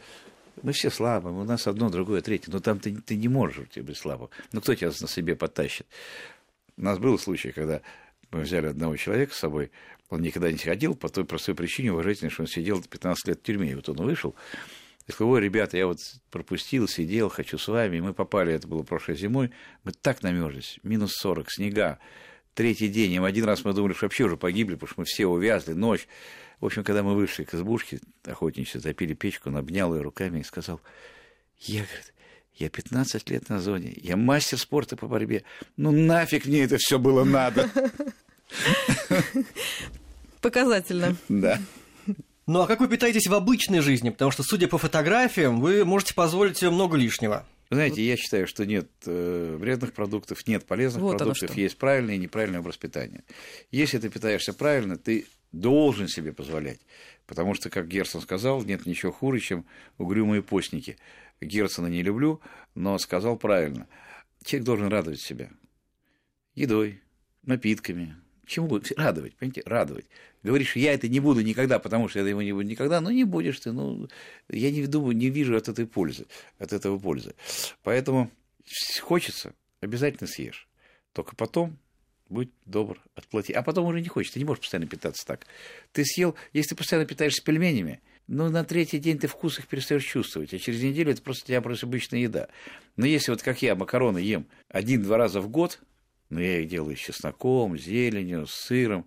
мы 0.62 0.72
все 0.72 0.90
слабые, 0.90 1.34
у 1.34 1.44
нас 1.44 1.66
одно, 1.66 1.90
другое, 1.90 2.22
третье. 2.22 2.50
Но 2.50 2.60
там 2.60 2.80
ты, 2.80 2.94
ты 2.96 3.16
не 3.16 3.28
можешь 3.28 3.58
у 3.58 3.64
тебя 3.66 3.84
быть 3.84 3.98
слабым. 3.98 4.30
Ну, 4.52 4.60
кто 4.60 4.74
тебя 4.74 4.90
на 5.00 5.08
себе 5.08 5.36
подтащит? 5.36 5.86
У 6.76 6.82
нас 6.82 6.98
был 6.98 7.18
случай, 7.18 7.52
когда 7.52 7.82
мы 8.30 8.40
взяли 8.40 8.66
одного 8.66 8.96
человека 8.96 9.34
с 9.34 9.38
собой, 9.38 9.70
он 10.08 10.22
никогда 10.22 10.50
не 10.50 10.58
ходил 10.58 10.94
по 10.94 11.08
той 11.08 11.24
простой 11.24 11.54
причине 11.54 11.92
уважительной, 11.92 12.30
что 12.30 12.42
он 12.42 12.46
сидел 12.46 12.82
15 12.82 13.28
лет 13.28 13.40
в 13.40 13.42
тюрьме. 13.42 13.72
И 13.72 13.74
вот 13.74 13.88
он 13.88 13.96
вышел, 13.96 14.34
и 15.06 15.12
сказал, 15.12 15.32
ой, 15.32 15.40
ребята, 15.40 15.76
я 15.76 15.86
вот 15.86 15.98
пропустил, 16.30 16.88
сидел, 16.88 17.28
хочу 17.28 17.58
с 17.58 17.68
вами. 17.68 17.96
И 17.96 18.00
мы 18.00 18.12
попали, 18.12 18.52
это 18.52 18.66
было 18.66 18.82
прошлой 18.82 19.16
зимой, 19.16 19.50
мы 19.84 19.92
так 19.92 20.22
намерзлись, 20.22 20.78
минус 20.82 21.14
40, 21.16 21.50
снега, 21.50 21.98
третий 22.56 22.88
день. 22.88 23.12
И 23.12 23.18
один 23.18 23.44
раз 23.44 23.64
мы 23.64 23.72
думали, 23.72 23.92
что 23.92 24.06
вообще 24.06 24.24
уже 24.24 24.36
погибли, 24.36 24.74
потому 24.74 24.88
что 24.88 25.00
мы 25.00 25.04
все 25.04 25.26
увязли, 25.26 25.74
ночь. 25.74 26.08
В 26.58 26.66
общем, 26.66 26.82
когда 26.82 27.02
мы 27.02 27.14
вышли 27.14 27.44
к 27.44 27.54
избушке, 27.54 28.00
охотничьи 28.24 28.80
запили 28.80 29.12
печку, 29.14 29.50
он 29.50 29.58
обнял 29.58 29.94
ее 29.94 30.00
руками 30.00 30.40
и 30.40 30.42
сказал, 30.42 30.80
я, 31.60 31.82
говорит, 31.82 32.14
я 32.54 32.70
15 32.70 33.30
лет 33.30 33.48
на 33.50 33.60
зоне, 33.60 33.92
я 34.02 34.16
мастер 34.16 34.58
спорта 34.58 34.96
по 34.96 35.06
борьбе. 35.06 35.44
Ну 35.76 35.92
нафиг 35.92 36.46
мне 36.46 36.64
это 36.64 36.78
все 36.78 36.98
было 36.98 37.24
надо. 37.24 37.70
Показательно. 40.40 41.16
Да. 41.28 41.60
Ну 42.46 42.62
а 42.62 42.66
как 42.66 42.80
вы 42.80 42.88
питаетесь 42.88 43.26
в 43.26 43.34
обычной 43.34 43.80
жизни? 43.80 44.08
Потому 44.08 44.30
что, 44.30 44.42
судя 44.42 44.66
по 44.66 44.78
фотографиям, 44.78 45.60
вы 45.60 45.84
можете 45.84 46.14
позволить 46.14 46.56
себе 46.56 46.70
много 46.70 46.96
лишнего. 46.96 47.44
Вы 47.68 47.76
знаете, 47.76 48.02
я 48.02 48.16
считаю, 48.16 48.46
что 48.46 48.64
нет 48.64 48.88
э, 49.06 49.56
вредных 49.58 49.92
продуктов, 49.92 50.46
нет 50.46 50.66
полезных 50.66 51.02
Вот 51.02 51.18
продуктов, 51.18 51.56
есть 51.56 51.78
правильный 51.78 52.14
и 52.14 52.18
неправильный 52.18 52.60
образ 52.60 52.76
питания. 52.76 53.24
Если 53.72 53.98
ты 53.98 54.08
питаешься 54.08 54.52
правильно, 54.52 54.96
ты 54.96 55.26
должен 55.52 56.06
себе 56.06 56.32
позволять. 56.32 56.80
Потому 57.26 57.54
что, 57.54 57.70
как 57.70 57.88
Герцен 57.88 58.20
сказал, 58.20 58.62
нет 58.62 58.86
ничего 58.86 59.10
хуже, 59.10 59.40
чем 59.40 59.66
угрюмые 59.98 60.42
постники. 60.42 60.96
Герцена 61.40 61.88
не 61.88 62.02
люблю, 62.02 62.40
но 62.74 62.98
сказал 62.98 63.36
правильно. 63.36 63.88
Человек 64.44 64.64
должен 64.64 64.88
радовать 64.88 65.20
себя. 65.20 65.50
Едой, 66.54 67.02
напитками, 67.42 68.16
чему 68.46 68.80
радовать, 68.96 69.36
понимаете, 69.36 69.62
радовать. 69.66 70.06
Говоришь, 70.42 70.76
я 70.76 70.94
это 70.94 71.08
не 71.08 71.20
буду 71.20 71.40
никогда, 71.42 71.78
потому 71.78 72.08
что 72.08 72.20
я 72.20 72.28
его 72.28 72.42
не 72.42 72.52
буду 72.52 72.64
никогда, 72.64 73.00
но 73.00 73.10
не 73.10 73.24
будешь 73.24 73.60
ты, 73.60 73.72
ну, 73.72 74.08
я 74.48 74.70
не 74.70 74.86
думаю, 74.86 75.16
не 75.16 75.30
вижу 75.30 75.56
от 75.56 75.68
этой 75.68 75.86
пользы, 75.86 76.26
от 76.58 76.72
этого 76.72 76.98
пользы. 76.98 77.34
Поэтому 77.82 78.30
хочется, 79.02 79.54
обязательно 79.80 80.28
съешь. 80.28 80.68
Только 81.12 81.34
потом 81.34 81.78
будь 82.28 82.50
добр, 82.64 83.00
отплати. 83.14 83.52
А 83.52 83.62
потом 83.62 83.86
уже 83.86 84.00
не 84.00 84.08
хочешь, 84.08 84.32
ты 84.32 84.38
не 84.38 84.44
можешь 84.44 84.62
постоянно 84.62 84.88
питаться 84.88 85.26
так. 85.26 85.46
Ты 85.92 86.04
съел, 86.04 86.34
если 86.52 86.70
ты 86.70 86.76
постоянно 86.76 87.06
питаешься 87.06 87.42
пельменями, 87.42 88.00
ну, 88.26 88.48
на 88.48 88.64
третий 88.64 88.98
день 88.98 89.18
ты 89.18 89.28
вкус 89.28 89.58
их 89.58 89.68
перестаешь 89.68 90.04
чувствовать, 90.04 90.52
а 90.52 90.58
через 90.58 90.82
неделю 90.82 91.12
это 91.12 91.22
просто 91.22 91.46
для 91.46 91.56
тебя 91.56 91.62
просто 91.62 91.86
обычная 91.86 92.20
еда. 92.20 92.48
Но 92.96 93.06
если 93.06 93.30
вот 93.30 93.42
как 93.42 93.62
я 93.62 93.76
макароны 93.76 94.18
ем 94.18 94.46
один-два 94.68 95.16
раза 95.16 95.40
в 95.40 95.48
год, 95.48 95.78
ну, 96.30 96.40
я 96.40 96.60
их 96.60 96.68
делаю 96.68 96.96
с 96.96 97.00
чесноком, 97.00 97.78
с 97.78 97.82
зеленью, 97.82 98.46
с 98.46 98.52
сыром, 98.52 99.06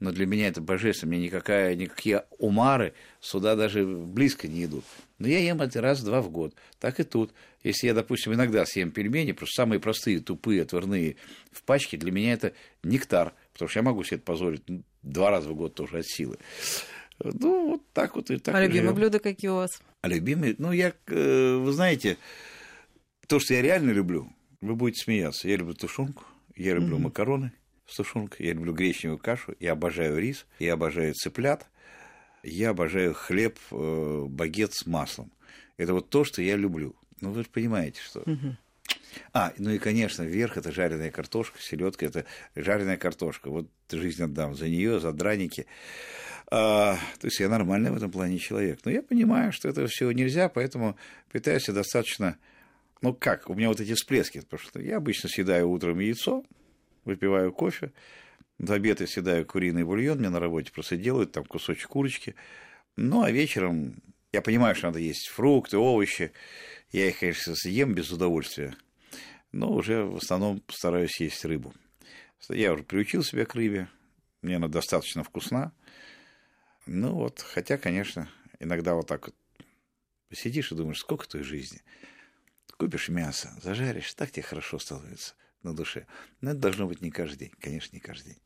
но 0.00 0.12
для 0.12 0.26
меня 0.26 0.48
это 0.48 0.60
божественно, 0.60 1.10
мне 1.10 1.26
никакая, 1.26 1.74
никакие 1.74 2.24
умары 2.38 2.94
сюда 3.20 3.54
даже 3.54 3.84
близко 3.84 4.48
не 4.48 4.64
идут. 4.64 4.84
Но 5.18 5.28
я 5.28 5.38
ем 5.38 5.60
это 5.60 5.82
раз-два 5.82 6.22
в 6.22 6.30
год. 6.30 6.54
Так 6.78 6.98
и 7.00 7.02
тут. 7.02 7.32
Если 7.62 7.86
я, 7.86 7.92
допустим, 7.92 8.32
иногда 8.32 8.64
съем 8.64 8.90
пельмени, 8.90 9.32
просто 9.32 9.62
самые 9.62 9.78
простые, 9.78 10.20
тупые, 10.20 10.62
отварные 10.62 11.16
в 11.52 11.62
пачке, 11.62 11.98
для 11.98 12.10
меня 12.10 12.32
это 12.32 12.54
нектар, 12.82 13.34
потому 13.52 13.68
что 13.68 13.80
я 13.80 13.82
могу 13.82 14.02
себе 14.02 14.16
это 14.16 14.24
позволить 14.24 14.62
ну, 14.66 14.82
два 15.02 15.30
раза 15.30 15.50
в 15.50 15.54
год 15.54 15.74
тоже 15.74 15.98
от 15.98 16.06
силы. 16.06 16.38
Ну, 17.22 17.72
вот 17.72 17.82
так 17.92 18.16
вот 18.16 18.30
и 18.30 18.38
так. 18.38 18.54
А 18.54 18.60
и 18.62 18.66
любимые 18.66 18.82
живем. 18.82 18.94
блюда 18.94 19.18
какие 19.18 19.50
у 19.50 19.56
вас? 19.56 19.82
А 20.00 20.08
любимый, 20.08 20.54
ну, 20.56 20.72
я, 20.72 20.94
э, 21.08 21.56
вы 21.56 21.70
знаете, 21.72 22.16
то, 23.26 23.38
что 23.38 23.52
я 23.52 23.60
реально 23.60 23.90
люблю, 23.90 24.32
вы 24.62 24.74
будете 24.74 25.04
смеяться. 25.04 25.46
Я 25.46 25.56
люблю 25.56 25.74
тушенку, 25.74 26.24
я 26.60 26.74
люблю 26.74 26.98
макароны 26.98 27.52
с 27.86 27.96
тушенкой, 27.96 28.46
я 28.46 28.52
люблю 28.52 28.72
гречневую 28.74 29.18
кашу, 29.18 29.54
я 29.60 29.72
обожаю 29.72 30.18
рис, 30.18 30.46
я 30.58 30.74
обожаю 30.74 31.14
цыплят, 31.14 31.66
я 32.42 32.70
обожаю 32.70 33.14
хлеб, 33.14 33.58
э, 33.70 34.24
багет 34.28 34.74
с 34.74 34.86
маслом. 34.86 35.32
Это 35.78 35.94
вот 35.94 36.10
то, 36.10 36.24
что 36.24 36.42
я 36.42 36.56
люблю. 36.56 36.94
Ну, 37.20 37.32
вы 37.32 37.42
же 37.42 37.48
понимаете, 37.48 38.00
что... 38.02 38.22
А, 39.32 39.52
ну 39.58 39.70
и, 39.70 39.78
конечно, 39.78 40.22
вверх 40.22 40.56
это 40.56 40.70
жареная 40.70 41.10
картошка, 41.10 41.60
селедка 41.60 42.06
это 42.06 42.26
жареная 42.54 42.96
картошка. 42.96 43.50
Вот 43.50 43.68
жизнь 43.90 44.22
отдам 44.22 44.54
за 44.54 44.68
нее, 44.68 45.00
за 45.00 45.12
драники. 45.12 45.66
А, 46.48 46.96
то 47.18 47.26
есть 47.26 47.40
я 47.40 47.48
нормальный 47.48 47.90
в 47.90 47.96
этом 47.96 48.10
плане 48.10 48.38
человек. 48.38 48.80
Но 48.84 48.90
я 48.90 49.02
понимаю, 49.02 49.52
что 49.52 49.68
это 49.68 49.86
все 49.88 50.10
нельзя, 50.12 50.48
поэтому 50.48 50.96
питаюсь 51.32 51.66
я 51.68 51.74
достаточно. 51.74 52.36
Ну 53.02 53.14
как, 53.14 53.48
у 53.48 53.54
меня 53.54 53.68
вот 53.68 53.80
эти 53.80 53.94
всплески, 53.94 54.40
потому 54.40 54.60
что 54.60 54.80
я 54.80 54.98
обычно 54.98 55.28
съедаю 55.28 55.70
утром 55.70 55.98
яйцо, 56.00 56.44
выпиваю 57.04 57.52
кофе, 57.52 57.92
в 58.58 58.70
обед 58.72 59.00
я 59.00 59.06
съедаю 59.06 59.46
куриный 59.46 59.84
бульон, 59.84 60.18
мне 60.18 60.28
на 60.28 60.38
работе 60.38 60.70
просто 60.70 60.98
делают 60.98 61.32
там 61.32 61.44
кусочек 61.46 61.88
курочки. 61.88 62.34
Ну 62.96 63.22
а 63.22 63.30
вечером 63.30 64.02
я 64.32 64.42
понимаю, 64.42 64.74
что 64.74 64.88
надо 64.88 64.98
есть 64.98 65.28
фрукты, 65.28 65.78
овощи. 65.78 66.32
Я 66.92 67.08
их, 67.08 67.20
конечно, 67.20 67.54
съем 67.56 67.94
без 67.94 68.10
удовольствия, 68.10 68.76
но 69.50 69.72
уже 69.72 70.04
в 70.04 70.16
основном 70.16 70.62
стараюсь 70.68 71.20
есть 71.20 71.42
рыбу. 71.46 71.72
Я 72.50 72.74
уже 72.74 72.82
приучил 72.82 73.22
себя 73.22 73.46
к 73.46 73.54
рыбе, 73.54 73.88
мне 74.42 74.56
она 74.56 74.68
достаточно 74.68 75.24
вкусна. 75.24 75.72
Ну 76.84 77.14
вот, 77.14 77.40
хотя, 77.40 77.78
конечно, 77.78 78.28
иногда 78.58 78.94
вот 78.94 79.06
так 79.06 79.28
вот 79.28 79.36
сидишь 80.32 80.70
и 80.70 80.74
думаешь, 80.74 80.98
сколько 80.98 81.26
той 81.26 81.42
жизни. 81.42 81.80
Купишь 82.76 83.08
мясо, 83.08 83.50
зажаришь, 83.62 84.12
так 84.14 84.30
тебе 84.30 84.42
хорошо 84.42 84.78
становится 84.78 85.34
на 85.62 85.74
душе. 85.74 86.06
Но 86.40 86.50
это 86.50 86.60
должно 86.60 86.86
быть 86.86 87.02
не 87.02 87.10
каждый 87.10 87.38
день, 87.38 87.52
конечно, 87.60 87.94
не 87.94 88.00
каждый 88.00 88.30
день. 88.30 88.42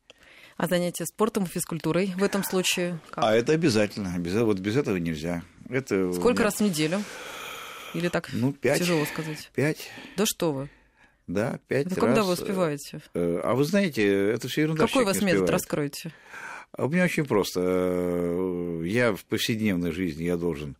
А 0.57 0.67
занятия 0.67 1.05
спортом 1.05 1.43
и 1.43 1.47
физкультурой 1.47 2.13
в 2.15 2.23
этом 2.23 2.43
случае 2.43 2.99
как? 3.09 3.23
А 3.23 3.35
это 3.35 3.51
обязательно. 3.51 4.17
Без, 4.17 4.33
вот 4.35 4.59
без 4.59 4.77
этого 4.77 4.95
нельзя. 4.97 5.43
Это 5.69 6.13
Сколько 6.13 6.43
раз 6.43 6.55
в 6.55 6.61
неделю? 6.61 7.03
Или 7.93 8.09
так 8.09 8.29
ну, 8.31 8.53
пять, 8.53 8.79
тяжело 8.79 9.05
сказать? 9.05 9.49
Пять. 9.53 9.89
Да 10.17 10.25
что 10.25 10.53
вы? 10.53 10.69
Да, 11.27 11.59
пять 11.67 11.87
это 11.87 11.95
раз. 11.95 12.05
когда 12.05 12.23
вы 12.23 12.33
успеваете? 12.33 13.01
Э, 13.13 13.41
а 13.43 13.55
вы 13.55 13.65
знаете, 13.65 14.05
это 14.05 14.47
все 14.47 14.61
ерунда. 14.61 14.85
Какой 14.85 15.03
у 15.03 15.05
вас 15.05 15.21
метод, 15.21 15.49
раскройте? 15.49 16.13
А 16.71 16.85
у 16.85 16.89
меня 16.89 17.05
очень 17.05 17.25
просто. 17.25 17.61
Э, 17.63 18.81
я 18.85 19.13
в 19.13 19.25
повседневной 19.25 19.91
жизни 19.91 20.23
я 20.23 20.37
должен 20.37 20.77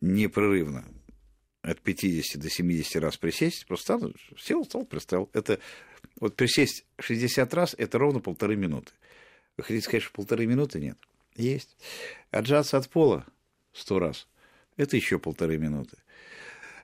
непрерывно 0.00 0.84
от 1.64 1.80
50 1.80 2.40
до 2.40 2.50
70 2.50 2.96
раз 2.96 3.16
присесть, 3.16 3.66
просто 3.66 3.96
встану, 3.96 4.14
сел, 4.38 4.64
стол, 4.64 4.84
пристал. 4.84 5.30
Это 5.32 5.58
вот 6.20 6.36
присесть 6.36 6.84
60 6.98 7.52
раз, 7.54 7.74
это 7.76 7.98
ровно 7.98 8.20
полторы 8.20 8.54
минуты. 8.56 8.92
Вы 9.56 9.64
хотите 9.64 9.84
сказать, 9.84 10.02
что 10.02 10.12
полторы 10.12 10.46
минуты? 10.46 10.78
Нет. 10.78 10.98
Есть. 11.36 11.76
Отжаться 12.30 12.76
от 12.76 12.88
пола 12.88 13.26
100 13.72 13.98
раз, 13.98 14.28
это 14.76 14.96
еще 14.96 15.18
полторы 15.18 15.58
минуты. 15.58 15.96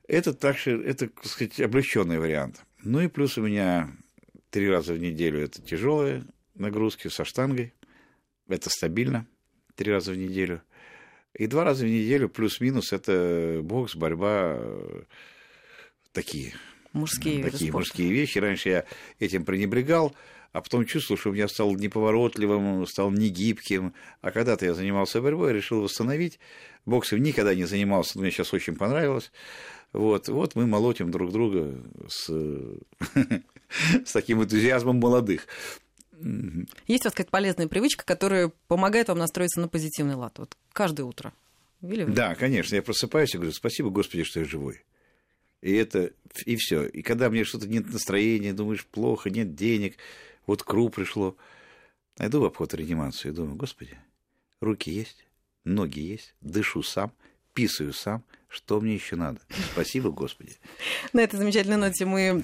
Это 0.09 0.33
также, 0.33 0.83
это, 0.83 1.09
так 1.09 1.27
сказать, 1.27 1.61
облегченный 1.61 2.19
вариант. 2.19 2.65
Ну 2.83 3.01
и 3.01 3.09
плюс 3.09 3.39
у 3.39 3.43
меня 3.43 3.95
три 4.49 4.69
раза 4.69 4.95
в 4.95 4.99
неделю 4.99 5.41
это 5.41 5.63
тяжелые 5.63 6.25
нагрузки 6.55 7.09
со 7.09 7.25
штангой. 7.25 7.75
Это 8.49 8.71
стабильно, 8.71 9.27
три 9.77 9.93
раза 9.93 10.13
в 10.13 10.17
неделю. 10.17 10.63
И 11.35 11.47
два 11.47 11.65
раза 11.65 11.85
в 11.85 11.89
неделю 11.89 12.29
плюс-минус 12.29 12.93
это 12.93 13.61
бокс, 13.63 13.95
борьба, 13.95 14.57
э, 14.59 15.03
такие. 16.13 16.55
Мужские, 16.93 17.45
такие 17.45 17.71
мужские 17.73 18.11
вещи. 18.11 18.39
Раньше 18.39 18.69
я 18.69 18.85
этим 19.21 19.45
пренебрегал, 19.45 20.15
а 20.53 20.61
потом 20.61 20.85
чувствовал, 20.85 21.21
что 21.21 21.31
у 21.31 21.33
меня 21.33 21.47
стал 21.47 21.75
неповоротливым, 21.77 22.85
стал 22.87 23.13
негибким. 23.13 23.95
А 24.21 24.33
когда-то 24.33 24.67
я 24.67 24.75
занимался 24.75 25.21
борьбой, 25.21 25.53
решил 25.53 25.83
восстановить. 25.83 26.41
Боксом 26.87 27.23
никогда 27.23 27.55
не 27.55 27.65
занимался, 27.65 28.17
но 28.17 28.23
мне 28.23 28.33
сейчас 28.33 28.53
очень 28.53 28.75
понравилось. 28.75 29.31
Вот, 29.93 30.29
вот 30.29 30.57
мы 30.57 30.67
молотим 30.67 31.11
друг 31.11 31.31
друга 31.31 31.81
с, 32.09 32.29
с 34.05 34.13
таким 34.13 34.43
энтузиазмом 34.43 34.97
молодых. 34.97 35.47
Есть 36.87 37.05
у 37.05 37.07
вас 37.07 37.15
какая-то 37.15 37.31
полезная 37.31 37.69
привычка, 37.69 38.05
которая 38.05 38.53
помогает 38.69 39.09
вам 39.09 39.19
настроиться 39.19 39.61
на 39.61 39.69
позитивный 39.69 40.15
лад? 40.15 40.39
Вот 40.39 40.57
каждое 40.73 41.05
утро. 41.05 41.33
Или... 41.83 42.05
Да, 42.05 42.35
конечно. 42.35 42.75
Я 42.75 42.83
просыпаюсь 42.83 43.35
и 43.35 43.39
говорю, 43.39 43.53
спасибо, 43.53 43.91
Господи, 43.91 44.25
что 44.25 44.41
я 44.41 44.47
живой. 44.47 44.85
И 45.63 45.73
это, 45.73 46.13
и 46.47 46.57
все. 46.57 46.87
И 46.87 47.03
когда 47.03 47.31
мне 47.31 47.45
что-то 47.45 47.69
нет 47.69 47.91
настроения, 47.93 48.53
думаешь, 48.53 48.87
плохо, 48.87 49.31
нет 49.31 49.55
денег, 49.55 49.97
вот 50.47 50.63
КРУ 50.63 50.89
пришло. 50.89 51.37
Иду 52.19 52.41
в 52.41 52.45
обход 52.45 52.75
реанимацию 52.75 53.33
и 53.33 53.35
думаю, 53.35 53.57
Господи, 53.57 53.99
руки 54.61 54.91
есть, 54.91 55.27
ноги 55.65 56.01
есть, 56.01 56.35
дышу 56.41 56.83
сам, 56.83 57.13
писаю 57.53 57.93
сам, 57.93 58.25
что 58.49 58.81
мне 58.81 58.95
еще 58.95 59.17
надо? 59.17 59.41
Спасибо, 59.73 60.11
Господи. 60.11 60.57
На 61.13 61.21
этой 61.21 61.37
замечательной 61.37 61.77
ноте 61.77 62.05
мы 62.05 62.43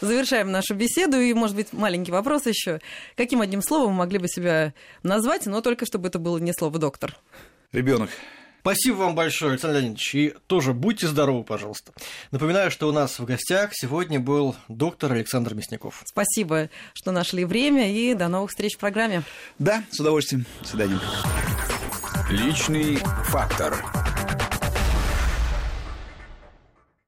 завершаем 0.00 0.50
нашу 0.52 0.74
беседу. 0.74 1.18
И, 1.18 1.34
может 1.34 1.56
быть, 1.56 1.72
маленький 1.72 2.12
вопрос 2.12 2.46
еще. 2.46 2.80
Каким 3.16 3.40
одним 3.40 3.62
словом 3.62 3.92
вы 3.92 3.98
могли 3.98 4.18
бы 4.18 4.28
себя 4.28 4.74
назвать, 5.02 5.46
но 5.46 5.60
только 5.60 5.86
чтобы 5.86 6.08
это 6.08 6.18
было 6.18 6.38
не 6.38 6.52
слово 6.52 6.78
доктор? 6.78 7.16
Ребенок. 7.72 8.10
Спасибо 8.60 8.96
вам 8.96 9.14
большое, 9.14 9.52
Александр 9.52 9.78
Леонидович. 9.78 10.14
И 10.14 10.34
тоже 10.46 10.74
будьте 10.74 11.08
здоровы, 11.08 11.44
пожалуйста. 11.44 11.92
Напоминаю, 12.30 12.70
что 12.70 12.88
у 12.88 12.92
нас 12.92 13.18
в 13.18 13.24
гостях 13.24 13.70
сегодня 13.72 14.20
был 14.20 14.54
доктор 14.68 15.12
Александр 15.12 15.54
Мясников. 15.54 16.02
Спасибо, 16.04 16.68
что 16.92 17.10
нашли 17.10 17.44
время, 17.44 17.90
и 17.90 18.12
до 18.14 18.28
новых 18.28 18.50
встреч 18.50 18.76
в 18.76 18.78
программе. 18.78 19.22
Да, 19.58 19.82
с 19.90 19.98
удовольствием. 19.98 20.44
До 20.60 20.68
свидания. 20.68 21.00
Личный 22.30 22.96
фактор. 23.24 23.82